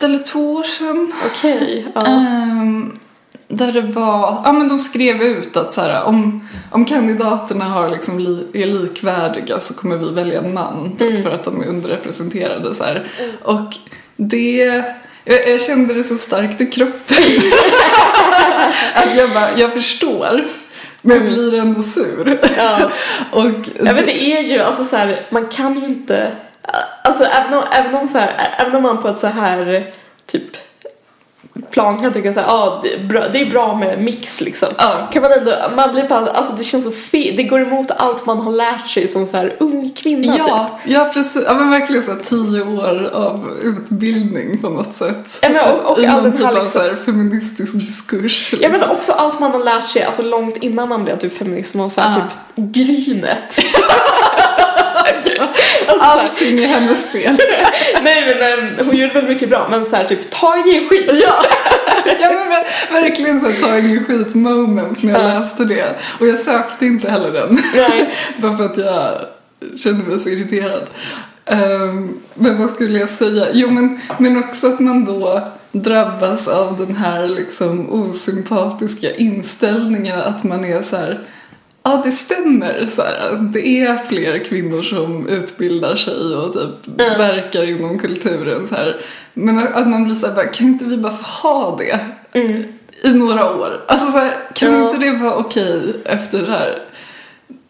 eller 0.03 0.17
två 0.17 0.53
år 0.53 0.63
sedan. 0.63 1.13
Okej. 1.25 1.87
ja. 1.95 2.05
Ehm, 2.05 2.99
där 3.47 3.71
det 3.71 3.81
var, 3.81 4.41
ja 4.43 4.51
men 4.51 4.67
de 4.67 4.79
skrev 4.79 5.23
ut 5.23 5.57
att 5.57 5.73
så 5.73 5.81
här, 5.81 6.03
om, 6.03 6.47
om 6.71 6.85
kandidaterna 6.85 7.65
har 7.65 7.89
liksom 7.89 8.19
li, 8.19 8.47
är 8.53 8.65
likvärdiga 8.65 9.59
så 9.59 9.73
kommer 9.73 9.97
vi 9.97 10.11
välja 10.11 10.41
en 10.41 10.53
man 10.53 10.95
typ, 10.97 11.23
för 11.23 11.31
att 11.31 11.43
de 11.43 11.61
är 11.61 11.67
underrepresenterade 11.67 12.73
så 12.73 12.83
här. 12.83 13.03
Och 13.43 13.77
det, 14.15 14.83
jag, 15.23 15.49
jag 15.49 15.61
kände 15.61 15.93
det 15.93 16.03
så 16.03 16.15
starkt 16.15 16.61
i 16.61 16.65
kroppen. 16.65 17.17
att 18.93 19.17
jag 19.17 19.33
bara, 19.33 19.57
jag 19.57 19.73
förstår. 19.73 20.41
Men 21.05 21.17
jag 21.17 21.25
blir 21.25 21.59
ändå 21.59 21.81
sur. 21.81 22.39
Ja. 22.57 22.89
Och 23.31 23.45
Ja 23.79 23.93
men 23.93 24.05
det 24.05 24.23
är 24.23 24.41
ju, 24.41 24.59
alltså 24.59 24.83
så 24.83 24.95
här, 24.95 25.21
man 25.29 25.47
kan 25.47 25.79
ju 25.79 25.85
inte, 25.85 26.31
alltså 27.03 27.23
även 27.23 27.53
om, 27.53 27.63
även 27.71 27.95
om, 27.95 28.07
så 28.07 28.17
här, 28.17 28.55
även 28.57 28.75
om 28.75 28.83
man 28.83 29.01
på 29.01 29.07
ett 29.07 29.17
så 29.17 29.27
här 29.27 29.93
typ 30.25 30.57
plan 31.71 31.97
kan 31.99 32.13
tycka 32.13 32.31
här, 32.31 32.45
ah, 32.47 32.79
det, 32.83 32.93
är 32.93 33.03
bra, 33.03 33.23
det 33.33 33.41
är 33.41 33.45
bra 33.45 33.75
med 33.75 34.01
mix 34.03 34.41
liksom. 34.41 34.69
Ja. 34.77 35.09
Kan 35.13 35.21
man 35.21 35.31
ändå, 35.31 35.51
man 35.75 35.93
blir 35.93 36.07
bara, 36.07 36.27
alltså 36.31 36.53
det 36.53 36.63
känns 36.63 36.85
så 36.85 36.91
fel, 36.91 37.33
det 37.37 37.43
går 37.43 37.61
emot 37.61 37.91
allt 37.91 38.25
man 38.25 38.39
har 38.41 38.51
lärt 38.51 38.87
sig 38.87 39.07
som 39.07 39.27
så 39.27 39.37
här 39.37 39.55
ung 39.59 39.89
kvinna 39.95 40.33
typ. 40.33 40.43
Ja, 40.47 40.79
ja 40.85 41.09
precis. 41.13 41.43
Ja, 41.45 41.53
men 41.53 41.69
verkligen 41.69 42.03
så 42.03 42.11
här 42.11 42.19
tio 42.19 42.61
år 42.61 43.09
av 43.13 43.49
utbildning 43.61 44.57
på 44.61 44.69
något 44.69 44.95
sätt. 44.95 45.39
Ja, 45.41 45.49
men 45.49 45.71
och- 45.75 45.91
och 45.91 46.03
I 46.03 46.07
någon 46.07 46.31
typ 46.31 46.45
av 46.45 46.53
liksom- 46.53 46.67
så 46.67 46.79
här 46.79 46.95
feministisk 47.05 47.73
diskurs. 47.73 48.49
Ja 48.53 48.57
men 48.61 48.71
liksom. 48.71 48.91
också 48.91 49.11
allt 49.11 49.39
man 49.39 49.51
har 49.51 49.63
lärt 49.63 49.87
sig, 49.87 50.03
alltså 50.03 50.21
långt 50.21 50.57
innan 50.57 50.89
man 50.89 51.03
blev 51.03 51.19
typ 51.19 51.37
feminist, 51.37 51.75
och 51.75 51.91
så 51.91 52.01
här, 52.01 52.19
Ja. 52.19 52.23
typ 52.55 52.73
grynet. 52.73 53.59
alltså, 55.41 56.05
Allting 56.05 56.63
är 56.63 56.67
hennes 56.67 57.11
fel. 57.11 57.37
nej 58.03 58.35
men 58.39 58.85
hon 58.85 58.95
gjorde 58.95 59.13
väl 59.13 59.27
mycket 59.27 59.49
bra, 59.49 59.67
men 59.71 59.85
så 59.85 59.95
här, 59.95 60.03
typ 60.05 60.31
ta 60.31 60.57
ingen 60.57 60.89
skit. 60.89 61.09
Ja, 61.13 61.43
ja 62.21 62.29
men 62.31 62.47
ver- 62.51 62.91
verkligen 63.01 63.39
så 63.41 63.49
här 63.49 63.61
ta 63.61 63.77
ingen 63.77 64.05
skit 64.05 64.35
moment 64.35 65.03
när 65.03 65.11
jag 65.13 65.21
Ja. 65.21 65.39
läste 65.39 65.63
det. 65.65 65.85
Och 66.19 66.27
jag 66.27 66.39
sökte 66.39 66.85
inte 66.85 67.09
heller 67.09 67.31
den. 67.31 67.57
Nej. 67.75 68.15
Bara 68.37 68.57
för 68.57 68.65
att 68.65 68.77
jag 68.77 69.11
kände 69.79 70.09
mig 70.09 70.19
så 70.19 70.29
irriterad. 70.29 70.83
Ehm, 71.45 72.13
men 72.33 72.57
vad 72.61 72.69
skulle 72.69 72.99
jag 72.99 73.09
säga? 73.09 73.45
Jo 73.53 73.69
men, 73.69 73.99
men 74.17 74.37
också 74.43 74.67
att 74.67 74.79
man 74.79 75.05
då 75.05 75.41
drabbas 75.71 76.47
av 76.47 76.77
den 76.87 76.95
här 76.95 77.27
liksom 77.27 77.89
osympatiska 77.93 79.15
inställningen 79.15 80.19
att 80.21 80.43
man 80.43 80.65
är 80.65 80.81
så 80.83 80.95
här 80.97 81.19
Ja, 81.87 82.01
det 82.05 82.11
stämmer. 82.11 82.87
Så 82.91 83.01
här, 83.01 83.37
det 83.53 83.67
är 83.67 83.97
fler 83.97 84.37
kvinnor 84.43 84.81
som 84.81 85.27
utbildar 85.27 85.95
sig 85.95 86.35
och 86.35 86.53
typ 86.53 86.99
verkar 87.17 87.69
inom 87.69 87.99
kulturen. 87.99 88.67
Så 88.67 88.75
här. 88.75 89.01
Men 89.33 89.57
att 89.73 89.87
man 89.87 90.03
blir 90.03 90.15
så 90.15 90.27
här, 90.27 90.53
kan 90.53 90.67
inte 90.67 90.85
vi 90.85 90.97
bara 90.97 91.13
få 91.17 91.47
ha 91.47 91.77
det 91.77 91.99
i 93.03 93.13
några 93.13 93.55
år? 93.55 93.81
Alltså 93.87 94.11
så 94.11 94.17
här, 94.17 94.31
kan 94.53 94.73
Ja. 94.73 94.87
inte 94.87 95.05
det 95.05 95.11
vara 95.11 95.35
okej 95.35 95.81
efter 96.05 96.41
det 96.41 96.51
här 96.51 96.79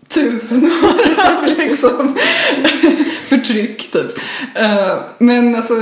tusen 0.07 0.63
år 0.83 1.21
av 1.37 1.45
liksom 1.57 2.15
förtryck 3.27 3.91
typ. 3.91 4.17
Eh, 4.55 4.97
men 5.17 5.55
alltså 5.55 5.73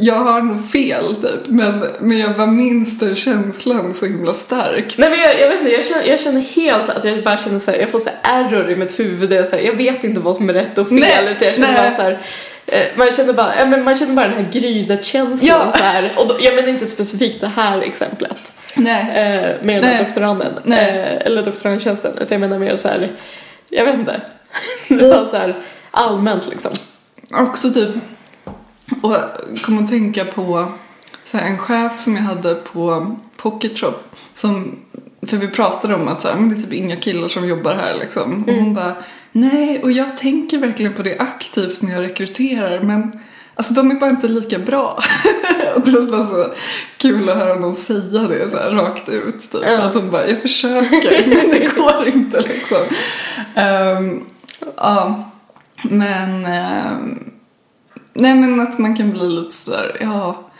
jag 0.00 0.14
har 0.14 0.42
nog 0.42 0.70
fel 0.70 1.14
typ. 1.14 1.46
Men, 1.46 1.84
men 2.00 2.18
jag 2.18 2.36
bara 2.36 2.46
minns 2.46 2.98
den 2.98 3.14
känslan 3.14 3.94
så 3.94 4.06
himla 4.06 4.34
starkt. 4.34 4.98
Nej 4.98 5.10
men 5.10 5.18
jag, 5.20 5.40
jag 5.40 5.48
vet 5.48 5.58
inte, 5.60 5.72
jag 5.72 5.84
känner, 5.84 6.04
jag 6.06 6.20
känner 6.20 6.40
helt 6.40 6.90
att 6.90 7.04
jag 7.04 7.24
bara 7.24 7.38
känner 7.38 7.58
så 7.58 7.70
här, 7.70 7.78
jag 7.78 7.90
får 7.90 7.98
så 7.98 8.10
här 8.22 8.44
error 8.44 8.70
i 8.70 8.76
mitt 8.76 8.98
huvud. 8.98 9.32
Jag, 9.32 9.48
så 9.48 9.56
här, 9.56 9.62
jag 9.62 9.72
vet 9.72 10.04
inte 10.04 10.20
vad 10.20 10.36
som 10.36 10.48
är 10.48 10.52
rätt 10.52 10.78
och 10.78 10.88
fel. 10.88 10.98
Nej, 11.00 11.28
utan 11.30 11.48
jag 11.48 11.56
känner 11.56 11.72
nej. 11.72 11.76
bara 11.90 11.96
så 11.96 12.02
här, 12.02 12.18
eh, 12.66 12.86
man 12.96 13.12
känner 13.12 13.32
bara, 13.32 13.52
ja, 13.58 13.66
men 13.66 13.84
man 13.84 13.96
känner 13.96 14.14
bara 14.14 14.28
den 14.28 14.36
här 14.36 14.52
grynet-känslan 14.52 15.38
Ja. 15.48 15.72
så 15.72 15.84
här. 15.84 16.10
Och 16.16 16.28
då, 16.28 16.36
jag 16.40 16.54
menar 16.54 16.68
inte 16.68 16.86
specifikt 16.86 17.40
det 17.40 17.46
här 17.56 17.80
exemplet 17.80 18.52
Nej. 18.76 19.00
eh, 19.00 19.64
med 19.66 19.82
Nej. 19.82 20.04
doktoranden. 20.04 20.72
Eh, 20.72 21.26
eller 21.26 21.42
doktorandtjänsten. 21.42 22.12
Utan 22.12 22.26
jag 22.30 22.40
menar 22.40 22.58
mer 22.58 22.76
så 22.76 22.88
här, 22.88 23.08
jag 23.68 23.84
vet 23.84 23.94
inte. 23.94 24.20
Det 24.88 25.08
var 25.08 25.26
så 25.26 25.36
här 25.36 25.54
allmänt 25.90 26.48
liksom. 26.50 26.72
Också 27.34 27.70
typ, 27.70 27.90
och 29.02 29.16
kom 29.62 29.84
att 29.84 29.90
tänka 29.90 30.24
på 30.24 30.72
så 31.24 31.36
här, 31.36 31.46
en 31.46 31.58
chef 31.58 31.98
som 31.98 32.16
jag 32.16 32.22
hade 32.22 32.54
på 32.54 33.16
Pocket 33.36 33.78
Shop 33.78 33.94
som, 34.34 34.78
för 35.26 35.36
vi 35.36 35.48
pratade 35.48 35.94
om 35.94 36.08
att 36.08 36.22
så 36.22 36.28
här, 36.28 36.36
men 36.36 36.48
det 36.48 36.56
är 36.56 36.62
typ 36.62 36.72
inga 36.72 36.96
killar 36.96 37.28
som 37.28 37.48
jobbar 37.48 37.74
här 37.74 37.94
liksom. 37.94 38.44
Och 38.48 38.54
hon 38.54 38.74
bara, 38.74 38.94
nej 39.32 39.82
och 39.82 39.92
jag 39.92 40.16
tänker 40.16 40.58
verkligen 40.58 40.92
på 40.92 41.02
det 41.02 41.18
aktivt 41.18 41.82
när 41.82 41.92
jag 41.92 42.02
rekryterar 42.02 42.80
men 42.80 43.20
Alltså 43.54 43.74
de 43.74 43.90
är 43.90 43.94
bara 43.94 44.10
inte 44.10 44.28
lika 44.28 44.58
bra. 44.58 45.02
och 45.74 45.80
det 45.80 46.00
var 46.00 46.24
så 46.24 46.54
kul 46.96 47.28
att 47.28 47.36
höra 47.36 47.54
någon 47.54 47.74
säga 47.74 48.20
det 48.28 48.48
så 48.48 48.56
här 48.56 48.70
rakt 48.70 49.08
ut. 49.08 49.52
Typ. 49.52 49.60
Ja. 49.66 49.82
Att 49.82 49.94
hon 49.94 50.10
bara, 50.10 50.28
jag 50.28 50.42
försöker 50.42 51.28
men 51.28 51.50
det 51.50 51.74
går 51.76 52.08
inte 52.08 52.40
liksom. 52.40 52.78
Ehm, 53.54 54.24
ja, 54.76 55.30
men 55.82 56.44
ehm, 56.44 57.30
Nej 58.12 58.34
men 58.34 58.60
att 58.60 58.78
man 58.78 58.96
kan 58.96 59.10
bli 59.10 59.28
lite 59.28 59.54
sådär, 59.54 59.96
ja. 60.00 60.50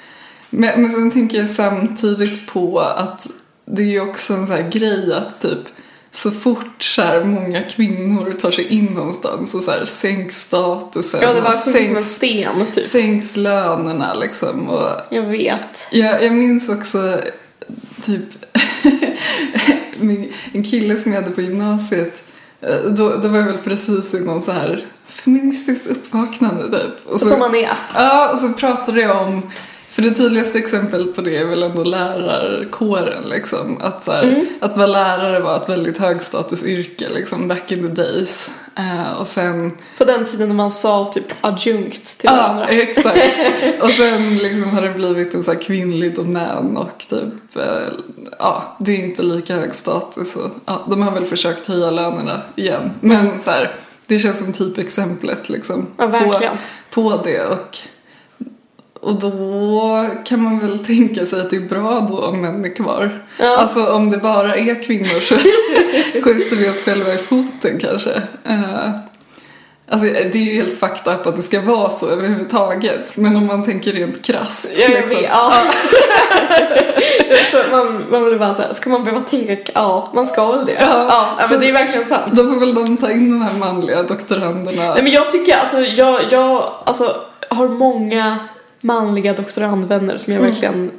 Men, 0.51 0.82
men 0.82 0.90
sen 0.90 1.11
tänker 1.11 1.38
jag 1.38 1.51
samtidigt 1.51 2.46
på 2.46 2.80
att 2.80 3.26
det 3.64 3.82
är 3.82 3.86
ju 3.86 4.01
också 4.01 4.32
en 4.34 4.46
sån 4.46 4.57
här 4.57 4.70
grej 4.70 5.14
att 5.14 5.40
typ 5.40 5.59
så 6.11 6.30
fort 6.30 6.82
så 6.82 7.03
här 7.03 7.24
många 7.24 7.62
kvinnor 7.62 8.32
tar 8.40 8.51
sig 8.51 8.64
in 8.68 8.84
någonstans 8.84 9.55
och 9.55 9.62
så 9.62 9.70
här 9.70 9.84
sänks 9.84 10.36
statusen 10.42 11.20
Ja 11.22 11.32
det 11.32 11.40
var 11.40 11.51
sjukt 11.51 11.62
som 11.62 11.74
en 11.74 11.86
sänks, 11.86 12.11
sten 12.11 12.66
typ. 12.74 12.84
sänks 12.84 13.36
lönerna 13.36 14.14
liksom. 14.14 14.68
Och 14.68 14.88
Jag 15.11 15.22
vet. 15.22 15.88
jag, 15.90 16.24
jag 16.24 16.32
minns 16.34 16.68
också 16.68 17.20
typ 18.07 18.24
en 20.53 20.64
kille 20.64 20.96
som 20.96 21.12
jag 21.12 21.22
hade 21.22 21.34
på 21.34 21.40
gymnasiet. 21.42 22.22
eh, 22.61 22.76
Då, 22.76 23.16
då 23.16 23.28
var 23.28 23.38
jag 23.38 23.44
väl 23.46 23.59
precis 23.59 24.14
i 24.14 24.20
någon 24.20 24.42
så 24.42 24.53
här 24.53 24.84
feministiskt 25.25 25.87
uppvaknande 25.87 26.79
typ. 26.79 27.07
Och 27.07 27.21
så, 27.21 27.27
Som 27.27 27.39
man 27.39 27.55
är. 27.55 27.71
Ja, 27.95 28.33
och 28.33 28.39
så 28.39 28.53
pratade 28.53 29.01
jag 29.01 29.23
om, 29.27 29.43
för 29.91 30.03
det 30.03 30.14
tydligaste 30.14 30.59
exemplet 30.59 31.14
på 31.16 31.21
det 31.21 31.37
är 31.37 31.45
väl 31.45 31.62
ändå 31.62 31.85
lärarkåren 31.85 33.23
liksom. 33.29 33.79
Att, 33.83 34.05
så 34.05 34.12
här, 34.12 34.23
Mm. 34.23 34.47
att 34.61 34.77
vara 34.77 34.87
lärare 34.87 35.41
var 35.41 35.57
ett 35.57 35.68
väldigt 35.68 35.99
högstatusyrke 35.99 37.09
liksom 37.14 37.49
back 37.49 37.73
in 37.73 37.83
the 37.89 38.03
days. 38.03 38.51
Eh, 38.77 39.12
och 39.12 39.27
sen 39.29 39.73
På 39.99 40.05
den 40.05 40.25
tiden 40.25 40.49
när 40.49 40.55
man 40.55 40.71
sa 40.73 41.11
typ 41.14 41.25
adjunkt 41.41 42.05
till 42.18 42.31
Ja, 42.33 42.37
varandra. 42.37 42.68
exakt. 42.68 43.37
Och 43.83 43.91
sen 43.91 44.39
liksom 44.39 44.71
har 44.71 44.83
det 44.83 44.91
blivit 44.91 45.35
en 45.35 45.45
så 45.45 45.53
här 45.53 45.59
kvinnlig 45.61 46.16
domän 46.16 46.77
och 46.77 47.05
typ, 47.11 47.57
eh, 47.57 47.62
ja, 48.39 48.77
det 48.81 48.93
är 48.93 48.97
inte 49.05 49.23
lika 49.23 49.55
hög 49.55 49.75
status. 49.75 50.37
Och, 50.37 50.51
ja, 50.64 50.81
de 50.91 51.03
har 51.03 51.11
väl 51.11 51.25
försökt 51.27 51.66
höja 51.66 51.91
lönerna 51.91 52.41
igen. 52.57 52.91
Men 53.01 53.41
så 53.41 53.51
här, 53.51 53.73
det 54.11 54.18
känns 54.18 54.38
som 54.38 54.52
typ 54.52 54.78
exemplet 54.78 55.48
liksom. 55.48 55.86
Ja, 55.96 56.06
verkligen. 56.06 56.56
På, 56.90 57.11
på 57.11 57.22
det 57.24 57.44
och 57.44 57.78
och 59.02 59.14
då 59.20 60.06
kan 60.24 60.42
man 60.42 60.58
väl 60.58 60.78
tänka 60.78 61.26
sig 61.26 61.40
att 61.40 61.50
det 61.50 61.56
är 61.56 61.68
bra 61.68 62.06
då 62.11 62.24
om 62.24 62.40
män 62.40 62.64
är 62.64 62.74
kvar. 62.74 63.20
Ja. 63.38 63.56
Alltså 63.56 63.92
om 63.92 64.11
det 64.11 64.18
bara 64.18 64.56
är 64.56 64.82
kvinnor 64.82 65.20
så 65.20 65.34
skjuter 66.24 66.56
vi 66.56 66.70
oss 66.70 66.82
själva 66.82 67.14
i 67.14 67.18
foten 67.18 67.78
kanske. 67.80 68.22
Eh, 68.44 68.90
Alltså 69.93 70.07
det 70.07 70.34
är 70.34 70.36
ju 70.36 70.55
helt 70.55 70.80
fucked 70.80 71.12
up 71.14 71.26
att 71.26 71.36
det 71.36 71.43
ska 71.43 71.61
vara 71.61 71.91
så 71.91 72.09
överhuvudtaget. 72.09 73.16
Men 73.16 73.36
om 73.36 73.47
man 73.47 73.64
tänker 73.64 73.93
rent 73.93 74.22
krasst. 74.22 74.70
Jag 74.78 74.88
vet, 74.88 75.01
liksom. 75.01 75.24
ja. 75.24 75.53
så 77.51 77.57
man, 77.70 78.05
man 78.11 78.24
vill 78.24 78.38
bara 78.38 78.55
säga, 78.55 78.74
ska 78.74 78.91
man 78.91 79.05
behöva 79.05 79.22
tänka? 79.24 79.72
Ja, 79.74 80.11
man 80.14 80.26
ska 80.26 80.53
väl 80.53 80.64
det. 80.66 80.72
Ja, 80.72 81.07
ja 81.38 81.45
så- 81.45 81.53
men 81.53 81.61
det 81.61 81.68
är 81.68 81.72
verkligen 81.72 82.07
sant. 82.07 82.32
Då 82.32 82.43
får 82.45 82.61
väl 82.61 82.74
de 82.74 82.97
ta 82.97 83.11
in 83.11 83.30
de 83.30 83.43
här 83.43 83.59
manliga 83.59 84.03
doktoranderna. 84.03 84.95
Nej 84.95 85.03
men 85.03 85.12
jag 85.12 85.30
tycker 85.30 85.57
alltså, 85.57 85.80
jag, 85.80 86.20
jag 86.30 86.72
alltså, 86.84 87.16
har 87.49 87.68
många 87.68 88.36
manliga 88.80 89.32
doktorandvänner 89.32 90.18
som 90.18 90.32
jag 90.32 90.41
verkligen 90.41 90.91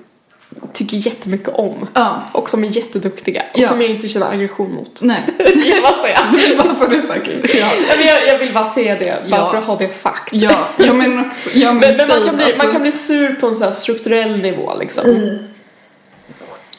tycker 0.73 0.97
jättemycket 0.97 1.49
om. 1.53 1.87
Ja, 1.93 2.23
Och 2.31 2.49
som 2.49 2.63
är 2.63 2.67
jätteduktiga. 2.67 3.43
Och 3.53 3.59
Ja. 3.59 3.67
som 3.69 3.81
jag 3.81 3.89
inte 3.89 4.07
känner 4.07 4.31
aggression 4.31 4.73
mot. 4.73 4.99
nej. 5.01 5.23
jag 5.65 5.83
bara 5.83 6.01
säga. 6.01 6.19
Du 6.33 6.37
vill 6.37 6.57
bara 6.57 6.75
få 6.75 6.85
det 6.87 7.01
sagt. 7.01 7.31
Ja, 7.53 7.71
jag, 8.05 8.27
jag 8.27 8.39
vill 8.39 8.53
bara 8.53 8.65
säga 8.65 8.95
det, 8.95 9.29
bara 9.29 9.39
Ja. 9.41 9.51
för 9.51 9.57
att 9.57 9.63
ha 9.65 9.75
det 9.77 9.93
sagt. 9.93 10.29
ja 10.33 10.67
jag 10.77 10.95
men 10.95 11.19
också, 11.25 11.49
ja, 11.53 11.73
men, 11.73 11.79
Men, 11.79 11.97
men 11.97 12.07
man, 12.07 12.25
kan 12.25 12.35
bli, 12.35 12.45
alltså, 12.45 12.63
man 12.63 12.71
kan 12.73 12.81
bli 12.81 12.91
sur 12.91 13.35
på 13.35 13.47
en 13.47 13.55
så 13.55 13.63
här 13.63 13.71
strukturell 13.71 14.37
nivå 14.41 14.73
liksom. 14.79 15.37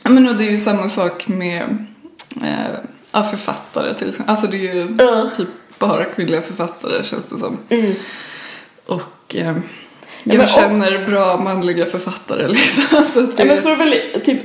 Ja, 0.02 0.10
men 0.10 0.28
och 0.28 0.36
det 0.36 0.44
är 0.44 0.50
ju 0.50 0.58
samma 0.58 0.88
sak 0.88 1.28
med 1.28 1.86
eh, 3.12 3.30
författare 3.30 3.94
till 3.94 4.08
exempel. 4.08 4.30
Alltså 4.30 4.46
det 4.46 4.56
är 4.56 4.74
ju 4.74 4.96
Ja. 4.98 5.30
typ 5.36 5.48
bara 5.78 6.04
kvinnliga 6.04 6.42
författare 6.42 7.04
känns 7.04 7.28
det 7.28 7.38
som. 7.38 7.58
Mm. 7.68 7.92
Och 8.86 9.36
eh, 9.36 9.56
men- 10.24 10.36
jag 10.36 10.48
känner 10.50 11.06
bra 11.06 11.36
manliga 11.36 11.86
författare 11.86 12.48
liksom. 12.48 13.04
Så 13.04 13.20
att 13.24 13.36
det, 13.36 13.44
men 13.44 13.58
så 13.58 13.68
är 13.68 13.76
väl 13.76 13.94
typ, 14.24 14.40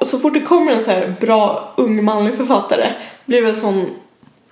så 0.00 0.18
fort 0.18 0.34
det 0.34 0.40
kommer 0.40 0.72
en 0.72 0.82
så 0.82 0.90
här 0.90 1.14
bra 1.20 1.72
ung 1.76 2.04
manlig 2.04 2.34
författare 2.34 2.86
blir 3.26 3.40
det 3.40 3.46
väl 3.46 3.56
sån 3.56 3.86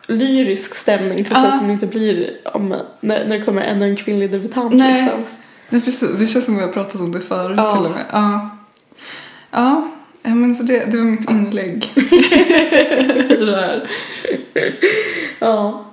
lyrisk 0.08 0.74
stämning 0.74 1.26
Ja. 1.30 1.40
sätt 1.40 1.56
som 1.56 1.66
det 1.66 1.72
inte 1.72 1.86
blir 1.86 2.30
om, 2.44 2.68
när, 3.00 3.24
när 3.26 3.38
det 3.38 3.44
kommer 3.44 3.62
ännu 3.62 3.84
en 3.84 3.96
kvinnlig 3.96 4.30
debutant 4.30 4.74
Nej. 4.74 5.02
liksom. 5.02 5.24
nej, 5.68 5.80
precis. 5.80 6.18
Det 6.18 6.26
känns 6.26 6.44
som 6.44 6.56
vi 6.56 6.62
har 6.62 6.68
pratat 6.68 7.00
om 7.00 7.12
det 7.12 7.20
förut 7.20 7.54
Ja. 7.56 7.76
till 7.76 7.84
och 7.86 7.90
med. 7.90 8.04
Ja 8.12 8.50
ja, 10.22 10.34
men 10.34 10.54
så 10.54 10.62
det, 10.62 10.84
det 10.90 10.96
var 10.96 11.04
mitt 11.04 11.30
inlägg 11.30 11.92
i 11.96 12.00
det 13.44 13.56
här. 13.60 13.88
Ja. 15.38 15.84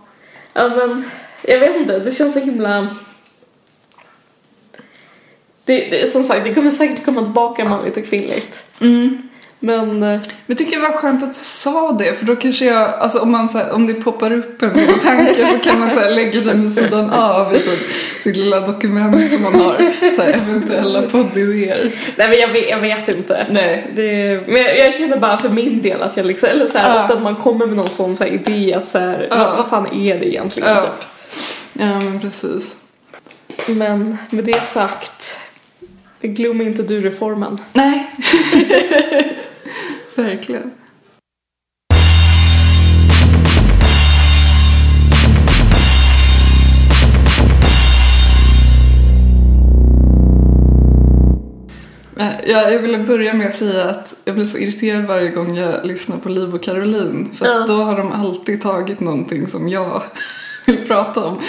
ja, 0.54 0.68
men 0.70 1.06
jag 1.44 1.60
vet 1.60 1.76
inte, 1.76 2.00
det 2.00 2.12
känns 2.12 2.34
så 2.34 2.40
himla... 2.40 2.88
Det, 5.66 5.88
det, 5.92 6.08
som 6.12 6.24
sagt, 6.24 6.44
det 6.44 6.54
kommer 6.54 6.72
säkert 6.72 7.06
komma 7.06 7.24
tillbaka 7.24 7.66
manligt 7.66 7.98
och 7.98 8.06
kvinnligt. 8.06 8.64
Mm. 8.82 9.30
Men 9.60 9.90
eh, 9.90 10.10
Men 10.20 10.22
jag 10.46 10.58
tycker 10.58 10.76
det 10.76 10.82
var 10.88 10.92
skönt 10.98 11.24
att 11.24 11.34
du 11.34 11.40
sa 11.40 11.92
det 11.92 12.14
för 12.14 12.26
då 12.26 12.36
kanske 12.36 12.66
jag, 12.66 12.90
alltså 13.00 13.20
om, 13.20 13.32
man, 13.32 13.50
så 13.50 13.58
här, 13.58 13.72
om 13.72 13.88
det 13.88 13.94
poppar 13.94 14.32
upp 14.34 14.62
en 14.62 14.74
sån 14.74 15.00
tanke 15.00 15.48
så 15.48 15.70
kan 15.70 15.80
man 15.80 15.90
så 15.92 16.00
här, 16.00 16.12
lägga 16.12 16.42
den 16.42 16.62
vid 16.64 16.74
sidan 16.74 17.10
av 17.10 17.56
i 17.56 17.60
typ 17.60 17.80
sitt 18.20 18.36
lilla 18.38 18.60
dokument 18.60 19.32
som 19.34 19.42
man 19.44 19.56
har, 19.56 20.12
så 20.16 20.22
här, 20.22 20.30
eventuella 20.34 21.02
poddidéer. 21.02 21.92
nej 22.16 22.30
men 22.30 22.40
jag 22.40 22.48
vet, 22.48 22.70
jag 22.70 22.80
vet 22.80 23.10
inte. 23.16 23.48
Nej. 23.50 23.88
Det, 23.96 24.40
men 24.48 24.62
jag, 24.62 24.78
jag 24.80 24.94
känner 24.96 25.18
bara 25.18 25.38
för 25.38 25.50
min 25.50 25.82
del 25.82 26.02
att 26.02 26.18
jag 26.18 26.26
liksom, 26.26 26.50
eller 26.50 26.68
så 26.68 26.78
här, 26.78 26.96
Ja. 26.96 27.02
ofta 27.04 27.14
att 27.14 27.24
man 27.24 27.36
kommer 27.36 27.66
med 27.66 27.76
någon 27.78 27.90
sån 27.90 28.16
så 28.16 28.24
här 28.24 28.32
idé 28.32 28.74
att 28.74 28.88
så 28.88 28.98
här, 29.00 29.28
Ja. 29.30 29.38
vad, 29.38 29.58
vad 29.58 29.68
fan 29.68 29.88
är 30.02 30.20
det 30.20 30.28
egentligen 30.30 30.70
Ja. 30.70 30.80
typ. 30.80 31.08
Ja 31.74 32.00
men 32.00 32.20
precis. 32.20 32.76
Men 33.68 34.18
med 34.30 34.44
det 34.44 34.64
sagt, 34.64 35.40
glöm 36.28 36.62
inte 36.62 36.84
du 36.84 37.02
reformen. 37.02 37.58
Nej. 37.74 38.08
Verkligen. 40.16 40.72
Eh, 52.20 52.28
Ja, 52.48 52.70
jag 52.72 52.80
ville 52.80 52.98
börja 52.98 53.34
med 53.34 53.48
att 53.48 53.54
säga 53.56 53.84
att 53.86 54.14
jag 54.26 54.36
blir 54.36 54.46
så 54.46 54.58
irriterad 54.58 55.04
varje 55.06 55.30
gång 55.30 55.56
jag 55.58 55.86
lyssnar 55.86 56.18
på 56.18 56.30
Liv 56.30 56.56
och 56.56 56.64
Caroline. 56.64 57.30
För 57.34 57.46
att 57.46 57.52
Ja. 57.52 57.66
då 57.68 57.84
har 57.84 57.98
de 57.98 58.12
alltid 58.12 58.62
tagit 58.62 59.00
någonting 59.00 59.48
som 59.48 59.70
jag 59.70 60.04
vill 60.66 60.88
prata 60.88 61.26
om. 61.26 61.42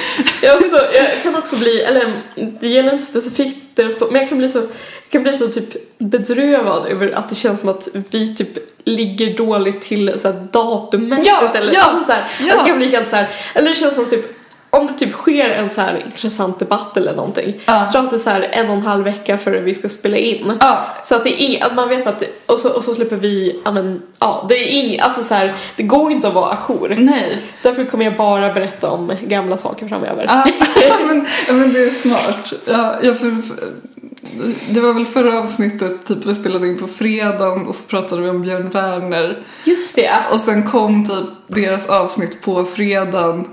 Jag, 0.42 0.56
också, 0.60 0.76
jag 0.94 1.22
kan 1.22 1.36
också 1.36 1.56
bli, 1.56 1.80
eller 1.80 2.12
det 2.60 2.68
gäller 2.68 2.92
inte 2.92 3.04
specifikt 3.04 3.56
deras 3.74 4.00
men 4.00 4.20
jag 4.20 4.28
kan 4.28 4.38
bli 4.38 4.48
så, 4.48 4.58
jag 4.58 5.10
kan 5.10 5.22
bli 5.22 5.34
så 5.34 5.48
typ 5.48 5.98
bedrövad 5.98 6.86
över 6.86 7.10
att 7.12 7.28
det 7.28 7.34
känns 7.34 7.60
som 7.60 7.68
att 7.68 7.88
vi 8.10 8.34
typ 8.34 8.48
ligger 8.84 9.36
dåligt 9.36 9.82
till 9.82 10.20
så 10.20 10.28
här 10.28 10.46
datummässigt 10.50 11.26
Ja, 11.42 11.52
eller 11.54 11.72
ja, 11.72 11.82
alltså 11.82 12.04
så 12.04 12.12
här, 12.12 12.24
ja. 12.40 12.54
att 12.54 12.64
det 12.64 12.70
kan 12.70 12.78
bli 12.78 12.88
helt 12.88 13.08
så 13.08 13.16
här, 13.16 13.28
eller 13.54 13.68
det 13.68 13.74
känns 13.74 13.94
som 13.94 14.06
typ 14.06 14.35
om 14.76 14.86
det 14.86 14.92
typ 14.92 15.12
sker 15.12 15.50
en 15.50 15.70
så 15.70 15.80
här 15.80 16.02
intressant 16.06 16.58
debatt 16.58 16.96
eller 16.96 17.14
någonting 17.16 17.54
Ja. 17.66 17.86
så 17.88 17.98
att 17.98 18.10
det 18.10 18.16
är 18.16 18.18
så 18.18 18.30
här 18.30 18.48
en 18.52 18.68
och 18.70 18.76
en 18.76 18.82
halv 18.82 19.04
vecka 19.04 19.38
före 19.38 19.60
vi 19.60 19.74
ska 19.74 19.88
spela 19.88 20.16
in. 20.16 20.52
Ja, 20.60 20.86
Så 21.02 21.14
att 21.14 21.24
det 21.24 21.42
är, 21.42 21.66
att 21.66 21.74
man 21.74 21.88
vet 21.88 22.06
att, 22.06 22.20
det, 22.20 22.26
och, 22.46 22.58
så, 22.58 22.76
och 22.76 22.84
så 22.84 22.94
släpper 22.94 23.16
vi, 23.16 23.60
ja 23.64 23.70
men, 23.72 24.02
ja, 24.18 24.46
det 24.48 24.54
är 24.54 24.66
ing, 24.84 25.00
alltså 25.00 25.22
så 25.22 25.34
här, 25.34 25.52
det 25.76 25.82
går 25.82 26.12
inte 26.12 26.28
att 26.28 26.34
vara 26.34 26.50
ajour. 26.68 26.94
nej. 26.98 27.38
Därför 27.62 27.84
kommer 27.84 28.04
jag 28.04 28.16
bara 28.16 28.52
berätta 28.54 28.90
om 28.90 29.12
gamla 29.22 29.58
saker 29.58 29.88
framöver. 29.88 30.24
Ja, 30.28 30.46
men, 31.06 31.26
men 31.58 31.72
det 31.72 31.82
är 31.82 31.90
smart. 31.90 32.52
Ja, 32.66 32.94
jag 33.02 33.18
för, 33.18 33.42
för- 33.42 33.56
det 34.70 34.80
var 34.80 34.92
väl 34.92 35.06
förra 35.06 35.38
avsnittet, 35.38 36.04
typ 36.06 36.26
vi 36.26 36.34
spelade 36.34 36.68
in 36.68 36.78
på 36.78 36.86
fredagen 36.88 37.66
och 37.66 37.74
så 37.74 37.86
pratade 37.88 38.22
vi 38.22 38.28
om 38.28 38.42
Björn 38.42 38.68
Werner. 38.70 39.38
Just 39.64 39.96
det. 39.96 40.10
Och 40.32 40.40
sen 40.40 40.62
kom 40.70 41.08
typ 41.08 41.26
deras 41.56 41.88
avsnitt 41.90 42.42
på 42.42 42.64
fredagen. 42.64 43.48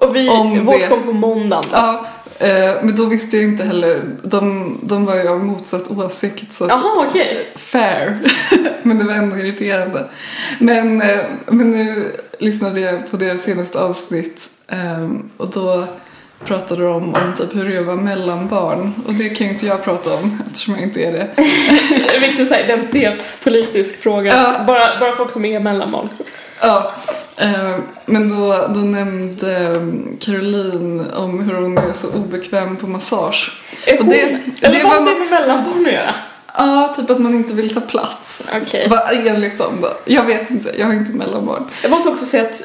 Och 0.00 0.16
vi, 0.16 0.28
Om 0.28 0.66
vårt 0.66 0.80
det. 0.80 0.88
kom 0.88 1.02
på 1.02 1.12
måndagen. 1.12 1.64
Ja, 1.72 2.06
eh, 2.38 2.74
men 2.82 2.96
då 2.96 3.04
visste 3.04 3.36
jag 3.36 3.44
inte 3.44 3.64
heller, 3.64 4.02
de, 4.22 4.78
de 4.82 5.04
var 5.04 5.14
ju 5.16 5.28
av 5.28 5.44
motsatt 5.44 5.90
åsikt 5.90 6.52
så 6.52 6.66
Jaha, 6.68 7.06
okej. 7.08 7.48
fair. 7.56 8.18
men 8.82 8.98
det 8.98 9.04
var 9.04 9.14
ändå 9.14 9.36
irriterande. 9.36 10.04
Men, 10.58 11.02
eh, 11.02 11.18
men 11.46 11.70
nu 11.70 12.12
lyssnade 12.38 12.80
jag 12.80 13.10
på 13.10 13.16
deras 13.16 13.42
senaste 13.42 13.78
avsnitt 13.80 14.50
eh, 14.68 15.08
och 15.36 15.48
då 15.50 15.84
pratade 16.44 16.82
de 16.84 16.94
om 17.14 17.32
typ 17.38 17.54
hur 17.56 17.74
det 17.74 17.80
var 17.80 17.94
mellanbarn 17.96 18.94
och 19.06 19.14
det 19.14 19.28
kan 19.28 19.46
ju 19.46 19.52
inte 19.52 19.66
jag 19.66 19.84
prata 19.84 20.14
om 20.14 20.38
eftersom 20.46 20.74
jag 20.74 20.82
inte 20.82 21.00
är 21.04 21.12
det. 21.12 21.28
En 22.16 22.20
viktig 22.20 22.46
så 22.46 22.54
här, 22.54 22.64
identitetspolitisk 22.64 23.96
fråga. 24.02 24.34
Ja. 24.34 24.64
Bara, 24.66 25.00
bara 25.00 25.16
folk 25.16 25.32
som 25.32 25.44
är 25.44 25.60
mellanbarn. 25.60 26.08
Ja, 26.60 26.92
men 28.06 28.28
då, 28.28 28.66
då 28.74 28.80
nämnde 28.80 29.56
eh, 29.56 29.82
Caroline 30.20 31.06
om 31.14 31.40
hur 31.40 31.54
hon 31.54 31.78
är 31.78 31.92
så 31.92 32.14
obekväm 32.14 32.76
på 32.76 32.86
massage. 32.86 33.52
Är 33.86 33.92
Och 33.94 33.98
hon, 34.00 34.08
det- 34.08 34.20
eller 34.60 34.78
det 34.78 34.84
var 34.84 34.94
det 34.94 35.00
med 35.18 35.28
mellanbarn 35.40 35.86
att 35.86 35.92
göra? 35.92 36.14
Ja, 36.54 36.94
typ 36.96 37.10
att 37.10 37.18
man 37.18 37.34
inte 37.34 37.52
vill 37.54 37.74
ta 37.74 37.80
plats. 37.80 38.42
Vad 38.88 39.00
enligt 39.26 39.58
dem 39.58 39.78
då? 39.82 39.88
Jag 40.04 40.24
vet 40.24 40.50
inte, 40.50 40.74
jag 40.78 40.86
har 40.86 40.92
inte 40.92 41.12
mellanbarn. 41.12 41.64
Jag 41.82 41.90
måste 41.90 42.10
också 42.10 42.26
säga 42.26 42.42
att 42.42 42.62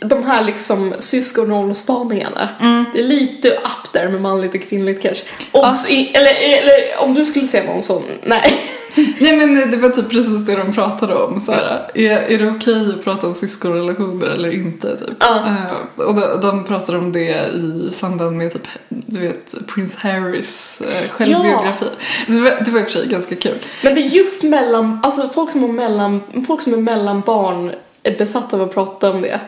de 0.00 0.24
här 0.24 0.44
liksom 0.44 0.94
syskonrollspaningarna, 0.98 2.48
det 2.92 2.98
är 3.00 3.04
lite 3.04 3.48
up 3.48 3.92
there 3.92 4.08
med 4.08 4.20
manligt 4.20 4.54
och 4.54 4.68
kvinnligt 4.68 5.02
kanske. 5.02 5.24
Obs, 5.52 5.90
i, 5.90 6.10
eller, 6.14 6.34
eller 6.34 6.98
om 6.98 7.14
du 7.14 7.24
skulle 7.24 7.46
säga 7.46 7.64
någon 7.72 7.82
sån, 7.82 8.02
nej. 8.22 8.54
Nej 9.20 9.36
men 9.36 9.70
det 9.70 9.76
var 9.76 9.88
typ 9.88 10.10
precis 10.10 10.46
det 10.46 10.56
de 10.56 10.72
pratade 10.72 11.14
om. 11.14 11.40
Så 11.40 11.52
här, 11.52 11.90
är, 11.94 12.10
är 12.10 12.38
det 12.38 12.50
okej 12.50 12.94
att 12.94 13.04
prata 13.04 13.26
om 13.26 13.34
syskonrelationer 13.34 14.26
eller 14.26 14.54
inte? 14.54 14.96
Typ. 14.96 15.16
Ja. 15.20 15.46
Eh, 15.46 16.06
och 16.06 16.14
de, 16.14 16.40
de 16.40 16.64
pratade 16.64 16.98
om 16.98 17.12
det 17.12 17.54
i 17.54 17.88
samband 17.92 18.36
med 18.36 18.52
typ, 18.52 18.68
du 18.88 19.18
vet, 19.18 19.54
Prince 19.66 20.08
Harrys 20.08 20.80
eh, 20.80 21.10
självbiografi. 21.10 21.86
Så 22.26 22.32
det, 22.32 22.40
var, 22.40 22.64
det 22.64 22.70
var 22.70 22.80
i 22.80 22.82
och 22.82 22.86
för 22.86 22.92
sig 22.92 23.08
ganska 23.08 23.34
kul. 23.34 23.58
Men 23.82 23.94
det 23.94 24.00
är 24.00 24.08
just 24.08 24.44
mellan, 24.44 25.00
alltså 25.02 25.28
folk 25.28 25.50
som, 25.50 25.62
har 25.62 25.68
mellan, 25.68 26.20
folk 26.46 26.62
som 26.62 26.72
är 26.72 26.78
mellanbarn 26.78 27.72
är 28.02 28.18
besatta 28.18 28.56
av 28.56 28.62
att 28.62 28.74
prata 28.74 29.10
om 29.10 29.22
det. 29.22 29.40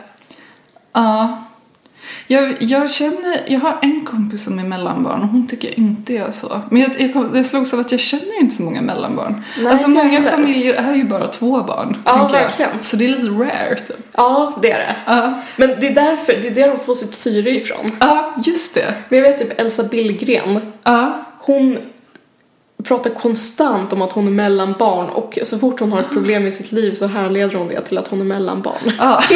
Ja. 0.93 1.46
Jag, 2.29 2.57
jag 2.61 2.91
känner, 2.91 3.45
jag 3.49 3.61
har 3.61 3.79
en 3.83 4.05
kompis 4.05 4.45
som 4.45 4.59
är 4.59 4.64
mellanbarn 4.64 5.22
och 5.22 5.29
hon 5.29 5.47
tycker 5.47 5.79
inte 5.79 6.14
jag 6.14 6.35
så. 6.35 6.61
Men 6.70 6.83
jag, 6.83 7.01
jag, 7.14 7.33
det 7.33 7.45
slogs 7.45 7.74
av 7.74 7.81
att 7.81 7.91
jag 7.93 8.01
känner 8.01 8.41
inte 8.41 8.55
så 8.55 8.62
många 8.62 8.83
mellanbarn. 8.83 9.43
Nej, 9.59 9.66
alltså 9.66 9.91
många 9.91 10.09
heller. 10.09 10.31
familjer 10.31 10.74
är 10.74 10.95
ju 10.95 11.05
bara 11.05 11.27
två 11.27 11.62
barn. 11.62 11.97
Ja, 12.05 12.29
verkligen. 12.33 12.70
Jag. 12.74 12.85
Så 12.85 12.97
det 12.97 13.05
är 13.05 13.09
lite 13.09 13.27
rare 13.27 13.74
typ. 13.74 14.07
Ja, 14.12 14.53
det 14.62 14.70
är 14.70 14.79
det. 14.79 14.97
Ja, 15.07 15.41
Men 15.57 15.68
det 15.81 15.87
är 15.89 15.95
därför, 15.95 16.33
det 16.33 16.49
är 16.49 16.55
där 16.55 16.68
de 16.68 16.79
får 16.79 16.95
sitt 16.95 17.14
syre 17.14 17.51
ifrån. 17.51 17.87
ja 18.01 18.35
just 18.45 18.74
det. 18.74 18.95
Men 19.09 19.18
jag 19.18 19.27
vet 19.29 19.39
typ 19.39 19.61
Elsa 19.61 19.83
Billgren, 19.85 20.61
Ja, 20.85 21.18
hon 21.39 21.79
pratar 22.89 23.11
konstant 23.11 23.93
om 23.93 24.03
att 24.03 24.12
hon 24.12 24.26
är 24.26 24.30
mellanbarn 24.30 25.09
och 25.09 25.39
så 25.43 25.59
fort 25.59 25.80
hon 25.80 25.93
har 25.93 26.01
ett 26.01 26.12
problem 26.12 26.47
i 26.47 26.53
sitt 26.53 26.72
liv 26.72 26.95
så 26.95 27.07
härleder 27.07 27.55
hon 27.55 27.68
det 27.68 27.80
till 27.80 27.99
att 27.99 28.09
hon 28.09 28.20
är 28.20 28.24
mellanbarn. 28.24 28.93
ja. 28.99 29.22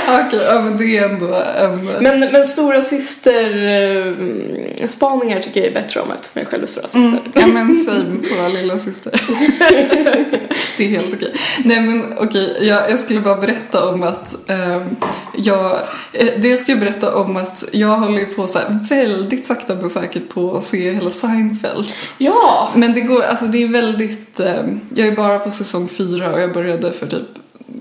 Okej, 0.26 0.40
ja 0.44 0.60
men 0.60 0.78
det 0.78 0.98
är 0.98 1.08
ändå 1.08 1.34
en... 1.34 1.84
Men, 2.00 2.20
men 2.32 2.44
stora 2.44 2.82
syster 2.82 3.66
eh, 4.80 4.86
spaningar 4.86 5.40
tycker 5.40 5.60
jag 5.60 5.68
är 5.68 5.74
bättre 5.74 6.00
om 6.00 6.12
eftersom 6.12 6.40
jag 6.40 6.48
själv 6.48 6.62
är 6.62 6.66
stora 6.66 6.88
syster. 6.88 7.00
Mm, 7.00 7.20
ja 7.34 7.46
men 7.46 7.84
same 7.84 8.16
på 8.16 8.48
lilla 8.48 8.78
syster. 8.78 9.12
det 10.76 10.84
är 10.84 10.88
helt 10.88 11.14
okej. 11.14 11.32
Nej 11.64 11.80
men 11.80 12.18
okej, 12.18 12.58
jag, 12.60 12.90
jag 12.90 13.00
skulle 13.00 13.20
bara 13.20 13.36
berätta 13.36 13.88
om 13.88 14.02
att 14.02 14.50
ehm, 14.50 14.96
jag, 15.36 15.78
eh, 16.12 16.28
det 16.36 16.56
ska 16.56 16.72
jag 16.72 16.80
berätta 16.80 17.14
om 17.14 17.36
att 17.36 17.64
jag 17.72 17.96
håller 17.96 18.26
på 18.26 18.46
så 18.46 18.58
väldigt 18.90 19.46
sakta 19.46 19.74
men 19.74 19.90
säkert 19.90 20.28
på 20.28 20.56
att 20.56 20.64
se 20.64 20.92
hela 20.92 21.10
Seinfeld. 21.10 21.86
Ja! 22.18 22.59
Men 22.76 22.94
det 22.94 23.00
går, 23.00 23.22
alltså 23.22 23.44
det 23.44 23.62
är 23.62 23.68
väldigt, 23.68 24.40
eh, 24.40 24.62
jag 24.94 25.08
är 25.08 25.16
bara 25.16 25.38
på 25.38 25.50
säsong 25.50 25.88
fyra 25.88 26.32
och 26.32 26.40
jag 26.40 26.52
började 26.52 26.92
för 26.92 27.06
typ 27.06 27.22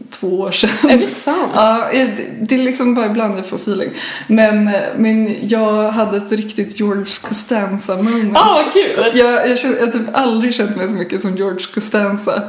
två 0.09 0.27
år 0.39 0.51
sedan. 0.51 0.89
Är 0.89 0.97
det 0.97 1.07
sant? 1.07 1.51
Ja, 1.55 1.87
det- 1.93 2.15
det 2.49 2.55
är 2.55 2.59
liksom 2.63 2.95
bara 2.95 3.05
ibland 3.05 3.37
jag 3.37 3.45
får 3.45 3.57
feeling. 3.57 3.89
Men, 4.27 4.67
eh, 4.67 4.81
men 4.97 5.47
jag 5.47 5.91
hade 5.91 6.17
ett 6.17 6.31
riktigt 6.31 6.79
George 6.79 7.05
Costanza 7.27 7.95
moment. 7.95 8.31
Ja, 8.35 8.61
vad 8.63 8.73
kul! 8.73 9.17
Jag, 9.17 9.49
jag, 9.49 9.49
jag 9.49 9.85
har 9.85 9.91
typ 9.91 10.07
aldrig 10.13 10.55
känt 10.55 10.75
mig 10.75 10.87
så 10.87 10.93
mycket 10.93 11.21
som 11.21 11.35
George 11.37 11.65
Costanza. 11.73 12.41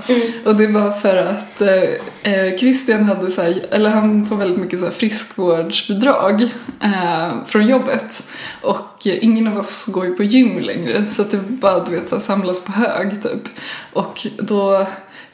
Och 0.44 0.56
det 0.56 0.66
var 0.66 0.92
för 0.92 1.16
att 1.16 1.60
eh, 1.60 2.32
eh, 2.34 2.56
Christian 2.58 3.04
hade 3.04 3.30
så 3.30 3.42
här, 3.42 3.54
eller 3.70 3.90
han 3.90 4.26
får 4.26 4.36
väldigt 4.36 4.58
mycket 4.60 4.78
så 4.78 4.84
här 4.84 4.92
friskvårdsbidrag 4.92 6.42
eh, 6.82 7.28
från 7.46 7.66
jobbet. 7.68 8.22
Och 8.62 8.76
eh, 9.06 9.24
ingen 9.24 9.48
av 9.48 9.58
oss 9.58 9.86
går 9.86 10.06
ju 10.06 10.14
på 10.14 10.22
gym 10.22 10.58
längre 10.58 11.04
så 11.06 11.22
att 11.22 11.30
det 11.30 11.38
bara 11.38 11.84
du 11.84 11.90
vet 11.90 12.08
så 12.08 12.14
här, 12.14 12.22
samlas 12.22 12.64
på 12.64 12.72
hög 12.72 13.22
typ. 13.22 13.48
Och 13.92 14.26
då 14.38 14.86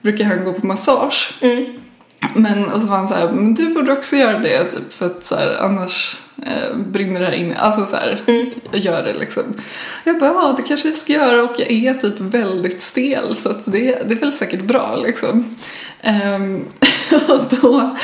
brukar 0.03 0.25
han 0.25 0.45
gå 0.45 0.53
på 0.53 0.67
massage. 0.67 1.35
Men 2.35 2.65
och 2.65 2.81
så 2.81 2.87
var 2.87 2.97
han 2.97 3.09
så 3.09 3.15
här, 3.15 3.33
men 3.33 3.55
du 3.55 3.75
borde 3.75 3.93
också 3.93 4.17
göra 4.17 4.39
det 4.39 4.65
typ 4.65 4.93
för 4.93 5.07
att 5.07 5.25
så 5.25 5.35
här, 5.35 5.57
annars 5.61 6.17
eh, 6.43 6.77
brinner 6.77 7.21
det 7.21 7.27
här 7.27 7.33
inne. 7.33 7.57
Alltså 7.57 7.87
så 7.87 7.97
här, 7.97 8.21
jag 8.71 8.81
gör 8.81 9.03
det 9.03 9.15
liksom. 9.15 9.43
Jag 10.05 10.19
bara, 10.19 10.31
ja 10.31 10.55
det 10.57 10.63
kanske 10.63 10.89
jag 10.89 10.97
ska 10.97 11.13
göra 11.13 11.43
och 11.43 11.61
jag 11.61 11.71
är 11.71 11.95
typ 11.95 12.21
väldigt 12.21 12.83
stel 12.83 13.37
så 13.37 13.51
att 13.51 13.73
det, 13.73 14.09
det 14.09 14.15
är 14.15 14.21
väl 14.21 14.33
säkert 14.33 14.63
bra 14.63 14.97
liksom. 14.97 15.57
Ehm, 16.03 16.65
och 17.29 17.41
då, 17.61 17.97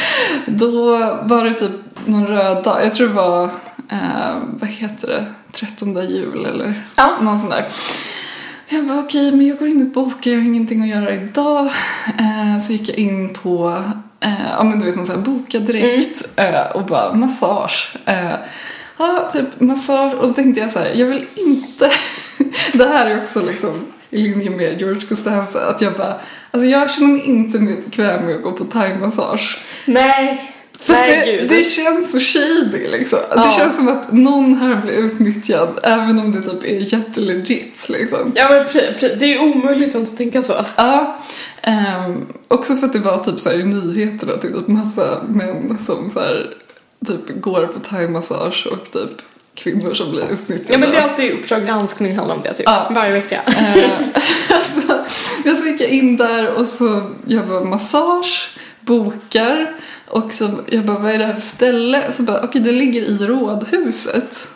då 0.47 0.97
var 1.23 1.45
det 1.45 1.55
typ 1.55 1.71
någon 2.05 2.27
röd 2.27 2.65
dag, 2.65 2.85
jag 2.85 2.95
tror 2.95 3.09
det 3.09 3.15
var, 3.15 3.51
eh, 3.93 4.37
vad 4.61 4.69
heter 4.71 5.07
det, 5.09 5.25
13 5.53 6.09
jul 6.09 6.45
eller 6.47 6.75
Ja. 6.97 7.13
någon 7.21 7.39
sån 7.39 7.51
där. 7.51 7.65
Jag 8.69 8.87
bara 8.87 8.99
okej, 9.01 9.31
men 9.33 9.47
jag 9.47 9.59
går 9.59 9.69
in 9.69 9.83
och 9.83 9.89
bokar, 9.89 10.31
jag 10.31 10.39
har 10.39 10.45
ingenting 10.47 10.83
att 10.83 10.89
göra 10.89 11.15
idag. 11.15 11.67
Eh, 12.19 12.59
så 12.61 12.73
gick 12.73 12.89
jag 12.89 12.97
in 12.99 13.29
på, 13.35 13.83
eh, 14.21 14.51
ja 14.59 14.65
men 14.65 14.79
du 14.79 14.87
vet 14.87 14.97
någon 14.97 15.07
sån 15.07 15.15
här 15.17 15.23
boka 15.23 15.59
direkt 15.59 16.23
eh, 16.37 16.61
och 16.75 16.85
bara 16.87 17.13
massage. 17.15 17.95
Eh, 18.05 18.35
ja, 18.99 19.31
typ 19.33 19.61
massage 19.61 20.15
och 20.15 20.29
så 20.29 20.35
tänkte 20.35 20.61
jag 20.61 20.73
så 20.73 20.79
här, 20.79 20.93
jag 20.95 21.07
vill 21.07 21.27
inte, 21.37 21.91
det 22.73 22.85
här 22.89 23.07
är 23.11 23.23
också 23.23 23.47
liksom 23.47 23.87
i 24.11 24.23
linje 24.23 24.51
med 24.51 24.81
George 24.81 25.01
Costanza, 25.09 25.67
att 25.67 25.81
jag 25.81 25.93
bara, 25.93 26.15
alltså 26.51 26.67
jag 26.67 26.91
känner 26.91 27.09
mig 27.09 27.23
inte 27.25 27.59
bekväm 27.59 28.25
med 28.27 28.35
att 28.37 28.43
gå 28.43 28.53
på 28.53 28.65
thaimassage. 28.65 29.63
Nej. 29.87 30.53
För 30.83 30.93
Nej, 30.93 31.47
det, 31.49 31.57
det 31.57 31.65
känns 31.65 32.11
så 32.11 32.21
shady 32.21 32.89
liksom. 32.89 33.19
Ja. 33.31 33.37
Det 33.37 33.53
känns 33.53 33.77
som 33.77 33.89
att 33.89 34.13
någon 34.13 34.55
här 34.55 34.77
blir 34.77 34.95
utnyttjad 34.95 35.79
även 35.83 36.19
om 36.19 36.33
det 36.33 36.43
typ 36.43 36.65
är 36.65 36.95
jättelegit 36.95 37.89
liksom. 37.89 38.33
Ja, 38.35 38.49
men 38.51 38.85
det 39.19 39.35
är 39.35 39.41
omöjligt 39.41 39.89
att 39.89 39.95
inte 39.95 40.17
tänka 40.17 40.43
så. 40.43 40.55
Ja, 40.77 41.21
ehm, 41.63 42.27
också 42.49 42.77
för 42.77 42.87
att 42.87 42.93
det 42.93 42.99
var 42.99 43.19
typ 43.19 43.41
så 43.41 43.53
i 43.53 43.65
nyheterna 43.65 44.37
typ 44.37 44.69
massa 44.69 45.23
män 45.29 45.79
som 45.81 46.11
så 46.11 46.21
här, 46.21 46.51
typ 47.07 47.41
går 47.41 47.67
på 47.67 47.81
thaimassage 47.81 48.67
och 48.73 48.93
typ 48.93 49.23
kvinnor 49.55 49.95
som 49.95 50.11
blir 50.11 50.25
utnyttjade. 50.33 50.73
Ja, 50.73 50.79
men 50.79 50.91
det 50.91 50.97
är 50.97 51.03
alltid 51.03 51.33
Uppdrag 51.33 51.67
granskning 51.67 52.17
handlar 52.17 52.35
om 52.35 52.43
det 52.43 52.53
typ. 52.53 52.67
Ja. 52.67 52.89
Varje 52.91 53.13
vecka. 53.13 53.41
Eh, 53.47 53.91
alltså, 54.51 54.99
jag 55.45 55.57
så 55.57 55.67
gick 55.67 55.81
jag 55.81 55.89
in 55.89 56.17
där 56.17 56.55
och 56.55 56.67
så 56.67 57.11
jag 57.27 57.47
bara 57.47 57.65
massage, 57.65 58.51
bokar 58.81 59.75
och 60.13 60.35
så 60.35 60.51
jag 60.67 60.85
bara 60.85 60.99
vad 60.99 61.11
är 61.11 61.19
det 61.19 61.27
här 61.27 61.35
för 61.35 61.41
ställe? 61.41 62.13
Så 62.13 62.23
bara 62.23 62.41
okej 62.41 62.61
det 62.61 62.73
ligger 62.73 63.03
i 63.03 63.19
rådhuset. 63.19 64.49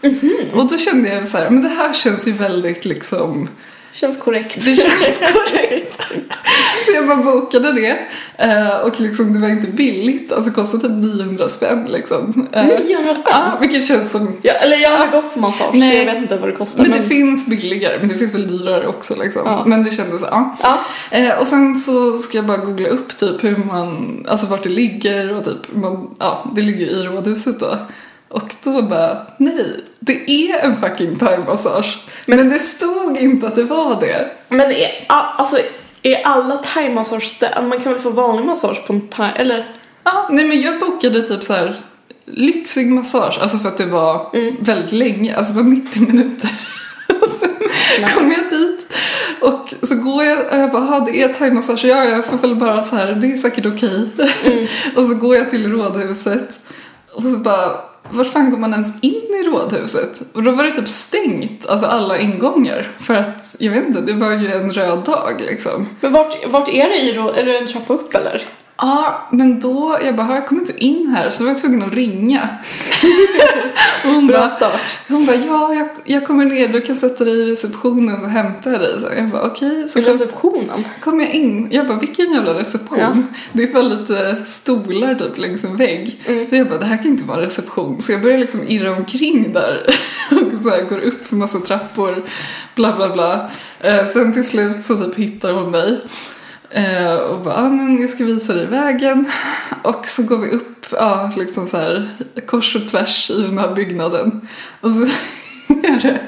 Och 0.53 0.69
då 0.69 0.79
kände 0.79 1.09
jag 1.09 1.29
så 1.29 1.39
här, 1.39 1.51
men 1.51 1.63
det 1.63 1.69
här 1.69 1.93
känns 1.93 2.29
ju 2.29 2.33
väldigt 2.33 2.85
liksom 2.85 3.49
Känns 3.97 4.16
korrekt. 4.16 4.55
det 4.55 4.76
känns 4.76 5.18
korrekt. 5.18 6.03
Så 6.86 6.92
jag 6.94 7.07
bara 7.07 7.16
bokade 7.16 7.72
det. 7.72 7.99
Eh, 8.38 8.80
och 8.80 9.01
liksom 9.01 9.32
det 9.32 9.38
var 9.38 9.49
inte 9.49 9.66
billigt, 9.66 10.32
alltså 10.32 10.51
det 10.51 10.55
kostade 10.55 10.82
typ 10.82 10.92
900 10.92 11.49
spänn 11.49 11.84
liksom. 11.84 12.49
Eh, 12.53 12.64
900 12.64 13.14
spänn? 13.14 13.24
Ja, 13.24 13.59
vilket 13.61 13.86
känns 13.86 14.11
som 14.11 14.36
Ja, 14.42 14.53
eller 14.53 14.76
jag 14.76 14.90
har 14.90 14.97
aldrig 14.97 15.22
gått 15.22 15.34
på 15.34 15.40
massage 15.40 15.74
Nej. 15.74 15.90
så 15.90 15.97
jag 15.97 16.05
vet 16.14 16.22
inte 16.22 16.36
vad 16.36 16.49
det 16.49 16.57
kostar. 16.57 16.82
men 16.82 17.03
det 17.03 17.09
finns 17.09 17.47
billigare, 17.47 17.99
men 17.99 18.09
det 18.09 18.18
finns 18.18 18.34
väl 18.34 18.49
dyrare 18.59 18.86
också 18.86 19.14
liksom. 19.22 19.42
Ja. 19.44 19.62
Men 19.66 19.84
det 19.84 19.90
kändes 19.90 20.22
ja. 20.22 20.57
Ja. 20.62 20.78
Eh, 21.11 21.38
och 21.38 21.47
sen 21.47 21.76
så 21.76 22.18
ska 22.18 22.38
jag 22.38 22.47
bara 22.47 22.57
googla 22.57 22.88
upp 22.88 23.16
typ 23.16 23.44
hur 23.44 23.57
man, 23.57 24.26
alltså 24.28 24.47
vart 24.47 24.62
det 24.62 24.68
ligger 24.68 25.32
och 25.32 25.44
typ, 25.44 25.74
man, 25.74 26.11
ja, 26.18 26.51
det 26.55 26.62
ligger 26.62 26.80
ju 26.80 26.86
i 26.86 27.03
rådhuset 27.03 27.61
då. 27.61 27.78
Och 28.29 28.55
då 28.64 28.83
bara, 28.83 29.27
nej, 29.39 29.85
det 30.01 30.31
är 30.31 30.59
en 30.59 30.81
fucking 30.81 31.16
thaimassage. 31.16 31.99
Men, 32.27 32.51
det 32.51 32.59
stod 32.59 33.18
inte 33.18 33.47
att 33.47 33.57
det 33.57 33.64
var 33.64 34.01
det. 34.01 34.31
Men 34.49 34.70
är, 34.70 35.05
alltså, 35.09 35.57
är 36.03 36.22
alla 36.24 36.57
thaimassage 36.57 37.43
Man 37.62 37.81
kan 37.81 37.93
väl 37.93 38.03
få 38.03 38.11
vanlig 38.11 38.47
massage 38.47 38.87
på 38.87 38.93
en 38.93 39.09
thai... 39.09 39.31
Eller? 39.37 39.64
Ja, 40.05 40.29
nej 40.31 40.49
men 40.49 40.61
jag 40.61 40.81
bokade 40.81 41.22
typ 41.22 41.45
så 41.45 41.53
här 41.53 41.77
lyxig 42.27 42.91
massage, 42.91 43.39
alltså 43.43 43.59
för 43.59 43.68
att 43.68 43.79
det 43.79 43.87
var 43.87 44.31
väldigt 44.64 44.93
länge, 44.93 45.37
alltså 45.37 45.53
det 45.53 45.62
var 45.62 45.70
90 45.70 46.03
minuter. 46.03 46.51
Och 47.22 47.29
sen 47.29 47.57
kom 48.14 48.33
jag 48.33 48.61
dit 48.61 48.87
och 49.41 49.74
så 49.89 49.95
går 49.95 50.24
jag 50.24 50.39
och 50.39 50.59
jag 50.59 50.72
bara, 50.72 50.83
"Ha, 50.83 51.01
det 51.01 51.22
är 51.22 51.29
thaimassage, 51.29 51.85
ja 51.85 52.05
jag 52.05 52.24
får 52.24 52.37
väl 52.37 52.55
bara 52.55 52.83
så 52.83 52.97
här, 52.97 53.12
det 53.12 53.33
är 53.33 53.37
säkert 53.37 53.66
okej. 53.66 54.09
och 54.97 55.07
så 55.07 55.14
går 55.14 55.37
jag 55.37 55.51
till 55.51 55.72
rådhuset 55.72 56.61
och 57.12 57.22
så 57.22 57.37
bara, 57.37 57.70
vart 58.11 58.27
fan 58.27 58.51
går 58.51 58.59
man 58.59 58.73
ens 58.73 59.03
in 59.03 59.13
i 59.13 59.49
rådhuset? 59.49 60.23
Och 60.33 60.43
då 60.43 60.51
var 60.51 60.65
det 60.65 60.73
typ 60.73 60.89
stängt, 60.89 61.67
alltså 61.67 61.87
alla 61.87 62.19
ingångar. 62.19 62.87
För 62.99 63.15
att, 63.15 63.57
jag 63.59 63.73
vet 63.73 63.87
inte, 63.87 64.01
det 64.01 64.13
var 64.13 64.33
ju 64.33 64.53
en 64.53 64.71
röd 64.71 65.05
dag 65.05 65.41
liksom. 65.41 65.89
Men 66.01 66.13
vart, 66.13 66.47
vart 66.47 66.69
är 66.69 66.89
det 66.89 66.97
i 66.97 67.15
rådhuset? 67.15 67.43
Är 67.43 67.47
det 67.47 67.59
en 67.59 67.67
trappa 67.67 67.95
upp 67.95 68.15
eller? 68.15 68.43
Ja, 68.79 69.29
men 69.33 69.61
då, 69.61 69.99
jag 70.05 70.16
bara, 70.16 70.27
"Ha, 70.27 70.35
jag 70.35 70.47
kommer 70.47 70.61
inte 70.61 70.85
in 70.85 71.14
här, 71.16 71.31
så 71.31 71.45
var 71.45 71.51
jag 71.51 71.59
tvungen 71.61 71.83
att 71.83 71.93
ringa. 71.95 72.49
och 74.05 74.11
hon 74.14 74.27
Bra 74.27 74.39
bara, 74.39 74.49
start. 74.49 74.81
hon 75.09 75.27
bara, 75.27 75.37
ja, 75.37 75.74
jag, 75.74 75.89
jag 76.05 76.27
kommer 76.27 76.45
ner, 76.45 76.68
du 76.68 76.81
kan 76.81 76.97
sätta 76.97 77.24
dig 77.24 77.35
i 77.41 77.51
receptionen 77.51 78.18
så 78.20 78.27
hämtar 78.27 78.70
jag 78.72 78.81
dig. 78.81 79.01
Så 79.01 79.07
jag 79.16 79.29
bara, 79.29 79.43
okej, 79.43 79.89
så 79.89 79.95
Till 79.95 80.05
kom, 80.05 80.12
receptionen? 80.12 80.85
kom 81.01 81.20
jag 81.20 81.31
in. 81.31 81.68
Jag 81.70 81.87
bara, 81.89 81.99
vilken 81.99 82.33
jävla 82.33 82.55
reception? 82.59 82.99
Ja. 83.01 83.16
Det 83.53 83.62
är 83.62 83.72
bara 83.72 83.83
lite 83.83 84.37
stolar 84.45 85.14
typ 85.14 85.39
längs 85.39 85.64
en 85.64 85.77
vägg. 85.77 86.20
Mm. 86.27 86.47
Så 86.51 86.57
jag 86.57 86.68
bara, 86.68 86.79
det 86.79 86.85
här 86.87 86.97
kan 86.97 87.07
inte 87.07 87.24
vara 87.24 87.39
en 87.39 87.45
reception. 87.45 88.01
Så 88.03 88.12
jag 88.12 88.22
börjar 88.22 88.39
liksom 88.39 88.61
irra 88.68 88.97
omkring 88.97 89.53
där 89.53 89.87
och 90.53 90.61
så 90.61 90.70
här 90.70 90.83
går 90.83 90.99
upp 90.99 91.27
för 91.27 91.37
massa 91.37 91.59
trappor, 91.61 92.22
bla 92.74 92.97
bla 92.97 93.09
bla. 93.09 93.51
Eh, 93.81 94.07
sen 94.07 94.33
till 94.33 94.45
slut 94.49 94.85
så 94.85 94.97
typ 94.97 95.14
hittar 95.18 95.53
hon 95.53 95.70
mig. 95.70 95.99
Eh, 96.71 97.14
och 97.14 97.41
bara, 97.41 97.55
ah, 97.55 97.69
men 97.69 98.01
jag 98.01 98.11
ska 98.11 98.25
visa 98.25 98.53
dig 98.53 98.67
vägen. 98.67 99.31
Och 99.83 100.09
så 100.09 100.23
går 100.23 100.39
vi 100.39 100.51
upp, 100.51 100.87
ja, 100.91 101.33
liksom 101.37 101.69
så 101.69 101.77
här 101.77 102.11
kors 102.47 102.77
och 102.77 102.89
tvärs 102.89 103.31
i 103.31 103.43
den 103.43 103.59
här 103.59 103.75
byggnaden. 103.75 104.49
Och 104.81 104.93
så 104.93 105.03
är 105.69 106.01
det 106.03 106.21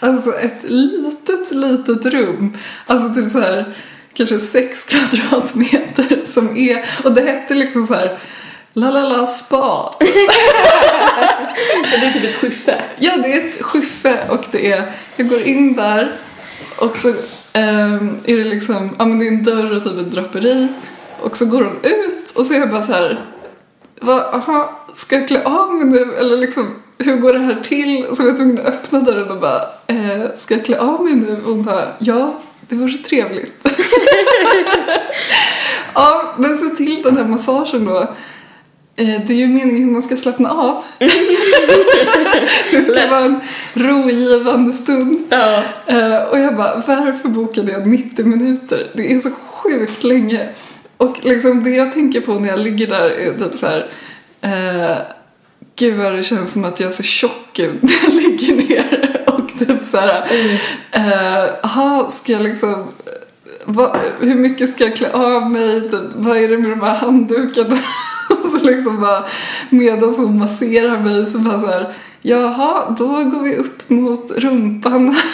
alltså 0.00 0.32
ett 0.32 0.62
litet, 0.62 1.50
litet 1.50 2.04
rum. 2.04 2.56
Alltså 2.86 3.14
typ 3.14 3.32
så 3.32 3.40
här 3.40 3.74
kanske 4.12 4.38
sex 4.38 4.84
kvadratmeter 4.88 6.22
som 6.24 6.56
är, 6.56 6.84
och 7.04 7.12
det 7.12 7.22
hette 7.22 7.54
liksom 7.54 7.86
så 7.86 7.94
här 7.94 8.18
La 8.76 8.90
la 8.90 9.08
la 9.08 9.26
spa. 9.26 9.94
Det 10.00 10.06
är 12.06 12.12
typ 12.12 12.24
ett 12.24 12.34
skiffe. 12.34 12.82
Ja, 12.98 13.16
det 13.16 13.32
är 13.32 13.48
ett 13.48 13.62
skiffe 13.62 14.28
och 14.28 14.44
det 14.50 14.72
är, 14.72 14.92
jag 15.16 15.28
går 15.28 15.42
in 15.42 15.76
där 15.76 16.12
och 16.76 16.98
så 16.98 17.14
Ehm, 17.56 18.16
är 18.24 18.36
det 18.36 18.44
liksom, 18.44 18.90
ja 18.98 19.04
men 19.04 19.18
det 19.18 19.26
är 19.26 19.28
en 19.28 19.44
dörr 19.44 19.76
och 19.76 19.84
typ 19.84 19.98
ett 19.98 20.12
draperi 20.12 20.68
och 21.20 21.36
så 21.36 21.46
går 21.46 21.62
hon 21.62 21.76
ut 21.82 22.30
och 22.34 22.46
så 22.46 22.54
är 22.54 22.58
jag 22.58 22.70
bara 22.70 22.82
så 22.82 22.92
här, 22.92 23.20
vad, 24.00 24.20
aha, 24.20 24.80
ska 24.94 25.16
jag 25.16 25.28
klä 25.28 25.44
av 25.44 25.74
mig 25.74 25.86
nu 25.86 26.14
eller 26.14 26.36
liksom 26.36 26.74
hur 26.98 27.16
går 27.16 27.32
det 27.32 27.38
här 27.38 27.60
till? 27.62 28.06
Så 28.16 28.22
var 28.22 28.28
jag 28.30 28.36
tvungen 28.36 28.58
att 28.58 28.66
öppna 28.66 29.00
dörren 29.00 29.30
och 29.30 29.40
bara, 29.40 29.60
eh, 29.86 30.24
ska 30.38 30.54
jag 30.54 30.64
klä 30.64 30.78
av 30.78 31.04
mig 31.04 31.14
nu? 31.14 31.40
Och 31.44 31.50
hon 31.50 31.64
bara, 31.64 31.84
ja, 31.98 32.40
det 32.60 32.76
vore 32.76 32.98
trevligt. 32.98 33.66
ja, 35.94 36.34
men 36.38 36.56
så 36.56 36.68
till 36.68 37.02
den 37.02 37.16
här 37.16 37.24
massagen 37.24 37.84
då. 37.84 38.08
Eh, 38.96 39.20
det 39.26 39.32
är 39.32 39.36
ju 39.36 39.46
meningen 39.48 39.86
att 39.88 39.92
man 39.92 40.02
ska 40.02 40.16
slappna 40.16 40.50
av. 40.50 40.82
det 42.70 42.82
ska 42.82 42.94
Lätt. 42.94 43.10
vara 43.10 43.24
en 43.24 43.40
rogivande 43.74 44.72
stund. 44.72 45.18
Ja. 45.30 45.62
Eh, 45.86 46.22
och 46.22 46.38
jag 46.38 46.56
bara, 46.56 46.82
varför 46.86 47.28
bokade 47.28 47.72
jag 47.72 47.86
90 47.86 48.24
minuter? 48.24 48.86
Det 48.92 49.12
är 49.12 49.18
så 49.20 49.30
sjukt 49.30 50.04
länge. 50.04 50.48
Och 50.96 51.24
liksom 51.24 51.64
det 51.64 51.70
jag 51.70 51.92
tänker 51.92 52.20
på 52.20 52.34
när 52.34 52.48
jag 52.48 52.58
ligger 52.58 52.86
där 52.86 53.10
är 53.10 53.32
typ 53.32 53.54
så 53.54 53.66
här. 53.66 53.86
Eh, 54.40 54.96
Gud 55.76 55.94
vad 55.94 56.12
det 56.12 56.22
känns 56.22 56.52
som 56.52 56.64
att 56.64 56.80
jag 56.80 56.92
ser 56.92 57.04
tjock 57.04 57.58
ut 57.58 57.82
när 57.82 57.92
jag 58.04 58.14
ligger 58.14 58.56
ner. 58.56 59.22
Och 59.26 59.58
typ 59.58 59.84
så 59.90 59.98
här. 59.98 60.26
Eh, 60.90 61.50
aha, 61.62 62.08
ska 62.10 62.32
jag 62.32 62.42
liksom. 62.42 62.88
Vad, 63.64 63.96
hur 64.20 64.34
mycket 64.34 64.70
ska 64.70 64.84
jag 64.84 64.96
klä 64.96 65.12
av 65.12 65.50
mig? 65.50 65.80
Typ, 65.80 66.00
vad 66.14 66.36
är 66.36 66.48
det 66.48 66.58
med 66.58 66.70
de 66.70 66.80
här 66.80 66.94
handdukarna? 66.94 67.78
så 68.50 68.66
liksom 68.66 69.00
bara 69.00 69.24
medan 69.70 70.14
hon 70.14 70.38
masserar 70.38 71.00
mig 71.00 71.26
så 71.26 71.38
bara 71.38 71.60
så 71.60 71.66
här, 71.66 71.94
jaha, 72.22 72.94
då 72.98 73.06
går 73.06 73.42
vi 73.42 73.56
upp 73.56 73.90
mot 73.90 74.30
rumpan. 74.30 75.16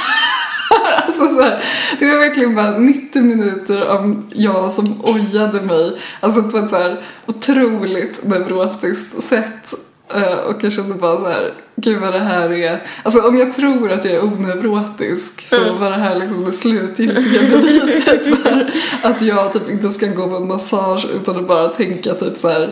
Alltså 1.06 1.28
så 1.28 1.42
här, 1.42 1.64
det 1.98 2.06
var 2.06 2.16
verkligen 2.18 2.54
bara 2.54 2.78
90 2.78 3.22
minuter 3.22 3.80
av 3.80 4.22
jag 4.34 4.72
som 4.72 5.00
ojade 5.04 5.60
mig. 5.60 5.98
Alltså 6.20 6.42
på 6.42 6.58
ett 6.58 6.70
så 6.70 6.76
här 6.76 7.00
otroligt 7.26 8.24
neurotiskt 8.24 9.22
sätt. 9.22 9.74
Eh, 10.14 10.38
Och 10.38 10.64
jag 10.64 10.72
kände 10.72 10.94
bara 10.94 11.18
så 11.20 11.26
här, 11.28 11.52
gud 11.76 11.98
vad 12.00 12.12
det 12.12 12.18
här 12.18 12.52
är. 12.52 12.78
Alltså 13.02 13.20
om 13.28 13.38
jag 13.38 13.52
tror 13.52 13.92
att 13.92 14.04
jag 14.04 14.14
är 14.14 14.24
oneurotisk 14.24 15.48
så 15.48 15.56
Mm. 15.62 15.78
var 15.80 15.90
det 15.90 15.96
här 15.96 16.18
liksom 16.18 16.44
det 16.44 16.52
slutgiltiga 16.52 17.40
beviset 17.50 18.24
för 18.42 18.72
att 19.02 19.22
jag 19.22 19.52
typ 19.52 19.70
inte 19.70 19.90
ska 19.90 20.06
gå 20.06 20.28
på 20.28 20.36
en 20.36 20.48
massage 20.48 21.06
utan 21.22 21.36
att 21.36 21.48
bara 21.48 21.68
tänka 21.68 22.14
typ 22.14 22.36
så 22.38 22.48
här 22.48 22.68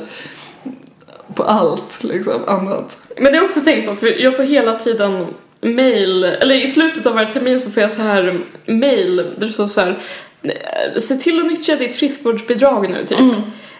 på 1.35 1.43
allt 1.43 2.05
liksom 2.05 2.33
annat. 2.47 2.99
Men 3.17 3.25
det 3.25 3.31
har 3.31 3.37
jag 3.37 3.45
också 3.45 3.61
tänkt 3.61 3.87
på, 3.89 3.95
för 3.97 4.21
jag 4.23 4.37
får 4.37 4.43
hela 4.43 4.75
tiden 4.75 5.27
mail, 5.61 6.25
eller 6.25 6.55
i 6.55 6.69
slutet 6.69 7.07
av 7.07 7.15
varje 7.15 7.31
termin 7.33 7.61
så 7.61 7.71
får 7.71 7.83
jag 7.83 7.93
så 7.93 8.03
här 8.03 8.41
mail 8.67 9.17
där 9.17 9.47
det 9.47 9.53
står 9.53 9.67
så 9.67 9.81
här 9.81 9.99
"Eh, 10.43 11.01
Se 11.01 11.15
till 11.17 11.39
att 11.41 11.47
nyttja 11.47 11.77
ditt 11.77 11.97
friskvårdsbidrag 11.97 12.91
nu 12.91 13.05
typ. 13.07 13.19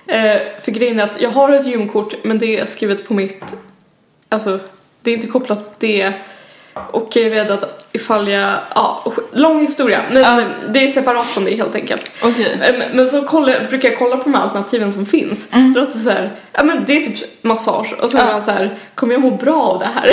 Eh, 0.09 0.41
för 0.61 0.73
grejen 0.73 1.01
är 1.01 1.05
att 1.05 1.21
jag 1.21 1.31
har 1.31 1.53
ett 1.53 1.67
gymkort 1.67 2.15
men 2.23 2.39
det 2.39 2.59
är 2.59 2.65
skrivet 2.65 3.09
på 3.09 3.15
mitt, 3.15 3.57
alltså 4.29 4.61
det 5.03 5.11
är 5.11 5.15
inte 5.15 5.27
kopplat 5.27 5.81
till 5.81 5.89
det 5.89 6.15
och 6.91 7.17
jag 7.17 7.25
är 7.27 7.31
rädd 7.31 7.51
att 7.51 7.85
ifall 7.93 8.29
jag, 8.29 8.59
ja, 8.75 9.13
lång 9.33 9.61
historia. 9.61 10.03
Nej, 10.13 10.23
nej, 10.23 10.45
det 10.73 10.85
är 10.85 10.89
separat 10.89 11.27
från 11.27 11.45
det 11.45 11.51
helt 11.57 11.75
enkelt. 11.75 12.11
Okej. 12.23 12.59
Eh, 12.63 12.79
Men- 12.79 12.89
Men 12.97 13.09
så 13.09 13.23
kollar, 13.23 13.67
brukar 13.69 13.89
jag 13.89 13.99
kolla 13.99 14.17
på 14.17 14.23
de 14.23 14.35
här 14.35 14.43
alternativen 14.43 14.93
som 14.93 15.07
finns. 15.07 15.53
Mm. 15.53 15.73
Då 15.73 15.81
låter 15.81 15.93
det 15.93 15.99
så 15.99 16.11
här, 16.11 16.31
ja 16.53 16.63
men 16.63 16.85
det 16.87 16.93
är 16.97 17.01
typ 17.05 17.45
massage 17.45 17.95
och 18.03 18.11
så 18.11 18.19
är 18.19 18.27
man 18.33 18.43
så 18.43 18.51
här, 18.51 18.79
kommer 18.95 19.13
jag 19.15 19.21
må 19.23 19.31
bra 19.31 19.63
av 19.63 19.79
det 19.79 19.89
här? 19.95 20.07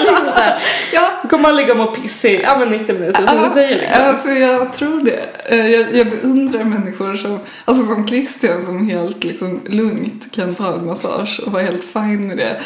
liksom 0.00 0.24
så 0.34 0.40
här 0.40 0.62
Ja, 0.92 1.10
kommer 1.30 1.42
man 1.42 1.56
ligga 1.56 1.70
och 1.72 1.78
må 1.78 1.86
pissig, 1.86 2.40
ja 2.44 2.58
men 2.58 2.68
90 2.70 2.94
minuter 2.98 3.26
som 3.26 3.42
du 3.42 3.50
säger 3.50 3.76
liksom. 3.80 4.04
Alltså 4.04 4.28
jag 4.28 4.72
tror 4.72 5.00
det. 5.00 5.20
Eh, 5.54 5.66
Jag, 5.70 5.94
jag 5.94 6.10
beundrar 6.10 6.64
människor 6.64 7.14
som, 7.14 7.40
alltså 7.64 7.84
som 7.94 8.06
Christian 8.08 8.64
som 8.66 8.88
helt 8.88 9.24
liksom 9.24 9.60
lugnt 9.66 10.32
kan 10.34 10.54
ta 10.54 10.72
en 10.74 10.86
massage 10.86 11.40
och 11.46 11.52
vara 11.52 11.62
helt 11.62 11.84
fine 11.84 12.26
med 12.26 12.36
det. 12.36 12.56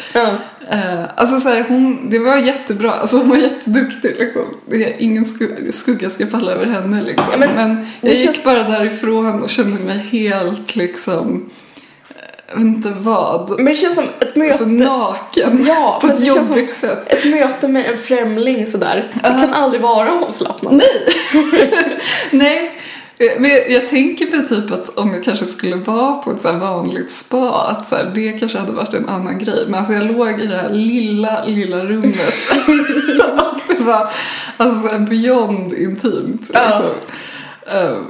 Eh, 0.70 1.04
Alltså 1.16 1.40
så 1.40 1.48
här, 1.48 1.64
hon, 1.68 2.10
det 2.10 2.18
var 2.18 2.36
jättebra, 2.36 2.92
alltså 2.92 3.11
hon 3.18 3.28
var 3.28 3.36
jätteduktig 3.36 4.14
liksom. 4.18 4.42
Det 4.66 4.84
är, 4.84 4.96
ingen 5.02 5.24
sku- 5.24 5.72
skugga 5.72 6.10
ska 6.10 6.26
falla 6.26 6.52
över 6.52 6.66
henne 6.66 7.02
liksom. 7.02 7.26
Ja, 7.32 7.36
men 7.38 7.54
men, 7.54 7.74
det 8.00 8.08
jag 8.08 8.14
gick 8.16 8.24
känns- 8.24 8.44
bara 8.44 8.62
därifrån 8.62 9.42
och 9.42 9.50
kände 9.50 9.80
mig 9.84 9.98
helt 9.98 10.76
liksom, 10.76 11.50
jag 12.48 12.54
vet 12.56 12.64
inte 12.66 12.92
vad, 12.98 13.50
Men 13.56 13.64
det 13.64 13.74
känns 13.74 13.94
som 13.94 14.04
ett 14.20 14.36
möte, 14.36 14.52
alltså 14.52 14.66
naken 14.66 15.64
Ja, 15.68 15.98
på 16.02 16.06
ett 16.06 16.20
det 16.20 16.26
känns 16.26 16.48
som- 16.48 16.56
jobbigt 16.58 16.74
sätt. 16.76 17.12
ett 17.12 17.24
möte 17.24 17.68
med 17.68 17.86
en 17.90 17.98
främling 17.98 18.66
sådär. 18.66 19.10
Det 19.14 19.20
Ja. 19.28 19.30
kan 19.40 19.52
aldrig 19.54 19.82
vara 19.82 20.12
avslappnat. 20.12 20.72
Nej. 20.72 21.08
Nej. 22.30 22.78
Eh, 23.22 23.40
Men 23.40 23.50
jag, 23.50 23.70
jag 23.70 23.88
tänker 23.88 24.30
mig 24.30 24.46
typ 24.46 24.70
att 24.72 24.98
om 24.98 25.14
jag 25.14 25.24
kanske 25.24 25.46
skulle 25.46 25.76
vara 25.76 26.12
på 26.14 26.30
ett 26.30 26.42
så 26.42 26.48
här 26.48 26.58
vanligt 26.58 27.10
spa, 27.10 27.66
att 27.70 27.88
så 27.88 27.96
här, 27.96 28.12
det 28.14 28.32
kanske 28.32 28.58
hade 28.58 28.72
varit 28.72 28.94
en 28.94 29.08
annan 29.08 29.38
grej. 29.38 29.64
Men 29.66 29.74
alltså 29.74 29.92
jag 29.94 30.06
låg 30.12 30.40
i 30.40 30.46
det 30.46 30.56
här 30.56 30.68
lilla, 30.70 31.44
lilla 31.44 31.84
rummet 31.84 32.34
och 33.38 33.60
det 33.76 33.82
var 33.82 34.08
alltså 34.56 34.88
så 34.88 34.92
här 34.92 34.98
beyond 35.06 35.72
intimt. 35.72 36.50
Ja. 36.54 36.66
Liksom. 36.68 36.94
Ehm, 37.78 38.04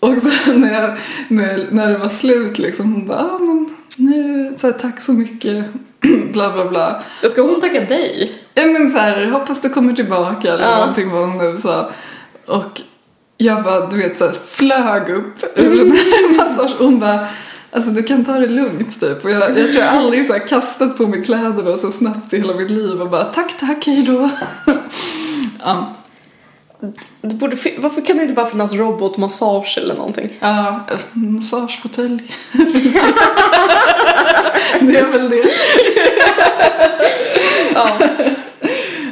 och 0.00 0.22
så 0.22 0.52
när, 0.56 0.80
jag, 0.82 0.90
när, 1.28 1.66
när 1.70 1.90
det 1.90 1.98
var 1.98 2.08
slut 2.08 2.58
liksom, 2.58 2.92
hon 2.94 3.06
bara, 3.06 3.18
ah, 3.18 3.38
men 3.38 3.68
nu, 3.96 4.54
så 4.56 4.66
här, 4.66 4.74
tack 4.74 5.00
så 5.00 5.12
mycket, 5.12 5.64
bla 6.32 6.52
bla 6.52 6.64
bla. 6.68 7.02
Jag 7.22 7.32
ska 7.32 7.42
hon 7.42 7.60
tacka 7.60 7.80
dig? 7.80 8.34
Ja 8.54 8.66
men 8.66 8.90
så 8.90 8.98
här, 8.98 9.26
hoppas 9.26 9.60
du 9.60 9.68
kommer 9.68 9.92
tillbaka 9.92 10.52
eller 10.54 10.64
Ja. 10.64 10.78
någonting 10.78 11.10
vad 11.10 11.28
hon 11.28 11.38
nu 11.38 11.58
sa. 11.60 11.90
Och 12.46 12.80
jag 13.42 13.62
bara, 13.62 13.86
du 13.86 13.96
vet 13.96 14.18
så 14.18 14.24
här, 14.24 14.34
flög 14.46 15.10
upp 15.10 15.44
ur 15.54 15.76
den 15.76 15.92
här 15.92 16.36
massagen. 16.36 16.72
Hon 16.78 16.98
bara, 17.00 17.26
alltså 17.72 17.90
du 17.90 18.02
kan 18.02 18.24
ta 18.24 18.32
det 18.32 18.46
lugnt 18.48 19.00
typ. 19.00 19.24
Och 19.24 19.30
jag, 19.30 19.58
jag 19.58 19.72
tror 19.72 19.84
jag 19.84 19.94
aldrig 19.94 20.26
så 20.26 20.32
här 20.32 20.48
kastat 20.48 20.96
på 20.98 21.06
mig 21.06 21.24
kläderna 21.24 21.76
så 21.76 21.92
snabbt 21.92 22.32
i 22.32 22.36
hela 22.36 22.54
mitt 22.54 22.70
liv 22.70 23.00
och 23.00 23.10
bara 23.10 23.24
tack 23.24 23.58
tack 23.60 23.86
hejdå. 23.86 24.30
ja, 25.64 25.86
Det 27.20 27.34
borde, 27.34 27.56
varför 27.78 28.00
kan 28.00 28.16
det 28.16 28.22
inte 28.22 28.34
bara 28.34 28.46
finnas 28.46 28.72
robotmassage 28.72 29.78
eller 29.78 29.94
någonting? 29.94 30.30
ja, 30.40 30.80
massagefåtölj. 31.12 32.22
det 34.80 34.98
är 34.98 35.06
väl 35.06 35.30
det. 35.30 35.50
Ja. 37.74 37.88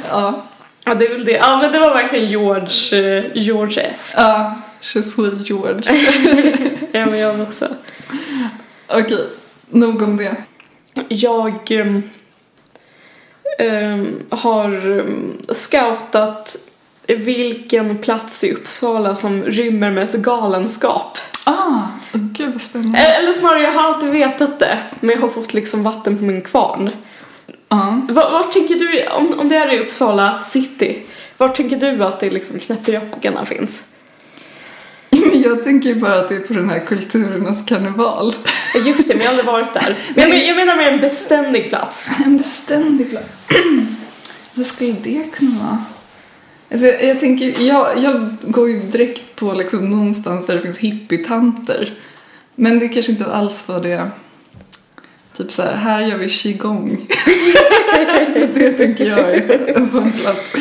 Ja, 0.09 0.43
ja, 0.91 0.95
det 0.95 1.05
är 1.05 1.09
väl 1.09 1.25
det. 1.25 1.31
Ja, 1.31 1.59
men 1.61 1.71
det 1.71 1.79
var 1.79 1.93
verkligen 1.93 2.29
George, 2.29 3.17
eh, 3.17 3.25
George 3.33 3.81
S. 3.81 4.13
ja, 4.17 4.55
je 4.81 5.03
suis 5.03 5.49
George. 5.49 5.81
Ja, 6.93 7.05
men 7.05 7.19
jag 7.19 7.41
också. 7.41 7.67
Okej, 8.87 9.27
nog 9.69 10.01
om 10.01 10.17
det. 10.17 10.35
Jag 11.07 11.71
ehm, 13.57 14.23
har 14.29 14.99
ehm, 14.99 15.37
scoutat 15.53 16.57
vilken 17.07 17.97
plats 17.97 18.43
i 18.43 18.51
Uppsala 18.53 19.15
som 19.15 19.43
rymmer 19.43 19.91
mest 19.91 20.15
galenskap. 20.15 21.17
Ah, 21.43 21.79
gud 22.11 22.51
vad 22.51 22.61
spännande. 22.61 22.99
Eh, 22.99 23.19
Eller 23.19 23.33
snarare, 23.33 23.61
jag 23.61 23.71
har 23.73 23.93
alltid 23.93 24.09
vetat 24.09 24.59
det, 24.59 24.77
men 24.99 25.15
jag 25.15 25.21
har 25.21 25.29
fått 25.29 25.53
liksom 25.53 25.83
vatten 25.83 26.17
på 26.17 26.23
min 26.23 26.41
kvarn. 26.41 26.89
Var, 28.09 28.31
vart 28.31 28.53
tänker 28.53 28.75
du, 28.75 29.07
om, 29.07 29.39
om 29.39 29.49
det 29.49 29.55
är 29.55 29.73
i 29.73 29.79
Uppsala 29.79 30.41
city, 30.41 30.99
vart 31.37 31.55
tänker 31.55 31.77
du 31.77 32.03
att 32.03 32.19
det 32.19 32.29
liksom 32.29 32.59
knäppejockarna 32.59 33.45
finns? 33.45 33.83
Jag 35.33 35.63
tänker 35.63 35.95
bara 35.95 36.15
att 36.15 36.29
det 36.29 36.35
är 36.35 36.39
på 36.39 36.53
den 36.53 36.69
här 36.69 36.79
kulturernas 36.79 37.65
karneval. 37.65 38.33
Just 38.85 39.07
det, 39.07 39.15
men 39.15 39.23
jag 39.23 39.31
har 39.31 39.37
aldrig 39.37 39.45
varit 39.45 39.73
där. 39.73 39.97
Men 40.15 40.29
jag, 40.29 40.47
jag 40.47 40.55
menar 40.55 40.75
med 40.75 40.93
en 40.93 40.99
beständig 40.99 41.69
plats. 41.69 42.09
En 42.25 42.37
beständig 42.37 43.09
plats. 43.09 43.27
Vad 44.53 44.65
skulle 44.65 44.95
det 45.03 45.23
kunna 45.33 45.59
vara? 45.59 45.83
Alltså 46.71 46.87
jag, 46.87 47.03
jag 47.03 47.19
tänker, 47.19 47.61
jag, 47.61 48.03
jag 48.03 48.35
går 48.41 48.69
ju 48.69 48.79
direkt 48.79 49.35
på 49.35 49.53
liksom 49.53 49.89
någonstans 49.89 50.47
där 50.47 50.55
det 50.55 50.61
finns 50.61 50.77
hippietanter. 50.77 51.93
Men 52.55 52.79
det 52.79 52.87
kanske 52.87 53.11
inte 53.11 53.25
alls 53.25 53.67
var 53.67 53.79
det. 53.79 54.09
Typ 55.41 55.51
så 55.51 55.61
här, 55.61 55.75
här 55.75 56.01
gör 56.01 56.17
vi 56.17 56.29
qigong. 56.29 57.07
det 58.53 58.71
tänker 58.71 59.09
jag 59.09 59.19
är 59.19 59.77
en 59.77 59.89
sån 59.89 60.11
plats. 60.11 60.53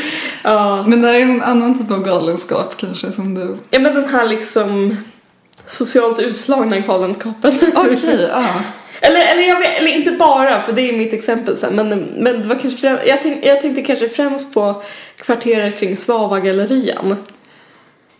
Ja. 0.43 0.85
Men 0.87 1.03
där 1.03 1.15
är 1.15 1.21
en 1.21 1.43
annan 1.43 1.79
typ 1.79 1.91
av 1.91 2.05
galenskap 2.05 2.77
kanske 2.77 3.13
som 3.13 3.35
du... 3.35 3.57
ja, 3.71 3.79
men 3.79 3.95
den 3.95 4.09
här 4.09 4.29
liksom 4.29 4.97
socialt 5.67 6.19
utslagna 6.19 6.79
galenskapen. 6.79 7.53
Okej, 7.75 8.29
ja. 8.33 8.53
Eller, 9.01 9.33
eller, 9.33 9.43
jag 9.43 9.59
vet, 9.59 9.79
eller 9.79 9.91
inte 9.91 10.11
bara, 10.13 10.63
för 10.63 10.73
det 10.73 10.83
är 10.83 10.99
mitt 10.99 11.13
exempel 11.13 11.57
sen, 11.57 11.77
men, 11.77 11.89
men 11.99 12.43
det 12.43 12.49
var 12.49 12.55
kanske 12.55 12.81
främst, 12.81 13.07
jag, 13.07 13.23
tänk, 13.23 13.45
jag 13.45 13.61
tänkte 13.61 13.83
kanske 13.83 14.09
främst 14.09 14.55
på 14.55 14.83
kvarteret 15.17 15.79
kring 15.79 15.97
Svavagallerian. 15.97 17.17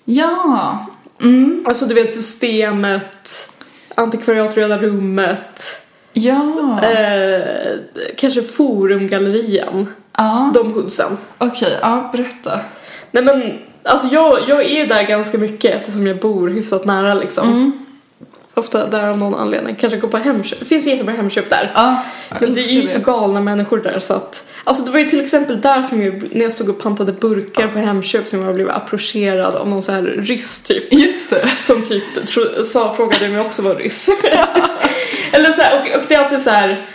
Ja. 0.05 0.87
Mm. 1.23 1.65
Alltså 1.67 1.87
du 1.87 1.95
vet 1.95 2.13
systemet, 2.13 3.53
antikvariat 3.95 4.57
Röda 4.57 4.79
rummet, 4.79 5.81
Ja. 6.13 6.81
eh, 6.83 7.43
kanske 8.17 8.43
Forumgallerian, 8.43 9.87
Ja. 10.17 10.51
de 10.55 10.73
hoodsen. 10.73 11.17
Okej, 11.39 11.79
ja, 11.83 12.09
berätta. 12.13 12.61
Nej 13.11 13.25
men, 13.25 13.59
alltså 13.83 14.07
jag, 14.15 14.39
jag 14.49 14.65
är 14.65 14.87
där 14.87 15.03
ganska 15.03 15.39
mycket 15.39 15.75
eftersom 15.75 16.07
jag 16.07 16.17
bor 16.19 16.49
hyfsat 16.49 16.85
nära 16.85 17.15
liksom. 17.15 17.49
Mm. 17.49 17.73
Ofta 18.55 18.87
där 18.87 19.09
av 19.09 19.19
någon 19.19 19.35
anledning. 19.35 19.77
Kanske 19.81 19.99
gå 19.99 20.09
på 20.09 20.17
Hemköp. 20.17 20.59
Det 20.59 20.65
finns 20.65 20.87
jättebra 20.87 21.15
Hemköp 21.15 21.51
där. 21.51 21.73
Ja, 21.75 22.05
Men 22.41 22.55
det 22.55 22.61
är 22.61 22.69
ju 22.69 22.87
så 22.87 23.01
galna 23.01 23.41
människor 23.41 23.79
där 23.79 23.99
så 23.99 24.15
att 24.15 24.47
Alltså 24.65 24.85
det 24.85 24.91
var 24.91 24.99
ju 24.99 25.05
till 25.05 25.21
exempel 25.21 25.61
där 25.61 25.83
som 25.83 26.03
jag, 26.03 26.29
när 26.33 26.45
jag 26.45 26.53
stod 26.53 26.69
och 26.69 26.79
pantade 26.79 27.13
burkar 27.13 27.69
på 27.69 27.79
Hemköp 27.79 28.29
som 28.29 28.43
jag 28.43 28.55
blev 28.55 28.71
approcherad 28.71 29.55
av 29.55 29.69
någon 29.69 29.83
så 29.83 29.93
här 29.93 30.03
ryss 30.03 30.61
typ. 30.61 30.93
Just 30.93 31.31
det. 31.31 31.49
Som 31.63 31.83
typ 31.83 32.27
tro, 32.27 32.65
sa, 32.65 32.95
frågade 32.95 33.27
om 33.27 33.33
jag 33.33 33.47
också 33.47 33.63
var 33.63 33.75
ryss. 33.75 34.09
Eller 35.33 35.53
så 35.53 35.63
här, 35.63 35.81
och, 35.81 36.01
och 36.01 36.05
det 36.09 36.15
är 36.15 36.25
alltid 36.25 36.41
så 36.41 36.51
här. 36.51 36.87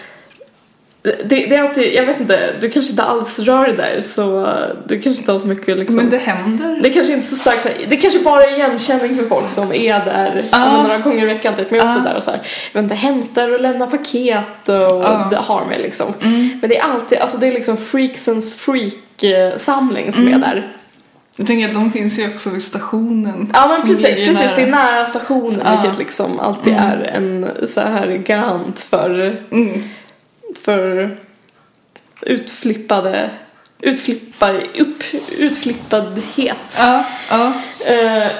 Det, 1.05 1.35
det 1.45 1.55
är 1.55 1.61
alltid, 1.61 1.93
jag 1.93 2.05
vet 2.05 2.19
inte, 2.19 2.53
du 2.61 2.69
kanske 2.69 2.91
inte 2.91 3.03
alls 3.03 3.39
rör 3.39 3.63
dig 3.67 3.75
där 3.77 4.01
så 4.01 4.47
du 4.87 4.99
kanske 5.01 5.19
inte 5.21 5.31
har 5.31 5.39
så 5.39 5.47
mycket 5.47 5.77
liksom. 5.77 5.95
Men 5.95 6.09
det 6.09 6.17
händer. 6.17 6.79
Det 6.83 6.89
kanske 6.89 7.13
inte 7.13 7.25
är 7.25 7.29
så 7.29 7.35
starkt, 7.35 7.67
det 7.87 7.97
kanske 7.97 8.19
bara 8.19 8.43
är 8.43 8.55
igenkänning 8.55 9.17
för 9.17 9.25
folk 9.25 9.49
som 9.49 9.73
är 9.73 9.93
där 10.05 10.43
Ah. 10.51 10.81
några 10.81 10.97
gånger 10.97 11.23
i 11.23 11.25
veckan 11.25 11.53
typ, 11.55 11.71
men 11.71 11.79
jag 11.79 11.87
är 11.87 11.91
ofta 11.91 12.01
Ah. 12.01 12.09
där 12.09 12.17
och 12.17 12.23
så 12.23 12.31
här, 12.31 12.39
jag 12.71 12.81
vet 12.81 12.83
inte, 12.91 12.95
hämtar 12.95 13.53
och 13.53 13.61
lämnar 13.61 13.87
paket 13.87 14.69
och 14.69 15.05
Ah. 15.05 15.35
har 15.41 15.65
mig 15.65 15.79
liksom. 15.81 16.13
Mm. 16.21 16.49
Men 16.61 16.69
det 16.69 16.77
är 16.77 16.83
alltid, 16.83 17.17
alltså 17.17 17.37
det 17.37 17.47
är 17.47 17.51
liksom 17.53 17.77
freaksens 17.77 18.55
freak-samling 18.55 20.11
som 20.11 20.27
är 20.27 20.39
där. 20.39 20.71
Jag 21.37 21.47
tänker 21.47 21.67
att 21.67 21.73
de 21.73 21.91
finns 21.91 22.19
ju 22.19 22.27
också 22.27 22.49
vid 22.49 22.63
stationen. 22.63 23.51
Ja 23.53 23.67
men 23.67 23.87
precis, 23.89 24.15
precis 24.15 24.55
det 24.55 24.61
är 24.61 24.67
nära. 24.67 25.05
stationen 25.05 25.61
Ja. 25.65 25.81
vilket 25.81 25.99
liksom 25.99 26.39
alltid 26.39 26.73
är 26.73 27.11
en 27.15 27.47
så 27.67 27.81
här 27.81 28.07
garant 28.27 28.79
för, 28.79 29.39
Mm. 29.51 29.83
För 30.65 31.17
utflippade, 32.21 33.29
utflippa, 33.79 34.51
upp, 34.53 35.03
utflippadhet. 35.37 36.77
Ja, 36.79 37.05
ja. 37.29 37.53
Eh, 37.85 38.31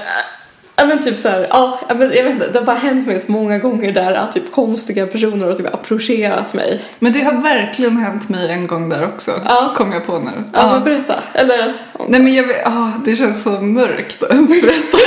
Ja 0.78 0.86
men 0.86 1.04
typ 1.04 1.18
såhär, 1.18 1.48
ja 1.50 1.80
ja, 1.90 1.96
men 1.96 2.12
jag 2.16 2.24
vet 2.24 2.34
inte, 2.34 2.48
det 2.48 2.60
har 2.60 2.66
bara 2.66 2.76
hänt 2.76 3.08
mig 3.08 3.20
så 3.20 3.32
många 3.32 3.60
gånger 3.60 3.92
där 3.92 4.14
att 4.14 4.32
typ 4.32 4.52
konstiga 4.52 5.08
personer 5.08 5.48
har 5.48 5.54
typ 5.54 5.74
approcherat 5.74 6.54
mig. 6.54 6.82
Men 7.00 7.14
det 7.14 7.24
har 7.24 7.42
verkligen 7.42 7.98
hänt 7.98 8.30
mig 8.30 8.52
en 8.52 8.68
gång 8.68 8.90
där 8.90 9.06
också. 9.06 9.32
Ja. 9.46 9.74
Kom 9.78 9.92
jag 9.92 10.06
på 10.06 10.20
nu. 10.20 10.32
Ja, 10.54 10.74
men 10.74 10.84
berätta. 10.84 11.16
Eller, 11.34 11.74
Nej 12.08 12.20
men 12.20 12.34
jag 12.34 12.48
vet, 12.48 12.68
ah, 12.68 12.92
det 13.06 13.16
känns 13.16 13.44
så 13.44 13.50
mörkt 13.50 14.24
att 14.24 14.48
berätta. 14.48 14.98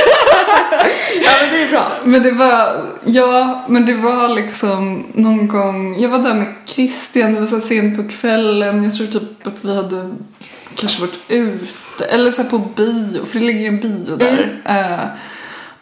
Ja 1.31 1.39
men 1.43 1.53
det 1.53 1.63
är 1.63 1.71
bra. 1.71 1.93
Men 2.05 2.23
det 2.23 2.33
var, 2.33 2.85
ja, 3.05 3.65
men 3.69 3.87
det 3.87 3.95
var 3.95 4.29
liksom 4.29 5.07
någon 5.15 5.49
gång, 5.49 6.01
jag 6.01 6.09
var 6.09 6.19
där 6.19 6.35
med 6.35 6.55
Christian, 6.67 7.35
det 7.35 7.41
var 7.41 7.47
så 7.47 7.61
sent 7.61 7.97
på 7.97 8.09
kvällen, 8.09 8.85
jag 8.85 8.95
tror 8.95 9.07
typ 9.07 9.47
att 9.47 9.65
vi 9.65 9.77
hade 9.77 10.11
kanske 10.75 11.01
varit 11.01 11.19
ute, 11.29 12.05
eller 12.05 12.31
så 12.31 12.45
på 12.45 12.59
bio, 12.59 13.25
för 13.25 13.39
det 13.39 13.45
ligger 13.47 13.61
ju 13.61 13.67
en 13.67 13.81
bio 13.81 14.17
där. 14.17 14.61
Eh, 14.65 15.09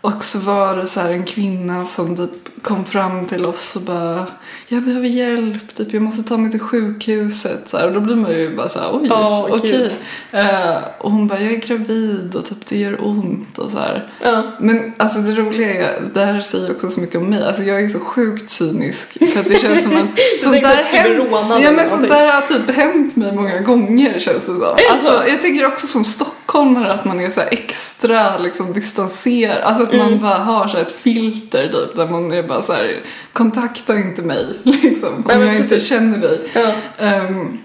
och 0.07 0.25
så 0.25 0.39
var 0.39 0.77
det 0.77 0.87
så 0.87 1.01
en 1.01 1.25
kvinna 1.25 1.85
som 1.85 2.17
typ 2.17 2.63
kom 2.63 2.85
fram 2.85 3.27
till 3.27 3.47
oss 3.47 3.77
och 3.77 3.83
bara 3.83 4.27
Jag 4.69 4.83
behöver 4.83 5.09
hjälp, 5.09 5.75
typ 5.75 5.93
jag 5.93 6.03
måste 6.03 6.29
ta 6.29 6.37
mig 6.37 6.51
till 6.51 6.61
sjukhuset. 6.61 7.69
Så 7.69 7.79
här, 7.79 7.87
och 7.87 7.93
då 7.93 8.01
blir 8.01 8.17
man 8.17 8.31
ju 8.31 8.57
bara 8.57 8.69
så 8.69 8.79
här, 8.79 8.89
oj, 8.93 9.07
Ja, 9.11 9.49
okej. 9.53 9.71
gud. 9.71 9.91
Eh, 10.31 10.77
och 10.99 11.11
hon 11.11 11.29
bara, 11.29 11.41
jag 11.41 11.53
är 11.53 11.57
gravid 11.57 12.35
och 12.35 12.47
typ 12.47 12.67
det 12.67 12.79
gör 12.79 13.05
ont 13.05 13.59
och 13.59 13.71
så. 13.71 13.79
Ja. 14.23 14.43
Men 14.61 14.93
alltså 14.97 15.19
det 15.19 15.35
roliga 15.35 15.75
är, 15.75 16.11
det 16.15 16.25
här 16.25 16.41
säger 16.41 16.71
också 16.71 16.91
så 16.91 17.01
mycket 17.01 17.17
om 17.17 17.31
mig, 17.31 17.45
alltså 17.45 17.63
jag 17.63 17.83
är 17.83 17.89
så 17.89 18.01
sjukt 18.01 18.51
cynisk 18.51 19.33
så 19.33 19.41
att 19.41 19.49
det 19.49 19.57
känns 19.57 19.83
som 19.83 19.97
att 19.97 20.09
sånt 20.41 20.63
där, 20.63 21.15
rånad 21.15 21.63
ja, 21.63 21.71
men 21.71 21.87
sånt 21.87 22.09
där 22.09 22.33
har 22.33 22.41
typ 22.41 22.77
hänt 22.77 23.17
mig 23.17 23.33
många 23.33 23.61
gånger 23.61 24.19
känns 24.19 24.47
det 24.47 24.55
som. 24.55 24.77
Alltså, 24.91 25.11
så? 25.11 25.29
jag 25.29 25.43
tänker 25.43 25.67
också 25.67 25.87
som 25.87 26.05
stockholmare 26.51 26.93
att 26.93 27.05
man 27.05 27.21
är 27.21 27.31
så 27.31 27.41
extra 27.41 28.39
liksom 28.39 28.73
distanserad, 28.73 29.63
alltså 29.63 29.83
att 29.83 29.93
Mm. 29.93 30.11
man 30.11 30.21
bara 30.21 30.39
har 30.39 30.69
så 30.69 30.79
ett 30.79 30.93
filter 30.93 31.69
typ 31.69 31.97
där 31.97 32.07
man 32.09 32.33
är 32.33 32.43
bara 32.43 32.63
så 32.63 32.73
här, 32.73 33.01
kontakta 33.33 33.97
inte 33.97 34.23
mig 34.23 34.47
liksom 34.63 35.09
om 35.15 35.25
Nej, 35.27 35.47
jag 35.47 35.57
inte 35.57 35.69
precis. 35.69 35.89
känner 35.89 36.19
dig. 36.19 36.41
Ja. 36.55 36.73
Ehm, 37.05 37.59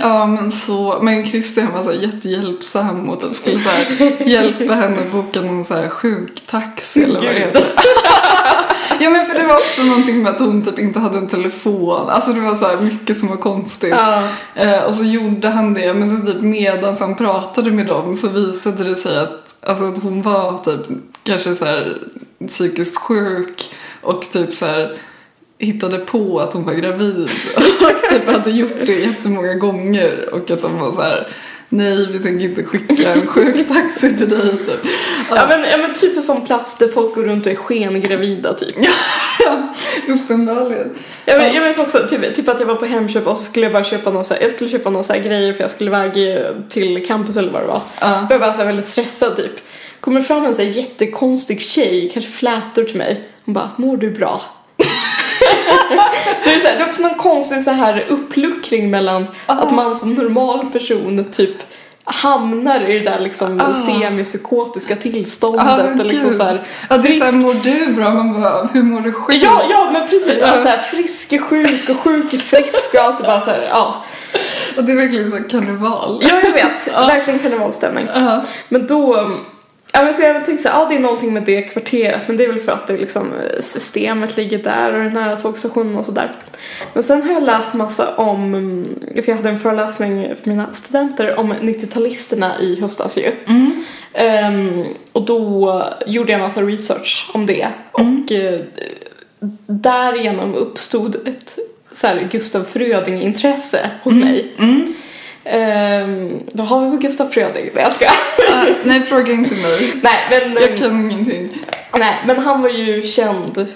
Ja 0.00 0.26
men 0.26 0.50
så, 0.50 0.98
men 1.02 1.26
Christian 1.26 1.72
var 1.72 1.82
så 1.82 1.90
här 1.90 1.98
jättehjälpsam 1.98 3.08
och 3.08 3.20
typ 3.20 3.34
skulle 3.34 3.58
så 3.58 3.68
här 3.68 4.28
hjälpa 4.28 4.74
henne 4.74 4.96
att 5.00 5.12
boka 5.12 5.40
någon 5.40 5.64
så 5.64 5.74
här 5.74 5.88
sjuktaxi 5.88 7.02
eller 7.02 7.14
vad 7.14 7.34
det 7.34 7.40
heter. 7.40 7.64
ja 9.00 9.10
men 9.10 9.26
för 9.26 9.34
det 9.34 9.46
var 9.46 9.54
också 9.54 9.82
någonting 9.82 10.22
med 10.22 10.32
att 10.32 10.40
hon 10.40 10.62
typ 10.62 10.78
inte 10.78 10.98
hade 10.98 11.18
en 11.18 11.28
telefon. 11.28 12.10
Alltså 12.10 12.32
det 12.32 12.40
var 12.40 12.54
så 12.54 12.66
här 12.66 12.76
mycket 12.76 13.18
som 13.18 13.28
var 13.28 13.36
konstigt. 13.36 13.90
Ja. 13.90 14.22
Eh, 14.54 14.82
och 14.82 14.94
så 14.94 15.04
gjorde 15.04 15.48
han 15.48 15.74
det 15.74 15.94
men 15.94 16.16
så 16.16 16.32
typ 16.32 16.42
medan 16.42 16.96
han 17.00 17.14
pratade 17.14 17.70
med 17.70 17.86
dem 17.86 18.16
så 18.16 18.28
visade 18.28 18.84
det 18.84 18.96
sig 18.96 19.18
att, 19.18 19.54
alltså 19.62 19.84
att 19.84 20.02
hon 20.02 20.22
var 20.22 20.58
typ 20.64 20.86
kanske 21.22 21.54
så 21.54 21.64
här 21.64 21.98
psykiskt 22.48 22.96
sjuk 22.96 23.74
och 24.02 24.30
typ 24.32 24.52
så 24.52 24.66
här 24.66 24.98
hittade 25.58 25.98
på 25.98 26.40
att 26.40 26.52
hon 26.52 26.64
var 26.64 26.72
gravid 26.72 27.22
och 27.56 28.10
typ 28.10 28.26
hade 28.26 28.50
gjort 28.50 28.86
det 28.86 28.92
jättemånga 28.92 29.54
gånger 29.54 30.28
och 30.32 30.50
att 30.50 30.62
de 30.62 30.78
var 30.78 30.92
så 30.92 31.02
här 31.02 31.28
nej 31.68 32.06
vi 32.12 32.18
tänker 32.18 32.44
inte 32.44 32.62
skicka 32.62 33.12
en 33.12 33.26
sjuktaxi 33.26 34.16
till 34.16 34.28
dig 34.28 34.50
typ. 34.50 34.90
Ja, 35.30 35.46
men, 35.48 35.64
ja 35.70 35.76
men 35.76 35.94
typ 35.94 36.16
en 36.16 36.22
sån 36.22 36.46
plats 36.46 36.78
där 36.78 36.88
folk 36.88 37.14
går 37.14 37.22
runt 37.22 37.46
och 37.46 37.52
är 37.52 37.56
skengravida 37.56 38.54
typ. 38.54 38.76
Ja, 39.44 39.74
uppenbarligen. 40.08 40.94
Jag, 41.24 41.38
men, 41.38 41.54
jag 41.54 41.64
minns 41.64 41.78
också 41.78 41.98
typ, 42.10 42.34
typ 42.34 42.48
att 42.48 42.60
jag 42.60 42.66
var 42.66 42.74
på 42.74 42.84
Hemköp 42.84 43.26
och 43.26 43.38
så 43.38 43.44
skulle 43.44 43.66
jag 43.66 43.72
bara 43.72 43.84
köpa 43.84 44.10
någon 44.10 44.24
så 44.24 44.34
här, 44.34 44.42
jag 44.42 44.52
skulle 44.52 44.70
köpa 44.70 44.90
någon 44.90 45.04
så 45.04 45.12
här 45.12 45.20
grejer 45.20 45.52
för 45.52 45.60
jag 45.60 45.70
skulle 45.70 45.90
iväg 45.90 46.12
till 46.68 47.06
campus 47.06 47.36
eller 47.36 47.52
vad 47.52 47.62
det 47.62 47.66
var. 47.66 47.82
Ja. 48.00 48.26
Jag 48.30 48.38
var 48.38 48.46
bara 48.46 48.52
så 48.52 48.58
här 48.58 48.66
väldigt 48.66 48.86
stressad 48.86 49.36
typ. 49.36 49.60
Kommer 50.00 50.20
fram 50.20 50.44
en 50.44 50.54
så 50.54 50.62
här 50.62 50.70
jättekonstig 50.70 51.62
tjej, 51.62 52.10
kanske 52.14 52.30
flätor 52.30 52.84
till 52.84 52.96
mig. 52.96 53.24
Hon 53.44 53.54
bara, 53.54 53.70
mår 53.76 53.96
du 53.96 54.10
bra? 54.10 54.42
så 56.42 56.48
det, 56.50 56.54
är 56.54 56.60
så 56.60 56.66
här, 56.66 56.76
det 56.76 56.82
är 56.82 56.86
också 56.86 57.02
någon 57.02 57.14
konstig 57.18 57.62
så 57.62 57.70
här 57.70 58.04
uppluckring 58.08 58.90
mellan 58.90 59.26
att 59.46 59.70
man 59.72 59.94
som 59.94 60.14
normal 60.14 60.66
person 60.72 61.24
typ 61.32 61.56
hamnar 62.08 62.80
i 62.90 62.98
det 62.98 63.10
där 63.10 63.18
liksom 63.20 63.60
Ah. 63.60 63.72
semipsykotiska 63.72 64.96
tillståndet. 64.96 65.66
Ja, 65.66 65.84
och 65.98 66.06
liksom 66.06 66.32
så 66.32 66.42
här, 66.42 66.60
Ja, 66.90 66.98
det 66.98 67.08
är 67.08 67.12
såhär, 67.12 67.30
frisk- 67.32 67.42
mår 67.44 67.54
du 67.54 67.86
bra? 67.92 68.10
Man 68.10 68.42
bara, 68.42 68.68
hur 68.72 68.82
mår 68.82 69.00
du 69.00 69.12
själv? 69.12 69.40
Ja, 69.42 69.62
ja 69.70 69.90
men 69.92 70.08
precis. 70.08 70.42
Alltså, 70.42 70.68
här, 70.68 70.78
frisk 70.78 71.32
är 71.32 71.38
sjuk 71.38 71.88
och 71.88 71.96
sjuk 72.00 72.34
är 72.34 72.38
frisk 72.38 72.94
och 72.94 73.00
allt 73.00 73.22
bara 73.22 73.40
så 73.40 73.50
här, 73.50 73.66
ja. 73.70 74.04
Och 74.76 74.84
det 74.84 74.92
är 74.92 74.96
verkligen 74.96 75.30
så 75.30 75.48
karneval. 75.50 76.18
Ja, 76.22 76.40
jag 76.42 76.52
vet. 76.52 76.88
Verkligen 76.94 77.38
karnevalstämning. 77.38 78.06
Ja. 78.14 78.42
Men 78.68 78.86
då, 78.86 79.30
ja 79.96 80.04
men 80.04 80.14
så 80.14 80.22
jag 80.22 80.44
tänkte 80.44 80.62
så 80.62 80.68
här, 80.68 80.80
ja 80.80 80.88
det 80.88 80.94
är 80.94 81.00
någonting 81.00 81.32
med 81.32 81.42
det 81.42 81.62
kvarteret 81.62 82.28
men 82.28 82.36
det 82.36 82.44
är 82.44 82.48
väl 82.48 82.60
för 82.60 82.72
att 82.72 82.86
det 82.86 82.96
liksom 82.96 83.32
eh, 83.32 83.60
systemet 83.60 84.36
ligger 84.36 84.58
där 84.58 84.94
och 84.94 85.04
är 85.04 85.10
nära 85.10 85.36
tågstationen 85.36 85.96
och 85.96 86.06
sådär. 86.06 86.32
Men 86.94 87.02
sen 87.02 87.22
har 87.22 87.32
jag 87.32 87.42
läst 87.42 87.74
massa 87.74 88.14
om, 88.14 88.54
mm, 88.54 88.98
för 89.14 89.24
jag 89.26 89.36
hade 89.36 89.48
en 89.48 89.58
föreläsning 89.58 90.34
för 90.42 90.50
mina 90.50 90.72
studenter 90.72 91.38
om 91.38 91.52
90-talisterna 91.52 92.50
i 92.60 92.80
höstas 92.80 93.18
ju. 93.18 93.32
Ehm, 94.12 94.84
och 95.12 95.22
då 95.22 95.82
gjorde 96.06 96.32
jag 96.32 96.40
massa 96.40 96.62
research 96.62 97.30
om 97.34 97.46
det 97.46 97.68
och 97.92 98.32
eh, 98.32 98.60
därigenom 99.66 100.54
uppstod 100.54 101.16
ett 101.28 101.58
så 101.92 102.06
här, 102.06 102.28
Gustav 102.30 102.64
Fröding-intresse 102.64 103.90
hos 104.02 104.12
mig. 104.12 104.52
Ehm, 105.48 106.40
vad 106.52 106.66
har 106.66 106.84
vi 106.84 106.90
på 106.90 106.96
Gustav 106.96 107.26
Fröding? 107.28 107.70
Nej 107.74 107.82
jag 107.84 107.92
skojar. 107.92 108.12
Ah, 108.52 108.64
nej, 108.84 109.02
fråga 109.02 109.32
inte 109.32 109.54
mig. 109.54 109.92
Nej 110.02 110.26
men, 110.30 110.62
Jag 110.62 110.78
kan 110.78 111.10
ingenting. 111.10 111.48
nej 111.98 112.14
men 112.26 112.38
han 112.38 112.62
var 112.62 112.68
ju 112.68 113.02
känd 113.02 113.66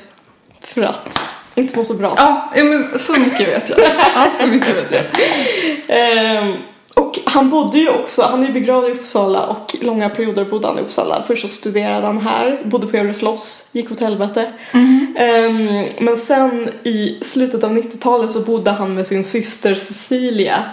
för 0.60 0.82
att 0.82 1.20
inte 1.54 1.78
må 1.78 1.84
så 1.84 1.94
bra. 1.94 2.12
Ja, 2.16 2.52
ja, 2.56 2.64
men 2.64 2.98
så 2.98 3.20
mycket 3.20 3.48
vet 3.48 3.68
jag. 3.70 3.78
Ja, 4.14 4.30
så 4.40 4.46
mycket 4.46 4.76
vet 4.76 4.92
jag. 4.92 5.02
Ehm, 5.88 6.52
och 6.94 7.18
han 7.24 7.50
bodde 7.50 7.78
ju 7.78 7.88
också, 7.88 8.22
han 8.22 8.42
är 8.42 8.46
ju 8.46 8.52
begravd 8.52 8.88
i 8.88 8.90
Uppsala 8.90 9.46
och 9.46 9.76
långa 9.80 10.08
perioder 10.08 10.44
bodde 10.44 10.66
han 10.66 10.78
i 10.78 10.80
Uppsala. 10.80 11.22
Först 11.26 11.42
så 11.42 11.48
studerade 11.48 12.06
han 12.06 12.18
här, 12.18 12.58
bodde 12.64 12.86
på 12.86 12.96
Gävle 12.96 13.14
slotts, 13.14 13.68
gick 13.72 13.90
åt 13.90 14.00
helvete. 14.00 14.46
Ehm, 15.16 15.84
men 15.98 16.16
sen 16.16 16.68
i 16.82 17.18
slutet 17.22 17.64
av 17.64 17.76
90-talet 17.76 18.30
så 18.30 18.40
bodde 18.40 18.70
han 18.70 18.94
med 18.94 19.06
sin 19.06 19.24
syster 19.24 19.74
Cecilia 19.74 20.64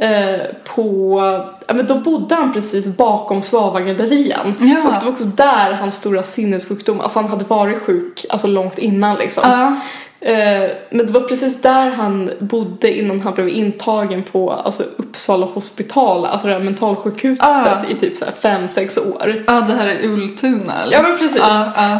eh, 0.00 0.40
på, 0.74 1.20
ja 1.66 1.74
men 1.74 1.86
då 1.86 1.94
bodde 1.94 2.34
han 2.34 2.52
precis 2.52 2.96
bakom 2.96 3.42
Svavagallerian. 3.42 4.54
Ja. 4.60 4.88
Och 4.88 4.94
det 4.94 5.04
var 5.04 5.12
också 5.12 5.26
där 5.26 5.72
hans 5.72 5.96
stora 5.96 6.22
sinnessjukdom, 6.22 7.00
alltså 7.00 7.18
han 7.18 7.28
hade 7.30 7.44
varit 7.44 7.82
sjuk 7.82 8.26
alltså 8.28 8.46
långt 8.46 8.78
innan 8.78 9.16
liksom. 9.16 9.76
Eh, 10.22 10.70
men 10.90 11.06
det 11.06 11.12
var 11.12 11.20
precis 11.20 11.62
där 11.62 11.90
han 11.90 12.30
bodde 12.38 12.98
innan 12.98 13.20
han 13.20 13.34
blev 13.34 13.48
intagen 13.48 14.22
på 14.22 14.50
alltså, 14.52 14.82
Uppsala 14.96 15.46
hospital, 15.46 16.26
alltså 16.26 16.46
det 16.46 16.52
här 16.52 16.60
mentalsjukhuset 16.60 17.44
Ah. 17.44 17.76
i 17.90 17.94
typ 17.94 18.16
så 18.16 18.24
här 18.24 18.32
fem 18.32 18.68
sex 18.68 18.98
år. 18.98 19.44
ja, 19.46 19.60
det 19.60 19.74
här 19.74 19.86
är 19.86 20.04
Ultuna 20.04 20.82
eller? 20.82 20.92
Ja 20.92 21.02
men 21.02 21.18
precis. 21.18 21.42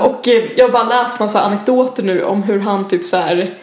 Och 0.02 0.28
eh, 0.28 0.42
jag 0.56 0.64
har 0.66 0.72
bara 0.72 1.02
läst 1.02 1.20
massa 1.20 1.40
anekdoter 1.40 2.02
nu 2.02 2.24
om 2.24 2.42
hur 2.42 2.58
han 2.60 2.88
typ 2.88 3.06
så 3.06 3.16
här 3.16 3.54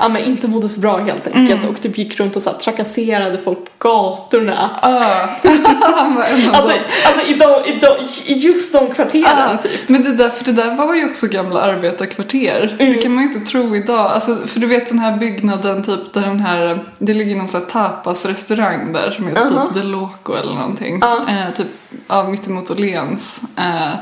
Ja 0.00 0.08
men 0.08 0.24
inte 0.24 0.48
mådde 0.48 0.68
så 0.68 0.80
bra 0.80 0.96
helt 0.96 1.26
enkelt 1.26 1.60
Mm. 1.64 1.74
och 1.74 1.80
typ 1.82 1.98
gick 1.98 2.20
runt 2.20 2.36
och 2.36 2.42
så 2.42 2.50
här, 2.50 2.56
trakasserade 2.56 3.38
folk 3.38 3.58
på 3.58 3.88
gatorna. 3.88 4.70
Av 4.82 6.18
Alltså, 6.54 6.78
alltså 7.06 7.26
i, 7.26 7.34
de, 7.34 7.70
i, 7.70 7.78
de, 7.80 7.96
i 8.32 8.38
just 8.38 8.72
de 8.72 8.86
kvarteren 8.94 9.50
Ja, 9.50 9.56
typ. 9.62 9.88
Men 9.88 10.02
det 10.02 10.14
där, 10.14 10.28
för 10.28 10.44
det 10.44 10.52
där 10.52 10.76
var 10.76 10.94
ju 10.94 11.10
också 11.10 11.26
gamla 11.26 11.60
arbetarkvarter. 11.60 12.74
Det 12.78 12.94
kan 12.94 13.14
man 13.14 13.24
inte 13.24 13.40
tro 13.40 13.76
idag. 13.76 14.10
Alltså, 14.10 14.36
för 14.46 14.60
du 14.60 14.66
vet 14.66 14.88
den 14.88 14.98
här 14.98 15.16
byggnaden 15.16 15.82
typ 15.84 16.12
där 16.12 16.20
den 16.20 16.40
här, 16.40 16.78
det 16.98 17.14
ligger 17.14 17.36
någon 17.36 17.48
sån 17.48 17.60
här 17.60 17.68
tapasrestaurang 17.68 18.92
där 18.92 19.10
som 19.10 19.26
heter 19.26 19.40
Aha. 19.46 19.66
typ 19.66 19.82
The 19.82 19.88
Loco 19.88 20.34
eller 20.34 20.54
någonting. 20.54 20.98
Ja. 21.00 21.16
Eh, 21.28 21.54
typ 21.54 21.66
ja, 22.08 22.22
mittemot 22.28 22.70
Åhléns. 22.70 23.40
Eh, 23.58 23.92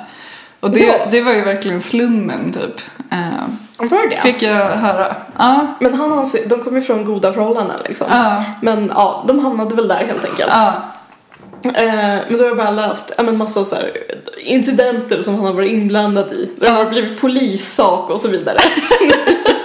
och 0.60 0.70
det, 0.70 1.08
det 1.10 1.20
var 1.20 1.32
ju 1.32 1.40
verkligen 1.40 1.80
slummen 1.80 2.52
typ. 2.52 2.80
Eh, 3.14 3.88
Var 3.88 4.10
det 4.10 4.20
fick 4.20 4.42
jag 4.42 4.68
höra. 4.70 5.16
Ja. 5.38 5.66
Men 5.80 5.94
han 5.94 6.12
ansåg, 6.12 6.40
de 6.48 6.60
kom 6.64 6.76
ifrån 6.76 7.04
goda 7.04 7.32
förhållanden 7.32 7.76
liksom. 7.88 8.06
Ja. 8.10 8.44
Men 8.62 8.92
ja, 8.94 9.24
de 9.28 9.38
hamnade 9.38 9.74
väl 9.74 9.88
där 9.88 10.04
helt 10.06 10.24
enkelt. 10.24 10.50
Ja. 10.50 10.74
Eh, 11.64 12.20
men 12.28 12.32
då 12.32 12.38
har 12.38 12.48
jag 12.48 12.56
bara 12.56 12.70
läst 12.70 13.14
men 13.18 13.36
massa 13.38 13.64
så 13.64 13.76
här, 13.76 13.90
incidenter 14.38 15.22
som 15.22 15.34
han 15.34 15.44
har 15.44 15.52
varit 15.52 15.72
inblandad 15.72 16.32
i. 16.32 16.50
Där 16.60 16.66
det 16.66 16.72
har 16.72 16.84
blivit 16.84 17.20
polissak 17.20 18.10
och 18.10 18.20
så 18.20 18.28
vidare. 18.28 18.58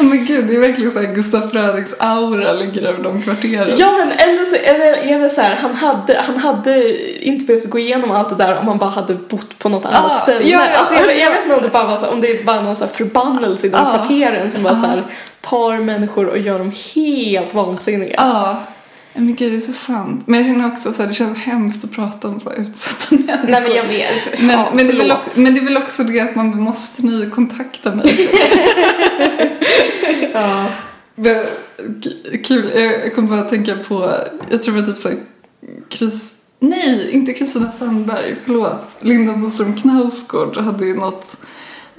Men 0.00 0.24
gud, 0.24 0.46
det 0.46 0.54
är 0.54 0.60
verkligen 0.60 0.90
såhär 0.90 1.14
Gustaf 1.14 1.50
Frödings 1.52 1.94
aura 1.98 2.52
ligger 2.52 2.82
över 2.82 3.02
de 3.02 3.22
kvarteren. 3.22 3.74
Ja 3.78 3.92
men 3.92 4.12
eller, 4.12 4.44
så, 4.44 4.56
eller 4.56 4.92
är 5.14 5.18
det 5.20 5.30
så 5.30 5.40
här, 5.40 5.56
han 5.56 5.74
hade, 5.74 6.20
han 6.26 6.36
hade 6.36 6.98
inte 7.24 7.44
behövt 7.44 7.70
gå 7.70 7.78
igenom 7.78 8.10
allt 8.10 8.28
det 8.28 8.34
där 8.44 8.58
om 8.58 8.68
han 8.68 8.78
bara 8.78 8.90
hade 8.90 9.14
bott 9.14 9.58
på 9.58 9.68
något 9.68 9.84
annat 9.86 10.10
Ah, 10.10 10.14
ställe. 10.14 10.40
ja, 10.48 10.66
ja, 10.72 10.78
alltså, 10.78 10.94
jag, 10.94 11.04
jag 11.06 11.16
ja. 11.18 11.30
vet 11.30 11.42
inte 11.44 11.56
om 11.56 11.62
det 11.62 11.68
bara 11.68 11.84
var 11.86 11.96
så, 11.96 12.06
om 12.06 12.20
det 12.20 12.40
är 12.40 12.44
bara 12.44 12.60
någon 12.62 12.76
så 12.76 12.84
här 12.84 12.92
förbannelse 12.92 13.66
i 13.66 13.70
de 13.70 13.76
Ah. 13.76 13.98
kvarteren 13.98 14.50
som 14.50 14.62
bara 14.62 14.74
så 14.74 14.86
här, 14.86 14.98
Ah. 14.98 15.48
tar 15.48 15.76
människor 15.78 16.26
och 16.28 16.38
gör 16.38 16.58
dem 16.58 16.72
helt 16.94 17.54
vansinniga. 17.54 18.20
Men 19.14 19.34
gud, 19.34 19.52
det 19.52 19.56
är 19.56 19.60
så 19.60 19.72
sant. 19.72 20.26
Men 20.26 20.40
jag 20.40 20.48
känner 20.48 20.72
också 20.72 20.92
så 20.92 21.02
här, 21.02 21.08
det 21.08 21.14
känns 21.14 21.38
hemskt 21.38 21.84
att 21.84 21.92
prata 21.92 22.28
om 22.28 22.40
så 22.40 22.50
här 22.50 22.56
utsatta 22.56 23.06
människor. 23.16 23.48
Nej 23.48 23.62
men 23.62 23.72
jag 23.72 23.84
vet. 23.84 24.40
Men, 24.40 24.50
ja, 24.50 24.72
men, 24.74 24.86
det 24.86 24.92
är 24.92 24.96
väl 24.96 25.10
också, 25.10 25.40
men 25.40 25.54
det 25.54 25.60
är 25.60 25.64
väl 25.64 25.76
också 25.76 26.04
det 26.04 26.20
att 26.20 26.34
man 26.34 26.62
måste 26.62 27.06
ni 27.06 27.30
kontakta 27.30 27.94
mig. 27.94 28.28
Ja. 30.32 30.66
Men, 31.14 31.44
kul, 32.44 32.70
jag, 32.74 32.84
jag 32.84 33.14
kommer 33.14 33.28
bara 33.28 33.40
att 33.40 33.48
tänka 33.48 33.76
på, 33.76 34.14
jag 34.50 34.62
tror 34.62 34.74
det 34.74 34.80
var 34.80 34.86
typ 34.86 34.98
såhär 34.98 35.18
Chris, 35.88 36.34
nej 36.58 37.10
inte 37.10 37.32
Kristina 37.32 37.72
Sandberg, 37.72 38.36
förlåt. 38.44 38.96
Linda 39.00 39.32
Boström 39.32 39.76
Knausgård 39.76 40.56
hade 40.56 40.86
ju 40.86 40.96
något, 40.96 41.36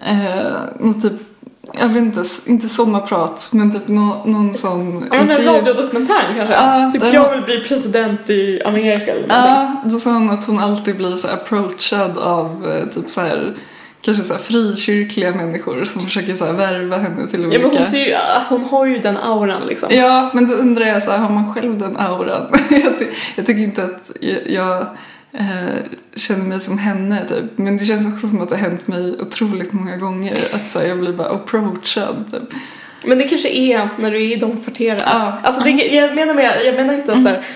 eh, 0.05 0.59
något 0.79 1.01
typ, 1.01 1.30
jag 1.73 1.87
vet 1.87 1.97
inte, 1.97 2.23
inte 2.47 2.67
sommarprat, 2.67 3.49
men 3.51 3.71
typ 3.71 3.87
nå, 3.87 4.23
någon 4.25 4.53
sån 4.53 5.05
Ja, 5.11 5.23
men 5.23 5.29
en 5.31 5.45
radiodokumentär 5.45 6.33
kanske? 6.37 6.53
Ja, 6.55 6.91
typ 6.93 7.13
jag 7.13 7.31
vill 7.31 7.41
bli 7.41 7.59
president 7.59 8.29
i 8.29 8.61
Amerika 8.65 9.11
eller. 9.11 9.25
Ja, 9.29 9.81
då 9.85 9.99
sa 9.99 10.13
hon 10.13 10.29
att 10.29 10.47
hon 10.47 10.59
alltid 10.59 10.97
blir 10.97 11.15
så 11.15 11.27
approachad 11.27 12.17
av 12.17 12.67
eh, 12.71 12.85
typ 12.89 13.09
så 13.11 13.21
här 13.21 13.53
kanske 14.01 14.23
så 14.23 14.33
här 14.33 14.41
frikyrkliga 14.41 15.31
människor 15.31 15.85
som 15.85 16.01
försöker 16.01 16.35
så 16.35 16.45
här 16.45 16.53
värva 16.53 16.97
henne 16.97 17.27
till 17.27 17.45
olika... 17.45 17.57
Ja, 17.57 17.67
men 17.67 17.75
hon, 17.75 17.85
ser 17.85 18.05
ju, 18.05 18.15
hon 18.49 18.63
har 18.63 18.85
ju 18.85 18.97
den 18.97 19.17
auran 19.17 19.61
liksom. 19.67 19.89
Ja, 19.91 20.29
men 20.33 20.45
då 20.47 20.53
undrar 20.53 20.85
jag 20.85 21.03
så 21.03 21.11
här, 21.11 21.17
har 21.17 21.29
man 21.29 21.53
själv 21.53 21.79
den 21.79 21.97
auran? 21.97 22.47
jag, 22.69 22.99
ty- 22.99 23.07
jag 23.35 23.45
tycker 23.45 23.61
inte 23.61 23.83
att 23.83 24.11
jag, 24.19 24.49
jag 24.49 24.85
eh, 25.33 25.75
känner 26.15 26.45
mig 26.45 26.59
som 26.59 26.77
henne 26.77 27.27
typ. 27.27 27.57
Men 27.57 27.77
det 27.77 27.85
känns 27.85 28.13
också 28.13 28.27
som 28.27 28.41
att 28.41 28.49
det 28.49 28.55
har 28.55 28.69
hänt 28.69 28.87
mig 28.87 29.15
otroligt 29.21 29.73
många 29.73 29.97
gånger 29.97 30.37
att 30.53 30.69
så 30.69 30.79
här, 30.79 30.87
jag 30.87 30.99
blir 30.99 31.13
bara 31.13 31.27
approachad 31.27 32.25
typ. 32.31 32.59
Men 33.05 33.17
det 33.17 33.27
kanske 33.27 33.49
är 33.49 33.89
när 33.99 34.11
du 34.11 34.17
är 34.17 34.33
i 34.33 34.35
de 34.35 34.61
kvarteren. 34.61 34.99
Ja. 35.05 35.39
Alltså 35.43 35.63
det, 35.63 35.69
jag, 35.69 36.15
menar 36.15 36.33
med, 36.33 36.61
jag 36.65 36.75
menar 36.75 36.93
inte 36.93 37.19
så 37.19 37.27
här. 37.27 37.47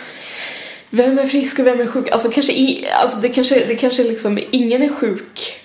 Vem 0.90 1.20
är 1.20 1.26
frisk 1.26 1.60
och 1.60 1.66
vem 1.66 1.82
är 1.82 1.86
sjuk? 1.86 2.10
Alltså, 2.10 2.30
kanske 2.30 2.54
i, 2.54 2.88
alltså 3.02 3.22
det 3.22 3.30
kanske, 3.30 3.66
det 3.66 3.76
kanske 3.76 4.04
liksom, 4.04 4.40
ingen 4.52 4.82
är 4.82 4.90
sjuk 4.90 5.62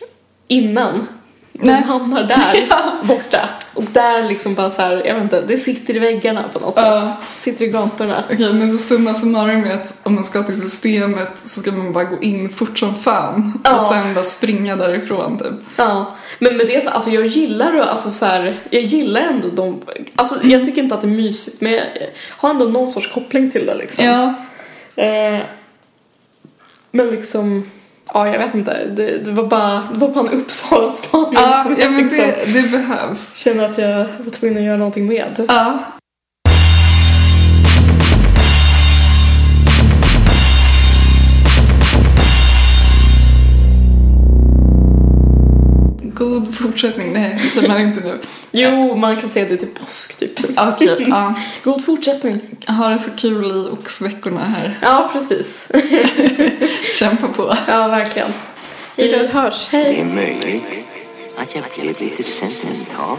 innan 0.48 1.06
de 1.52 1.66
Nej. 1.66 1.82
hamnar 1.82 2.22
där 2.22 2.66
borta. 3.06 3.48
Och 3.74 3.82
där 3.84 4.22
liksom 4.28 4.54
bara 4.54 4.70
så 4.70 4.82
här, 4.82 5.02
jag 5.06 5.14
vet 5.14 5.22
inte, 5.22 5.40
det 5.40 5.58
sitter 5.58 5.96
i 5.96 5.98
väggarna 5.98 6.42
på 6.52 6.60
något 6.60 6.74
Ja. 6.76 7.02
sätt. 7.02 7.40
Sitter 7.42 7.64
i 7.64 7.68
gatorna. 7.68 8.24
Okej, 8.32 8.52
men 8.52 8.70
så 8.70 8.78
summa 8.78 9.14
summarum 9.14 9.64
är 9.64 9.74
att 9.74 10.00
om 10.02 10.14
man 10.14 10.24
ska 10.24 10.42
till 10.42 10.60
systemet 10.60 11.28
så 11.44 11.60
ska 11.60 11.72
man 11.72 11.92
bara 11.92 12.04
gå 12.04 12.22
in 12.22 12.48
fort 12.50 12.78
som 12.78 12.94
fan 12.98 13.60
Ja. 13.64 13.76
och 13.78 13.84
sen 13.84 14.14
bara 14.14 14.24
springa 14.24 14.76
därifrån 14.76 15.38
typ. 15.38 15.52
Ja, 15.76 16.16
men 16.38 16.56
med 16.56 16.66
det 16.66 16.84
så, 16.84 16.90
alltså 16.90 17.10
jag 17.10 17.26
gillar 17.26 17.76
alltså 17.80 18.10
så 18.10 18.26
här, 18.26 18.56
jag 18.70 18.82
gillar 18.82 19.20
ändå 19.20 19.48
de, 19.48 19.80
alltså 20.16 20.34
jag 20.42 20.64
tycker 20.64 20.82
inte 20.82 20.94
att 20.94 21.00
det 21.00 21.06
är 21.06 21.22
mysigt 21.22 21.60
men 21.60 21.72
jag 21.72 21.82
har 22.28 22.50
ändå 22.50 22.64
någon 22.64 22.90
sorts 22.90 23.12
koppling 23.14 23.50
till 23.50 23.66
det 23.66 23.74
liksom. 23.74 24.04
Ja, 24.04 24.34
Eh, 24.96 25.38
men 26.90 27.10
liksom, 27.10 27.70
ja 28.14 28.28
jag 28.28 28.38
vet 28.38 28.54
inte, 28.54 28.84
det, 28.86 29.18
det 29.24 29.30
var 29.30 29.44
bara, 29.44 29.82
det 29.92 29.98
var 29.98 30.08
bara 30.08 30.28
en 30.28 30.40
Uppsala-spaning 30.40 31.32
ja, 31.34 31.62
som 31.62 31.72
ja 31.72 31.78
jag 31.80 31.92
men 31.92 32.02
liksom 32.02 32.24
det, 32.24 32.60
det 32.62 32.68
behövs. 32.68 33.34
känner 33.36 33.64
att 33.70 33.78
jag 33.78 33.98
var 33.98 34.30
tvungen 34.30 34.58
att 34.58 34.64
göra 34.64 34.76
någonting 34.76 35.06
med. 35.06 35.44
Ja. 35.48 35.78
God 46.20 46.54
fortsättning. 46.54 47.12
Nej, 47.12 47.30
det 47.32 47.38
säger 47.38 47.68
man 47.68 47.80
inte 47.80 48.00
nu. 48.00 48.20
Jo, 48.52 48.96
man 48.96 49.16
kan 49.16 49.28
säga 49.28 49.48
det 49.48 49.56
till 49.56 49.68
påsk 49.68 50.16
typ. 50.16 50.40
Okej, 50.58 51.06
ja. 51.08 51.34
God 51.64 51.84
fortsättning. 51.84 52.40
Ha 52.66 52.88
det 52.88 52.98
så 52.98 53.10
kul 53.16 53.44
i 53.46 53.68
oxveckorna 53.72 54.44
här. 54.44 54.78
Ja, 54.82 55.10
precis. 55.12 55.68
Kämpa 56.98 57.28
på. 57.28 57.56
Ja, 57.68 57.88
verkligen. 57.88 58.28
Hej 58.96 59.26
då, 59.32 59.38
hörs. 59.40 59.68
Det 59.70 59.76
Hej. 59.76 60.00
är 60.00 60.04
möjligt 60.04 60.62
att 61.38 61.54
jag 61.54 61.64
blev 61.74 62.00
lite 62.00 62.22
sentimental. 62.22 63.18